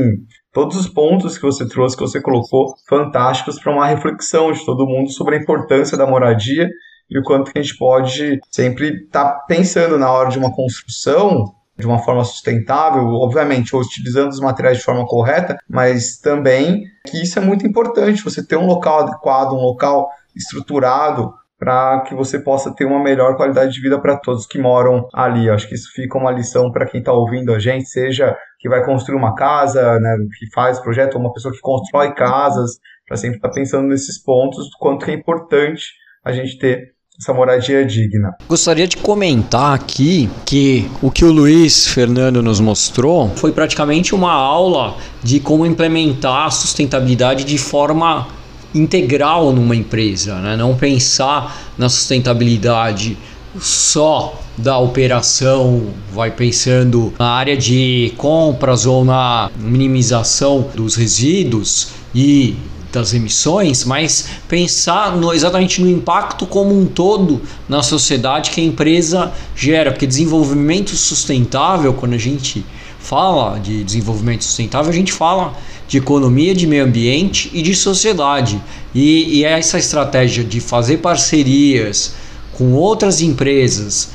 todos 0.51 0.77
os 0.77 0.87
pontos 0.87 1.37
que 1.37 1.43
você 1.43 1.67
trouxe, 1.67 1.95
que 1.95 2.01
você 2.01 2.19
colocou, 2.19 2.73
fantásticos 2.87 3.59
para 3.59 3.71
uma 3.71 3.85
reflexão 3.85 4.51
de 4.51 4.65
todo 4.65 4.87
mundo 4.87 5.11
sobre 5.11 5.35
a 5.35 5.39
importância 5.39 5.97
da 5.97 6.07
moradia 6.07 6.67
e 7.09 7.19
o 7.19 7.23
quanto 7.23 7.51
que 7.51 7.59
a 7.59 7.61
gente 7.61 7.77
pode 7.77 8.39
sempre 8.49 9.03
estar 9.05 9.25
tá 9.25 9.39
pensando 9.47 9.97
na 9.97 10.11
hora 10.11 10.29
de 10.29 10.37
uma 10.37 10.53
construção 10.53 11.53
de 11.77 11.87
uma 11.87 11.99
forma 11.99 12.23
sustentável, 12.23 13.03
obviamente, 13.13 13.75
utilizando 13.75 14.29
os 14.29 14.39
materiais 14.39 14.77
de 14.77 14.83
forma 14.83 15.05
correta, 15.05 15.57
mas 15.67 16.17
também 16.17 16.83
que 17.07 17.21
isso 17.23 17.39
é 17.39 17.41
muito 17.41 17.65
importante, 17.65 18.23
você 18.23 18.45
ter 18.45 18.57
um 18.57 18.67
local 18.67 18.99
adequado, 18.99 19.53
um 19.53 19.61
local 19.61 20.07
estruturado 20.35 21.33
para 21.57 22.01
que 22.01 22.13
você 22.13 22.39
possa 22.39 22.73
ter 22.75 22.85
uma 22.85 23.01
melhor 23.01 23.37
qualidade 23.37 23.73
de 23.73 23.81
vida 23.81 23.99
para 23.99 24.17
todos 24.17 24.45
que 24.45 24.59
moram 24.59 25.07
ali. 25.13 25.49
acho 25.49 25.67
que 25.67 25.75
isso 25.75 25.91
fica 25.93 26.17
uma 26.17 26.31
lição 26.31 26.71
para 26.71 26.85
quem 26.85 26.99
está 26.99 27.13
ouvindo 27.13 27.53
a 27.53 27.59
gente, 27.59 27.87
seja 27.87 28.35
que 28.59 28.67
vai 28.67 28.85
construir 28.85 29.17
uma 29.17 29.33
casa, 29.33 29.99
né, 29.99 30.17
que 30.37 30.51
faz 30.53 30.79
projeto, 30.79 31.15
ou 31.15 31.21
uma 31.21 31.33
pessoa 31.33 31.53
que 31.53 31.59
constrói 31.61 32.13
casas, 32.13 32.79
para 33.07 33.17
sempre 33.17 33.37
estar 33.37 33.49
tá 33.49 33.53
pensando 33.53 33.87
nesses 33.87 34.21
pontos, 34.21 34.69
do 34.69 34.77
quanto 34.77 35.09
é 35.09 35.13
importante 35.13 35.85
a 36.23 36.31
gente 36.31 36.57
ter 36.57 36.92
essa 37.23 37.33
moradia 37.33 37.85
digna. 37.85 38.35
Gostaria 38.49 38.85
de 38.85 38.97
comentar 38.97 39.73
aqui 39.73 40.29
que 40.45 40.89
o 41.01 41.09
que 41.09 41.23
o 41.23 41.31
Luiz 41.31 41.87
Fernando 41.87 42.43
nos 42.43 42.59
mostrou 42.59 43.31
foi 43.37 43.53
praticamente 43.53 44.13
uma 44.13 44.33
aula 44.33 44.97
de 45.23 45.39
como 45.39 45.65
implementar 45.65 46.47
a 46.47 46.51
sustentabilidade 46.51 47.45
de 47.45 47.57
forma 47.57 48.27
integral 48.75 49.53
numa 49.53 49.75
empresa, 49.75 50.35
né? 50.35 50.57
não 50.57 50.75
pensar 50.75 51.73
na 51.77 51.87
sustentabilidade 51.87 53.17
só 53.59 54.39
da 54.57 54.77
operação, 54.77 55.93
vai 56.11 56.29
pensando 56.29 57.13
na 57.17 57.29
área 57.29 57.55
de 57.55 58.13
compras 58.17 58.85
ou 58.85 59.05
na 59.05 59.49
minimização 59.57 60.67
dos 60.75 60.95
resíduos 60.95 61.89
e 62.13 62.57
das 62.93 63.13
emissões, 63.13 63.83
mas 63.83 64.27
pensar 64.47 65.17
no, 65.17 65.33
exatamente 65.33 65.81
no 65.81 65.89
impacto 65.89 66.45
como 66.45 66.79
um 66.79 66.85
todo 66.85 67.41
na 67.67 67.81
sociedade 67.81 68.51
que 68.51 68.61
a 68.61 68.63
empresa 68.63 69.33
gera, 69.55 69.91
porque 69.91 70.07
desenvolvimento 70.07 70.95
sustentável, 70.95 71.93
quando 71.93 72.13
a 72.13 72.17
gente 72.17 72.63
fala 72.99 73.59
de 73.59 73.83
desenvolvimento 73.83 74.43
sustentável, 74.43 74.89
a 74.89 74.95
gente 74.95 75.11
fala 75.11 75.53
de 75.87 75.97
economia, 75.97 76.55
de 76.55 76.65
meio 76.65 76.85
ambiente 76.85 77.49
e 77.53 77.61
de 77.61 77.75
sociedade. 77.75 78.61
E, 78.95 79.39
e 79.39 79.43
essa 79.43 79.77
estratégia 79.77 80.43
de 80.43 80.59
fazer 80.59 80.97
parcerias 80.97 82.13
com 82.53 82.73
outras 82.73 83.21
empresas, 83.21 84.11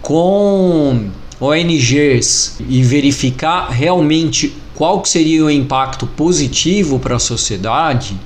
com 0.00 1.10
ONGs 1.40 2.56
e 2.68 2.82
verificar 2.82 3.68
realmente 3.68 4.54
qual 4.80 5.02
que 5.02 5.10
seria 5.10 5.44
o 5.44 5.50
impacto 5.50 6.06
positivo 6.06 6.98
para 6.98 7.16
a 7.16 7.18
sociedade, 7.18 8.16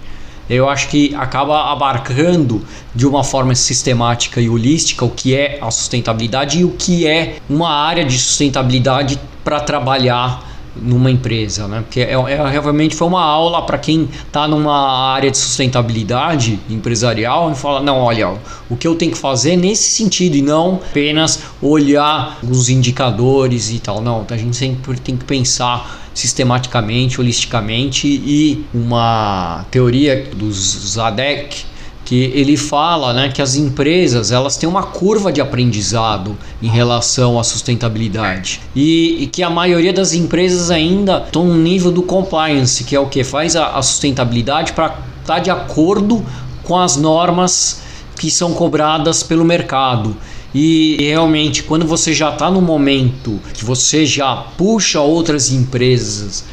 eu 0.49 0.69
acho 0.69 0.87
que 0.87 1.13
acaba 1.17 1.73
abarcando 1.73 2.63
de 2.95 3.05
uma 3.09 3.25
forma 3.25 3.57
sistemática 3.57 4.41
e 4.41 4.49
holística 4.49 5.05
o 5.05 5.11
que 5.11 5.35
é 5.35 5.59
a 5.61 5.69
sustentabilidade 5.73 6.61
e 6.61 6.65
o 6.65 6.71
que 6.71 7.09
é 7.09 7.39
uma 7.51 7.71
área 7.71 8.05
de 8.05 8.17
sustentabilidade 8.17 9.19
para 9.43 9.59
trabalhar 9.59 10.49
numa 10.77 11.11
empresa, 11.11 11.67
né? 11.67 11.81
Porque 11.81 12.01
é, 12.01 12.13
é 12.13 12.49
realmente 12.49 12.95
foi 12.95 13.09
uma 13.09 13.25
aula 13.25 13.63
para 13.63 13.79
quem 13.79 14.09
está 14.27 14.47
numa 14.47 15.13
área 15.13 15.33
de 15.33 15.39
sustentabilidade 15.39 16.61
empresarial 16.71 17.51
e 17.51 17.57
fala 17.57 17.81
não, 17.81 17.99
olha, 17.99 18.35
o 18.71 18.77
que 18.77 18.87
eu 18.87 18.95
tenho 18.95 19.11
que 19.11 19.19
fazer 19.19 19.57
nesse 19.57 19.91
sentido 19.91 20.37
e 20.37 20.43
não 20.43 20.81
apenas 20.89 21.41
olhar 21.61 22.39
os 22.49 22.69
indicadores 22.69 23.73
e 23.73 23.81
tal. 23.81 24.01
Não, 24.01 24.25
a 24.29 24.37
gente 24.37 24.57
sempre 24.57 25.01
tem 25.01 25.17
que 25.17 25.25
pensar 25.25 26.04
sistematicamente, 26.15 27.21
holisticamente 27.21 28.07
e 28.07 28.65
uma 28.73 29.67
teoria 29.71 30.31
dos 30.35 30.57
Zadek 30.95 31.75
que 32.05 32.31
ele 32.35 32.57
fala 32.57 33.15
né, 33.15 33.31
que 33.31 33.41
as 33.41 33.57
empresas 33.57 34.31
elas 34.31 34.57
têm 34.57 34.69
uma 34.69 34.83
curva 34.83 35.33
de 35.33 35.41
aprendizado 35.41 36.37
em 36.63 36.69
relação 36.69 37.39
à 37.39 37.45
sustentabilidade 37.45 38.61
e, 38.77 39.23
e 39.23 39.27
que 39.27 39.43
a 39.43 39.49
maioria 39.49 39.93
das 39.93 40.13
empresas 40.13 40.71
ainda 40.71 41.23
estão 41.25 41.47
no 41.47 41.57
nível 41.57 41.91
do 41.91 42.03
compliance, 42.03 42.85
que 42.85 42.95
é 42.95 43.01
o 43.01 43.07
que 43.07 43.25
faz 43.25 43.57
a, 43.57 43.69
a 43.79 43.83
sustentabilidade 43.83 44.75
para 44.75 44.87
estar 44.87 45.35
tá 45.35 45.39
de 45.39 45.51
acordo 45.51 46.25
com 46.63 46.79
as 46.79 46.97
normas 46.97 47.83
que 48.19 48.31
são 48.31 48.53
cobradas 48.53 49.23
pelo 49.23 49.45
mercado. 49.45 50.17
E 50.55 50.97
realmente, 51.01 51.65
quando 51.65 51.85
você 51.85 52.13
já 52.13 52.31
está 52.31 52.49
no 52.49 52.63
momento 52.63 53.41
que 53.53 53.65
você 53.65 54.07
já 54.07 54.37
puxa 54.57 55.01
outras 55.01 55.51
empresas 55.51 56.45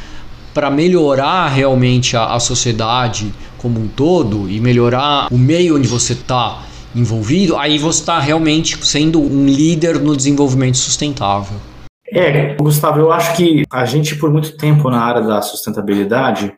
para 0.54 0.72
melhorar 0.72 1.50
realmente 1.50 2.18
a, 2.18 2.34
a 2.34 2.40
sociedade, 2.40 3.32
como 3.60 3.80
um 3.80 3.88
todo 3.88 4.50
e 4.50 4.60
melhorar 4.60 5.28
o 5.32 5.38
meio 5.38 5.78
onde 5.78 5.88
você 5.88 6.14
está 6.14 6.64
envolvido, 6.96 7.56
aí 7.56 7.78
você 7.78 8.00
está 8.00 8.20
realmente 8.20 8.84
sendo 8.86 9.22
um 9.22 9.46
líder 9.46 10.00
no 10.00 10.18
desenvolvimento 10.18 10.78
sustentável. 10.78 11.58
É, 12.12 12.56
Gustavo, 12.56 13.00
eu 13.00 13.12
acho 13.12 13.38
que 13.38 13.64
a 13.72 13.86
gente 13.86 14.16
por 14.16 14.32
muito 14.32 14.58
tempo 14.58 14.90
na 14.90 15.00
área 15.00 15.22
da 15.22 15.42
sustentabilidade 15.42 16.54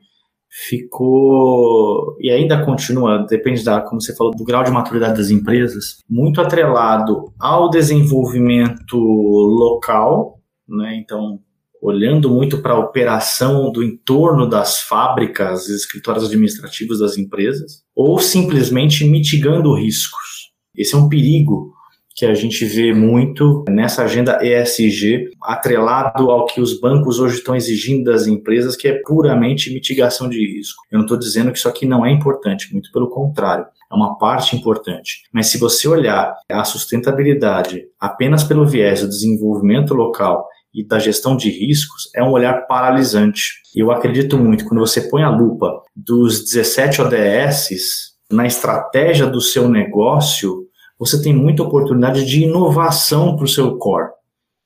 ficou 0.54 2.16
e 2.20 2.30
ainda 2.30 2.64
continua, 2.64 3.26
depende 3.28 3.64
da, 3.64 3.82
como 3.82 4.00
você 4.00 4.16
falou, 4.16 4.32
do 4.36 4.44
grau 4.44 4.64
de 4.64 4.70
maturidade 4.70 5.18
das 5.18 5.32
empresas, 5.32 5.98
muito 6.08 6.40
atrelado 6.40 7.34
ao 7.40 7.72
desenvolvimento 7.72 8.96
local, 8.96 10.40
né? 10.70 10.96
Então, 10.96 11.40
olhando 11.82 12.30
muito 12.30 12.62
para 12.62 12.74
a 12.74 12.80
operação 12.80 13.72
do 13.72 13.84
entorno 13.84 14.48
das 14.48 14.80
fábricas 14.82 15.68
escritórios 15.68 16.26
administrativos 16.26 17.00
das 17.00 17.18
empresas, 17.18 17.82
ou 17.96 18.20
simplesmente 18.20 19.04
mitigando 19.06 19.74
riscos. 19.74 20.52
Esse 20.76 20.94
é 20.94 20.98
um 20.98 21.10
perigo 21.10 21.74
que 22.16 22.26
a 22.26 22.34
gente 22.34 22.64
vê 22.66 22.94
muito 22.94 23.66
nessa 23.68 24.04
agenda 24.04 24.40
ESG, 24.44 25.30
atrelado 25.42 26.30
ao 26.30 26.46
que 26.46 26.62
os 26.62 26.80
bancos 26.80 27.20
hoje 27.20 27.38
estão 27.38 27.56
exigindo 27.56 28.04
das 28.04 28.28
empresas, 28.28 28.76
que 28.76 28.88
é 28.88 29.02
puramente 29.06 29.74
mitigação 29.74 30.30
de 30.30 30.38
risco. 30.38 30.84
Eu 30.92 30.98
não 30.98 31.06
estou 31.06 31.18
dizendo 31.18 31.52
que 31.52 31.58
isso 31.58 31.70
aqui 31.70 31.86
não 31.86 32.06
é 32.06 32.12
importante, 32.12 32.72
muito 32.72 32.92
pelo 32.92 33.10
contrário, 33.10 33.66
é 33.92 33.96
uma 33.96 34.18
parte 34.18 34.56
importante. 34.56 35.24
Mas 35.34 35.48
se 35.48 35.58
você 35.58 35.88
olhar 35.88 36.36
a 36.50 36.64
sustentabilidade 36.64 37.84
apenas 38.00 38.44
pelo 38.44 38.66
viés 38.66 39.02
do 39.02 39.10
desenvolvimento 39.10 39.94
local 39.94 40.48
e 40.74 40.86
da 40.86 40.98
gestão 40.98 41.38
de 41.38 41.50
riscos 41.50 42.10
é 42.16 42.24
um 42.24 42.32
olhar 42.32 42.66
paralisante. 42.68 43.62
Eu 43.76 43.92
acredito 43.92 44.38
muito, 44.38 44.66
quando 44.66 44.80
você 44.80 45.02
põe 45.02 45.24
a 45.24 45.30
lupa 45.30 45.82
dos 45.96 46.44
17 46.44 47.02
ODSs 47.02 48.14
na 48.32 48.48
estratégia 48.48 49.28
do 49.28 49.40
seu 49.40 49.70
negócio, 49.70 50.68
você 51.04 51.22
tem 51.22 51.34
muita 51.34 51.64
oportunidade 51.64 52.26
de 52.26 52.44
inovação 52.44 53.36
para 53.36 53.44
o 53.44 53.48
seu 53.48 53.78
core, 53.78 54.10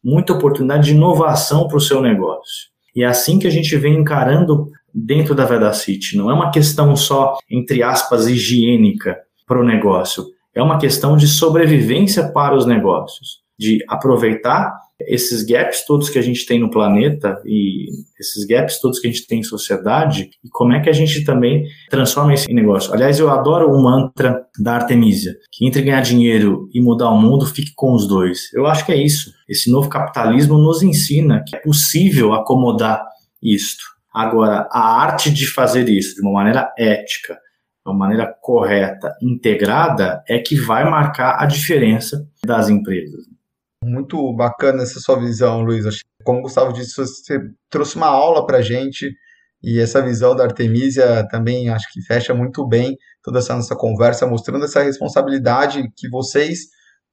muita 0.04 0.34
oportunidade 0.34 0.86
de 0.86 0.94
inovação 0.94 1.68
para 1.68 1.78
o 1.78 1.82
seu 1.82 2.00
negócio. 2.00 2.68
E 2.96 3.04
é 3.04 3.08
assim 3.08 3.40
que 3.40 3.48
a 3.48 3.50
gente 3.50 3.76
vem 3.76 3.98
encarando 3.98 4.68
dentro 4.94 5.34
da 5.34 5.46
Vedacity. 5.46 6.16
Não 6.16 6.30
é 6.30 6.34
uma 6.36 6.52
questão 6.52 6.96
só, 6.96 7.38
entre 7.50 7.82
aspas, 7.82 8.28
higiênica 8.28 9.18
para 9.48 9.60
o 9.60 9.66
negócio. 9.66 10.26
É 10.54 10.62
uma 10.62 10.78
questão 10.78 11.18
de 11.18 11.28
sobrevivência 11.28 12.32
para 12.32 12.56
os 12.56 12.68
negócios, 12.68 13.40
de 13.58 13.84
aproveitar 13.90 14.72
esses 15.00 15.44
gaps 15.44 15.86
todos 15.86 16.10
que 16.10 16.18
a 16.18 16.22
gente 16.22 16.46
tem 16.46 16.60
no 16.60 16.70
planeta 16.70 17.40
e 17.46 17.86
esses 18.20 18.46
gaps 18.46 18.80
todos 18.80 19.00
que 19.00 19.08
a 19.08 19.12
gente 19.12 19.28
tem 19.28 19.40
em 19.40 19.44
sociedade 19.44 20.30
e 20.44 20.50
como 20.50 20.74
é 20.74 20.82
que 20.82 20.90
a 20.90 20.94
gente 20.94 21.24
também 21.24 21.66
transforma 21.90 22.34
esse 22.34 22.52
negócio. 22.54 22.94
Aliás, 22.94 23.20
eu 23.20 23.30
adoro 23.30 23.72
o 23.72 23.82
mantra 23.82 24.46
da 24.60 24.74
Artemisia, 24.74 25.36
que 25.52 25.68
entre 25.68 25.82
ganhar 25.82 26.02
dinheiro 26.02 26.68
e 26.74 26.82
mudar 26.82 27.10
o 27.10 27.22
mundo, 27.22 27.46
fique 27.46 27.72
com 27.76 27.94
os 27.94 28.08
dois. 28.08 28.52
Eu 28.54 28.66
acho 28.66 28.86
que 28.86 28.92
é 28.92 28.98
isso. 28.98 29.32
Esse 29.48 29.72
novo 29.72 29.90
capitalismo 29.90 30.58
nos 30.58 30.82
ensina 30.82 31.44
que 31.48 31.56
é 31.56 31.60
possível 31.60 32.34
acomodar 32.34 33.04
isto. 33.42 33.84
Agora, 34.14 34.68
a 34.72 35.00
arte 35.00 35.32
de 35.32 35.48
fazer 35.48 35.88
isso 35.90 36.16
de 36.16 36.22
uma 36.22 36.32
maneira 36.32 36.74
ética, 36.78 37.36
de 37.36 37.92
uma 37.92 37.96
maneira 37.96 38.34
correta, 38.42 39.14
integrada, 39.22 40.24
é 40.28 40.40
que 40.40 40.56
vai 40.56 40.90
marcar 40.90 41.38
a 41.40 41.46
diferença 41.46 42.28
das 42.44 42.68
empresas. 42.68 43.37
Muito 43.88 44.34
bacana 44.36 44.84
essa 44.84 45.00
sua 45.00 45.18
visão, 45.18 45.62
Luiz. 45.62 45.86
Como 46.24 46.40
o 46.40 46.42
Gustavo 46.42 46.74
disse, 46.74 46.96
você 46.98 47.40
trouxe 47.70 47.96
uma 47.96 48.08
aula 48.08 48.46
para 48.46 48.62
gente 48.62 49.10
e 49.64 49.80
essa 49.80 50.02
visão 50.02 50.36
da 50.36 50.44
Artemisia 50.44 51.26
também 51.30 51.70
acho 51.70 51.88
que 51.92 52.02
fecha 52.02 52.34
muito 52.34 52.68
bem 52.68 52.98
toda 53.24 53.40
essa 53.40 53.56
nossa 53.56 53.76
conversa, 53.76 54.28
mostrando 54.28 54.66
essa 54.66 54.84
responsabilidade 54.84 55.84
que 55.96 56.10
vocês, 56.10 56.60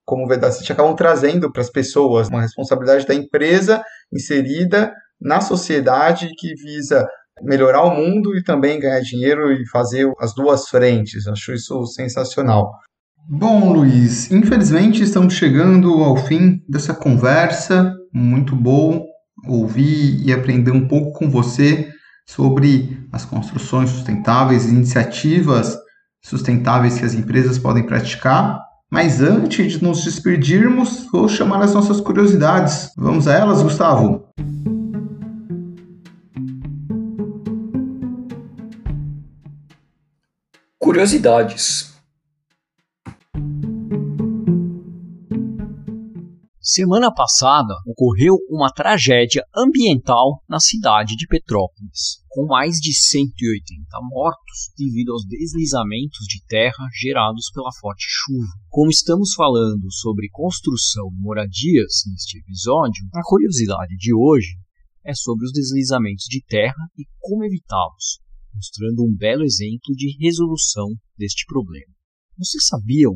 como 0.05 0.27
Vedacity, 0.27 0.73
acabam 0.73 0.97
trazendo 0.97 1.51
para 1.53 1.63
as 1.63 1.71
pessoas, 1.71 2.29
uma 2.29 2.43
responsabilidade 2.43 3.07
da 3.07 3.15
empresa 3.15 3.83
inserida 4.13 4.93
na 5.21 5.41
sociedade 5.41 6.29
que 6.37 6.55
visa 6.55 7.07
melhorar 7.43 7.83
o 7.85 7.95
mundo 7.95 8.37
e 8.37 8.43
também 8.43 8.81
ganhar 8.81 9.01
dinheiro 9.01 9.53
e 9.53 9.69
fazer 9.69 10.11
as 10.19 10.35
duas 10.35 10.69
frentes. 10.69 11.27
Acho 11.27 11.53
isso 11.53 11.87
sensacional. 11.87 12.73
Bom, 13.27 13.73
Luiz, 13.73 14.31
infelizmente 14.31 15.03
estamos 15.03 15.33
chegando 15.33 16.05
ao 16.05 16.15
fim 16.15 16.63
dessa 16.69 16.93
conversa. 16.93 17.97
Muito 18.13 18.55
bom 18.55 19.03
ouvir 19.47 20.23
e 20.23 20.31
aprender 20.31 20.71
um 20.71 20.87
pouco 20.87 21.19
com 21.19 21.31
você 21.31 21.89
sobre 22.27 23.07
as 23.11 23.25
construções 23.25 23.89
sustentáveis, 23.89 24.67
iniciativas 24.67 25.75
sustentáveis 26.23 26.99
que 26.99 27.05
as 27.05 27.15
empresas 27.15 27.59
podem 27.59 27.87
praticar. 27.87 28.61
Mas 28.91 29.23
antes 29.23 29.73
de 29.73 29.83
nos 29.83 30.05
despedirmos, 30.05 31.07
vou 31.11 31.27
chamar 31.27 31.63
as 31.63 31.73
nossas 31.73 32.03
curiosidades. 32.03 32.91
Vamos 32.95 33.27
a 33.27 33.33
elas, 33.33 33.63
Gustavo? 33.63 34.29
Curiosidades. 40.79 41.94
Semana 46.77 47.15
passada 47.15 47.73
ocorreu 47.87 48.35
uma 48.51 48.69
tragédia 48.69 49.45
ambiental 49.55 50.43
na 50.49 50.59
cidade 50.59 51.15
de 51.15 51.25
Petrópolis, 51.25 52.19
com 52.29 52.47
mais 52.47 52.81
de 52.81 52.93
180 52.93 53.87
mortos 54.11 54.73
devido 54.77 55.13
aos 55.13 55.25
deslizamentos 55.25 56.27
de 56.27 56.45
terra 56.49 56.89
gerados 57.01 57.49
pela 57.55 57.71
forte 57.79 58.05
chuva. 58.09 58.51
Como 58.71 58.91
estamos 58.91 59.35
falando 59.35 59.89
sobre 59.93 60.29
construção 60.31 61.07
e 61.17 61.23
moradias 61.23 62.03
neste 62.11 62.39
episódio, 62.39 63.05
a 63.15 63.23
curiosidade 63.23 63.97
de 63.97 64.13
hoje 64.13 64.57
é 65.07 65.15
sobre 65.15 65.47
os 65.47 65.53
deslizamentos 65.53 66.25
de 66.25 66.43
terra 66.45 66.91
e 66.99 67.05
como 67.21 67.45
evitá-los, 67.45 68.19
mostrando 68.53 69.05
um 69.05 69.15
belo 69.17 69.45
exemplo 69.45 69.95
de 69.95 70.17
resolução 70.21 70.89
deste 71.17 71.47
problema. 71.47 71.95
Vocês 72.37 72.67
sabiam 72.67 73.15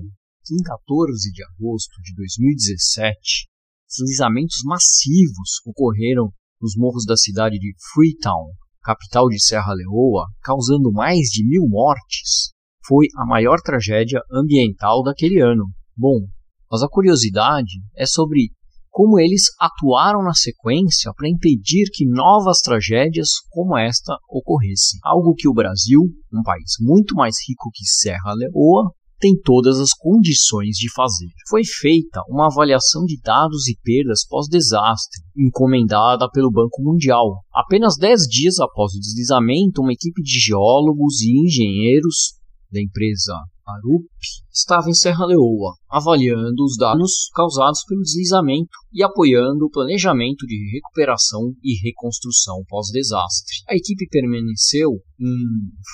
que 0.49 0.55
em 0.55 0.63
14 0.63 1.31
de 1.31 1.45
agosto 1.45 2.01
de 2.03 2.15
2017, 2.17 3.49
deslizamentos 3.87 4.63
massivos 4.65 5.61
ocorreram 5.67 6.33
nos 6.61 6.75
morros 6.75 7.05
da 7.05 7.17
cidade 7.17 7.59
de 7.59 7.75
Freetown, 7.93 8.53
capital 8.83 9.29
de 9.29 9.39
Serra 9.43 9.75
Leoa, 9.75 10.27
causando 10.43 10.91
mais 10.91 11.29
de 11.29 11.47
mil 11.47 11.69
mortes. 11.69 12.53
Foi 12.87 13.07
a 13.19 13.27
maior 13.27 13.61
tragédia 13.61 14.21
ambiental 14.33 15.03
daquele 15.03 15.39
ano. 15.41 15.65
Bom, 15.95 16.27
mas 16.71 16.83
a 16.83 16.89
curiosidade 16.89 17.83
é 17.95 18.07
sobre 18.07 18.51
como 18.91 19.21
eles 19.21 19.43
atuaram 19.61 20.23
na 20.23 20.33
sequência 20.33 21.13
para 21.15 21.29
impedir 21.29 21.91
que 21.93 22.07
novas 22.07 22.61
tragédias 22.61 23.29
como 23.51 23.77
esta 23.77 24.17
ocorressem. 24.29 24.99
Algo 25.05 25.35
que 25.35 25.47
o 25.47 25.53
Brasil, 25.53 26.01
um 26.33 26.43
país 26.43 26.73
muito 26.81 27.15
mais 27.15 27.37
rico 27.47 27.71
que 27.73 27.85
Serra 27.85 28.33
Leoa, 28.35 28.91
tem 29.19 29.33
todas 29.43 29.79
as 29.79 29.91
condições 29.93 30.77
de 30.77 30.93
fazer. 30.93 31.29
Foi 31.49 31.63
feita 31.65 32.23
uma 32.29 32.47
avaliação 32.47 33.05
de 33.05 33.21
dados 33.21 33.69
e 33.69 33.77
perdas 33.83 34.27
pós-desastre, 34.27 35.23
encomendada 35.37 36.29
pelo 36.31 36.51
Banco 36.51 36.83
Mundial. 36.83 37.43
Apenas 37.53 37.97
10 37.97 38.23
dias 38.29 38.59
após 38.61 38.93
o 38.95 39.01
deslizamento, 39.01 39.83
uma 39.83 39.93
equipe 39.93 40.23
de 40.23 40.39
geólogos 40.39 41.21
e 41.21 41.45
engenheiros 41.45 42.39
da 42.71 42.81
empresa 42.81 43.33
Arup 43.67 44.07
estava 44.53 44.89
em 44.89 44.95
Serra 44.95 45.27
Leoa, 45.27 45.75
avaliando 45.91 46.65
os 46.65 46.77
danos 46.77 47.29
causados 47.35 47.85
pelo 47.87 48.01
deslizamento 48.01 48.71
e 48.93 49.03
apoiando 49.03 49.67
o 49.67 49.71
planejamento 49.71 50.47
de 50.47 50.71
recuperação 50.73 51.53
e 51.63 51.79
reconstrução 51.85 52.63
pós-desastre. 52.67 53.57
A 53.69 53.75
equipe 53.75 54.07
permaneceu 54.11 54.91
em 55.21 55.37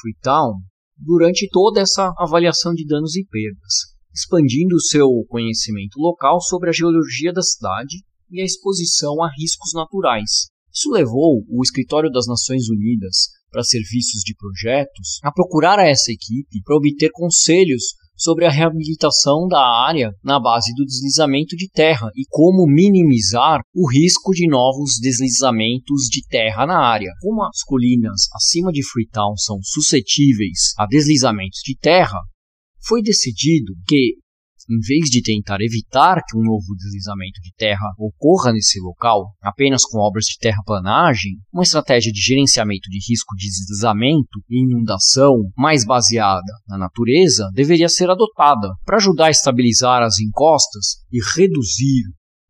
Freetown 0.00 0.60
durante 0.96 1.48
toda 1.50 1.80
essa 1.80 2.12
avaliação 2.18 2.72
de 2.74 2.86
danos 2.86 3.16
e 3.16 3.24
perdas, 3.24 3.94
expandindo 4.14 4.80
seu 4.80 5.08
conhecimento 5.28 5.98
local 5.98 6.40
sobre 6.40 6.70
a 6.70 6.72
geologia 6.72 7.32
da 7.32 7.42
cidade 7.42 7.98
e 8.30 8.40
a 8.40 8.44
exposição 8.44 9.22
a 9.22 9.30
riscos 9.36 9.72
naturais. 9.74 10.48
Isso 10.72 10.90
levou 10.90 11.44
o 11.48 11.62
Escritório 11.62 12.10
das 12.10 12.26
Nações 12.26 12.68
Unidas 12.68 13.28
para 13.50 13.62
Serviços 13.62 14.22
de 14.24 14.34
Projetos 14.34 15.20
a 15.22 15.30
procurar 15.30 15.78
essa 15.78 16.10
equipe 16.10 16.60
para 16.64 16.76
obter 16.76 17.10
conselhos 17.12 17.94
sobre 18.16 18.46
a 18.46 18.50
reabilitação 18.50 19.46
da 19.48 19.60
área 19.60 20.12
na 20.22 20.40
base 20.40 20.72
do 20.74 20.84
deslizamento 20.84 21.56
de 21.56 21.68
terra 21.68 22.10
e 22.14 22.24
como 22.28 22.66
minimizar 22.66 23.60
o 23.74 23.90
risco 23.90 24.32
de 24.32 24.48
novos 24.48 24.98
deslizamentos 25.00 26.08
de 26.10 26.26
terra 26.26 26.66
na 26.66 26.78
área. 26.78 27.10
Como 27.20 27.42
as 27.42 27.62
colinas 27.62 28.28
acima 28.34 28.72
de 28.72 28.82
Freetown 28.86 29.36
são 29.36 29.58
suscetíveis 29.62 30.72
a 30.78 30.86
deslizamentos 30.86 31.60
de 31.64 31.76
terra, 31.76 32.20
foi 32.86 33.02
decidido 33.02 33.72
que 33.86 34.23
em 34.70 34.78
vez 34.78 35.08
de 35.10 35.22
tentar 35.22 35.60
evitar 35.60 36.22
que 36.26 36.36
um 36.36 36.42
novo 36.42 36.74
deslizamento 36.76 37.40
de 37.42 37.52
terra 37.56 37.92
ocorra 37.98 38.52
nesse 38.52 38.80
local, 38.80 39.34
apenas 39.42 39.84
com 39.84 39.98
obras 39.98 40.24
de 40.24 40.38
terraplanagem, 40.38 41.32
uma 41.52 41.62
estratégia 41.62 42.12
de 42.12 42.20
gerenciamento 42.20 42.88
de 42.90 42.98
risco 43.08 43.34
de 43.36 43.46
deslizamento 43.46 44.40
e 44.48 44.62
inundação 44.62 45.34
mais 45.56 45.84
baseada 45.84 46.52
na 46.68 46.78
natureza 46.78 47.48
deveria 47.54 47.88
ser 47.88 48.10
adotada 48.10 48.68
para 48.84 48.96
ajudar 48.96 49.26
a 49.26 49.30
estabilizar 49.30 50.02
as 50.02 50.18
encostas 50.18 50.98
e 51.12 51.18
reduzir 51.36 52.04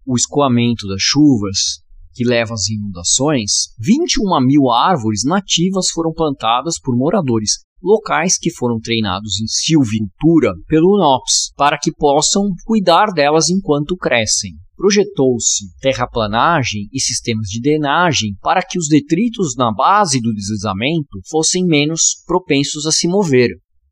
o 0.07 0.17
escoamento 0.17 0.87
das 0.87 1.01
chuvas 1.01 1.85
que 2.15 2.25
leva 2.25 2.55
às 2.55 2.69
inundações, 2.69 3.75
21 3.79 4.41
mil 4.47 4.71
árvores 4.71 5.25
nativas 5.25 5.89
foram 5.91 6.13
plantadas 6.13 6.79
por 6.79 6.97
moradores 6.97 7.65
locais 7.85 8.39
que 8.39 8.51
foram 8.51 8.81
treinados 8.81 9.39
em 9.41 9.47
silvicultura 9.47 10.55
pelo 10.67 10.97
NOPS 10.97 11.53
para 11.55 11.79
que 11.79 11.93
possam 11.93 12.49
cuidar 12.65 13.13
delas 13.13 13.51
enquanto 13.51 13.97
crescem. 13.97 14.53
Projetou-se 14.77 15.67
terraplanagem 15.81 16.89
e 16.93 16.99
sistemas 16.99 17.47
de 17.49 17.61
drenagem 17.61 18.35
para 18.41 18.63
que 18.63 18.79
os 18.79 18.89
detritos 18.89 19.55
na 19.57 19.73
base 19.73 20.21
do 20.21 20.33
deslizamento 20.33 21.21
fossem 21.29 21.65
menos 21.65 22.23
propensos 22.27 22.87
a 22.87 22.91
se 22.91 23.07
mover. 23.07 23.51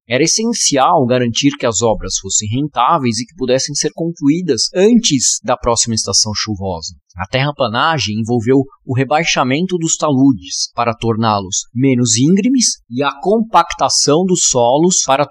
Era 0.09 0.25
essencial 0.25 1.07
garantir 1.07 1.53
que 1.57 1.67
as 1.67 1.81
obras 1.81 2.15
fossem 2.21 2.49
rentáveis 2.49 3.19
e 3.19 3.25
que 3.25 3.37
pudessem 3.37 3.75
ser 3.75 3.91
concluídas 3.95 4.63
antes 4.75 5.39
da 5.45 5.57
próxima 5.57 5.95
estação 5.95 6.33
chuvosa. 6.35 6.95
A 7.17 7.27
terraplanagem 7.27 8.21
envolveu 8.21 8.63
o 8.87 8.97
rebaixamento 8.97 9.77
dos 9.77 9.97
taludes 9.97 10.73
para 10.75 10.95
torná-los 10.95 11.67
menos 11.75 12.17
íngremes 12.17 12.81
e 12.91 13.03
a 13.03 13.13
compactação 13.21 14.25
dos 14.25 14.49
solos 14.49 15.03
para 15.07 15.27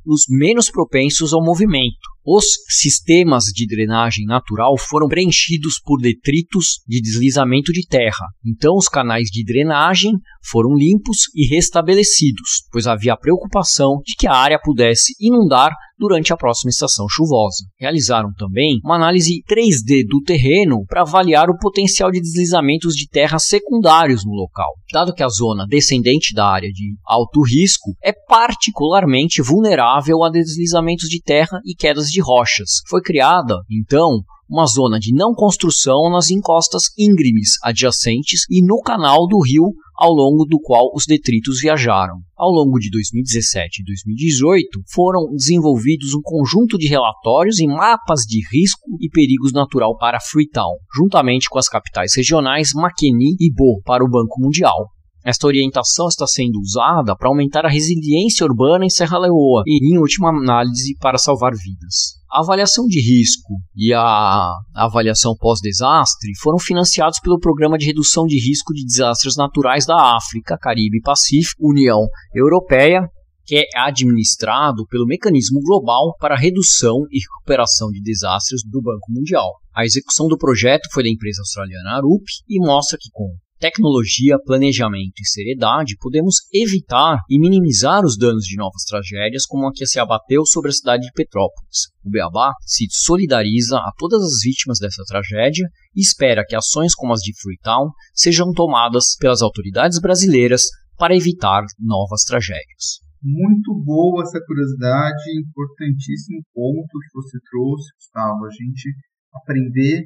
torná-los 0.00 0.24
menos 0.28 0.70
propensos 0.70 1.32
ao 1.32 1.42
movimento. 1.42 2.10
Os 2.24 2.44
sistemas 2.68 3.44
de 3.44 3.66
drenagem 3.66 4.26
natural 4.26 4.76
foram 4.78 5.08
preenchidos 5.08 5.80
por 5.82 5.98
detritos 5.98 6.80
de 6.86 7.00
deslizamento 7.00 7.72
de 7.72 7.86
terra. 7.86 8.26
Então, 8.44 8.74
os 8.76 8.88
canais 8.88 9.28
de 9.30 9.42
drenagem 9.42 10.12
foram 10.42 10.74
limpos 10.74 11.28
e 11.34 11.48
restabelecidos, 11.48 12.64
pois 12.70 12.86
havia 12.86 13.16
preocupação 13.16 14.00
de 14.04 14.14
que 14.16 14.26
a 14.26 14.34
área 14.34 14.60
pudesse 14.62 15.14
inundar 15.18 15.72
durante 15.98 16.32
a 16.32 16.36
próxima 16.36 16.70
estação 16.70 17.06
chuvosa. 17.10 17.64
Realizaram 17.78 18.30
também 18.36 18.80
uma 18.82 18.96
análise 18.96 19.42
3D 19.46 20.06
do 20.08 20.22
terreno 20.22 20.84
para 20.86 21.02
avaliar 21.02 21.50
o 21.50 21.58
potencial 21.58 22.10
de 22.10 22.20
deslizamentos 22.20 22.94
de 22.94 23.06
terra 23.06 23.38
secundários 23.38 24.24
no 24.24 24.32
local. 24.32 24.70
Dado 24.90 25.12
que 25.12 25.22
a 25.22 25.28
zona 25.28 25.66
descendente 25.68 26.34
da 26.34 26.46
área 26.46 26.70
de 26.70 26.94
alto 27.06 27.42
risco 27.42 27.94
é 28.02 28.12
particularmente 28.12 29.42
vulnerável 29.42 29.89
a 29.96 30.30
deslizamentos 30.30 31.08
de 31.08 31.20
terra 31.20 31.60
e 31.64 31.74
quedas 31.74 32.08
de 32.08 32.20
rochas, 32.20 32.82
foi 32.88 33.00
criada, 33.00 33.56
então, 33.70 34.22
uma 34.50 34.66
zona 34.66 34.98
de 34.98 35.14
não 35.14 35.32
construção 35.32 36.10
nas 36.10 36.28
encostas 36.30 36.82
íngremes 36.98 37.50
adjacentes 37.62 38.42
e 38.50 38.60
no 38.66 38.80
canal 38.80 39.28
do 39.28 39.40
rio 39.40 39.72
ao 39.96 40.12
longo 40.12 40.44
do 40.44 40.58
qual 40.58 40.90
os 40.94 41.04
detritos 41.06 41.60
viajaram. 41.60 42.16
Ao 42.36 42.50
longo 42.50 42.78
de 42.78 42.90
2017 42.90 43.82
e 43.82 43.84
2018, 43.84 44.80
foram 44.92 45.26
desenvolvidos 45.36 46.14
um 46.14 46.22
conjunto 46.22 46.78
de 46.78 46.88
relatórios 46.88 47.60
e 47.60 47.66
mapas 47.66 48.22
de 48.22 48.40
risco 48.50 48.96
e 48.98 49.08
perigos 49.08 49.52
natural 49.52 49.96
para 49.96 50.18
Freetown, 50.18 50.74
juntamente 50.96 51.48
com 51.48 51.58
as 51.58 51.68
capitais 51.68 52.12
regionais 52.16 52.70
Makeni 52.74 53.36
e 53.38 53.52
Bo 53.52 53.82
para 53.84 54.02
o 54.02 54.08
Banco 54.08 54.40
Mundial. 54.40 54.88
Esta 55.24 55.46
orientação 55.46 56.08
está 56.08 56.26
sendo 56.26 56.58
usada 56.58 57.14
para 57.14 57.28
aumentar 57.28 57.66
a 57.66 57.70
resiliência 57.70 58.44
urbana 58.46 58.86
em 58.86 58.90
Serra 58.90 59.18
Leoa 59.18 59.62
e, 59.66 59.92
em 59.92 59.98
última 59.98 60.30
análise, 60.30 60.96
para 60.98 61.18
salvar 61.18 61.52
vidas. 61.52 62.18
A 62.32 62.40
avaliação 62.40 62.86
de 62.86 63.00
risco 63.00 63.54
e 63.76 63.92
a 63.92 64.52
avaliação 64.74 65.34
pós-desastre 65.38 66.30
foram 66.40 66.58
financiados 66.58 67.18
pelo 67.20 67.38
Programa 67.38 67.76
de 67.76 67.86
Redução 67.86 68.24
de 68.24 68.36
Risco 68.36 68.72
de 68.72 68.84
Desastres 68.84 69.36
Naturais 69.36 69.84
da 69.84 70.16
África, 70.16 70.56
Caribe 70.56 70.98
e 70.98 71.02
Pacífico, 71.02 71.68
União 71.68 72.06
Europeia, 72.34 73.06
que 73.44 73.56
é 73.56 73.64
administrado 73.76 74.86
pelo 74.86 75.06
Mecanismo 75.06 75.60
Global 75.60 76.14
para 76.18 76.36
Redução 76.36 76.98
e 77.10 77.18
Recuperação 77.18 77.88
de 77.90 78.00
Desastres 78.00 78.62
do 78.64 78.80
Banco 78.80 79.10
Mundial. 79.10 79.50
A 79.74 79.84
execução 79.84 80.28
do 80.28 80.38
projeto 80.38 80.88
foi 80.92 81.02
da 81.02 81.10
empresa 81.10 81.42
australiana 81.42 81.96
Arup 81.96 82.24
e 82.48 82.64
mostra 82.64 82.96
que, 82.98 83.10
com 83.12 83.28
tecnologia, 83.60 84.38
planejamento 84.42 85.20
e 85.20 85.28
seriedade, 85.28 85.96
podemos 86.00 86.36
evitar 86.52 87.18
e 87.28 87.38
minimizar 87.38 88.04
os 88.04 88.16
danos 88.16 88.44
de 88.44 88.56
novas 88.56 88.82
tragédias 88.88 89.44
como 89.44 89.68
a 89.68 89.72
que 89.72 89.86
se 89.86 90.00
abateu 90.00 90.46
sobre 90.46 90.70
a 90.70 90.72
cidade 90.72 91.02
de 91.02 91.12
Petrópolis. 91.12 91.92
O 92.02 92.10
Beabá 92.10 92.52
se 92.62 92.86
solidariza 92.90 93.76
a 93.76 93.92
todas 93.98 94.22
as 94.22 94.42
vítimas 94.42 94.78
dessa 94.78 95.04
tragédia 95.06 95.68
e 95.94 96.00
espera 96.00 96.44
que 96.44 96.56
ações 96.56 96.94
como 96.94 97.12
as 97.12 97.20
de 97.20 97.38
Freetown 97.38 97.90
sejam 98.14 98.50
tomadas 98.52 99.14
pelas 99.20 99.42
autoridades 99.42 100.00
brasileiras 100.00 100.62
para 100.96 101.14
evitar 101.14 101.62
novas 101.78 102.22
tragédias. 102.22 103.00
Muito 103.22 103.74
boa 103.84 104.22
essa 104.22 104.40
curiosidade, 104.46 105.38
importantíssimo 105.38 106.40
ponto 106.54 106.88
que 106.88 107.12
você 107.12 107.38
trouxe, 107.50 107.92
Gustavo. 107.94 108.46
A 108.46 108.50
gente 108.50 108.88
aprender 109.34 110.04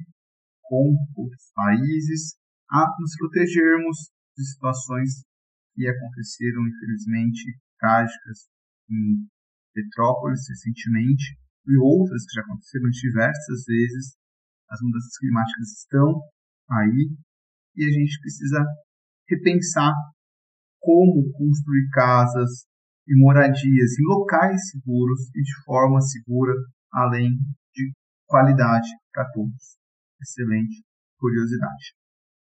com 0.63 0.97
outros 1.17 1.45
países, 1.55 2.35
a 2.71 2.87
nos 2.99 3.17
protegermos 3.17 4.11
de 4.37 4.45
situações 4.53 5.25
que 5.75 5.87
aconteceram, 5.87 6.67
infelizmente, 6.67 7.59
trágicas 7.79 8.49
em 8.91 9.27
Petrópolis 9.75 10.41
recentemente 10.49 11.37
e 11.67 11.77
outras 11.79 12.25
que 12.27 12.35
já 12.35 12.43
aconteceram 12.43 12.89
diversas 12.91 13.65
vezes. 13.67 14.17
As 14.71 14.81
mudanças 14.83 15.17
climáticas 15.19 15.69
estão 15.79 16.21
aí 16.71 17.11
e 17.77 17.85
a 17.85 17.91
gente 17.91 18.21
precisa 18.21 18.65
repensar 19.29 19.93
como 20.81 21.33
construir 21.33 21.89
casas 21.91 22.67
e 23.07 23.19
moradias 23.21 23.99
em 23.99 24.05
locais 24.07 24.71
seguros 24.71 25.29
e 25.35 25.43
de 25.43 25.65
forma 25.65 26.01
segura, 26.01 26.53
além 26.93 27.31
de 27.75 27.93
qualidade 28.27 28.89
para 29.13 29.29
todos. 29.33 29.77
Excelente 30.21 30.83
curiosidade. 31.19 32.04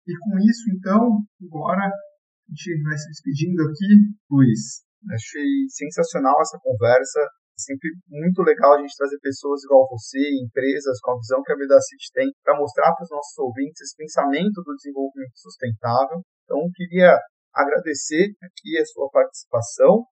E 0.06 0.14
com 0.22 0.38
isso, 0.38 0.70
então, 0.70 1.02
agora 1.42 1.90
a 1.90 2.54
gente 2.54 2.84
vai 2.84 2.98
se 2.98 3.10
despedindo 3.10 3.62
aqui. 3.66 3.90
Luiz, 4.30 4.86
achei 5.10 5.66
sensacional 5.70 6.40
essa 6.42 6.60
conversa. 6.62 7.26
Sempre 7.58 7.90
muito 8.10 8.44
legal 8.44 8.76
a 8.76 8.82
gente 8.82 8.94
trazer 8.98 9.18
pessoas 9.18 9.64
igual 9.64 9.88
você, 9.90 10.20
empresas 10.44 11.00
com 11.02 11.12
a 11.12 11.18
visão 11.18 11.42
que 11.42 11.52
a 11.54 11.82
City 11.82 12.12
tem, 12.14 12.28
para 12.44 12.60
mostrar 12.60 12.94
para 12.94 13.04
os 13.04 13.10
nossos 13.10 13.38
ouvintes 13.40 13.82
esse 13.82 13.96
pensamento 13.96 14.62
do 14.62 14.76
desenvolvimento 14.76 15.34
sustentável. 15.40 16.22
Então, 16.44 16.70
queria 16.76 17.18
agradecer 17.56 18.36
aqui 18.44 18.78
a 18.78 18.86
sua 18.86 19.10
participação 19.10 20.06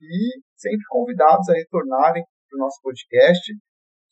e 0.00 0.40
sempre 0.54 0.84
convidados 0.88 1.48
a 1.48 1.54
retornarem 1.54 2.22
para 2.22 2.56
o 2.56 2.60
nosso 2.60 2.78
podcast. 2.82 3.42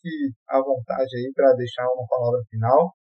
Que 0.01 0.31
à 0.49 0.59
vontade 0.59 1.15
aí 1.15 1.31
para 1.35 1.55
deixar 1.55 1.85
uma 1.95 2.07
palavra 2.09 2.41
final 2.49 2.98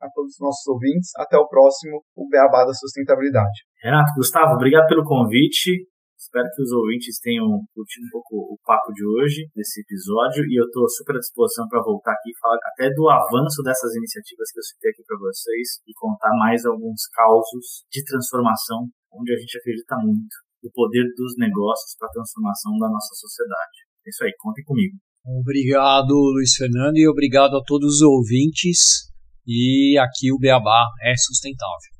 a 0.00 0.08
todos 0.10 0.34
os 0.34 0.40
nossos 0.40 0.66
ouvintes. 0.66 1.10
Até 1.16 1.36
o 1.36 1.48
próximo, 1.48 2.02
o 2.16 2.28
Beabá 2.28 2.64
da 2.64 2.72
Sustentabilidade. 2.72 3.64
Renato, 3.82 4.12
Gustavo, 4.16 4.54
obrigado 4.54 4.86
pelo 4.88 5.04
convite. 5.04 5.88
Espero 6.20 6.46
que 6.52 6.62
os 6.62 6.70
ouvintes 6.70 7.18
tenham 7.18 7.48
curtido 7.72 8.06
um 8.06 8.12
pouco 8.12 8.52
o 8.52 8.56
papo 8.62 8.92
de 8.92 9.00
hoje, 9.02 9.48
desse 9.56 9.80
episódio, 9.80 10.44
e 10.44 10.60
eu 10.60 10.66
estou 10.68 10.86
super 10.86 11.16
à 11.16 11.18
disposição 11.18 11.66
para 11.66 11.80
voltar 11.82 12.12
aqui 12.12 12.30
e 12.30 12.38
falar 12.38 12.60
até 12.70 12.92
do 12.92 13.08
avanço 13.08 13.64
dessas 13.64 13.96
iniciativas 13.96 14.52
que 14.52 14.60
eu 14.60 14.66
citei 14.68 14.90
aqui 14.92 15.02
para 15.02 15.16
vocês 15.16 15.80
e 15.88 15.92
contar 15.96 16.30
mais 16.36 16.62
alguns 16.66 17.08
causos 17.08 17.88
de 17.90 18.04
transformação 18.04 18.84
onde 19.10 19.32
a 19.32 19.38
gente 19.40 19.58
acredita 19.58 19.96
muito 19.96 20.36
no 20.62 20.70
poder 20.70 21.08
dos 21.16 21.34
negócios 21.40 21.96
para 21.98 22.06
a 22.06 22.12
transformação 22.12 22.76
da 22.78 22.88
nossa 22.88 23.14
sociedade. 23.16 23.88
É 24.06 24.10
isso 24.10 24.22
aí, 24.22 24.32
contem 24.38 24.62
comigo. 24.64 24.96
Obrigado, 25.24 26.14
Luiz 26.14 26.54
Fernando, 26.54 26.96
e 26.96 27.08
obrigado 27.08 27.56
a 27.56 27.62
todos 27.64 27.96
os 27.96 28.02
ouvintes. 28.02 29.09
E 29.46 29.98
aqui 29.98 30.32
o 30.32 30.38
Beabá 30.38 30.86
é 31.02 31.14
sustentável. 31.16 31.99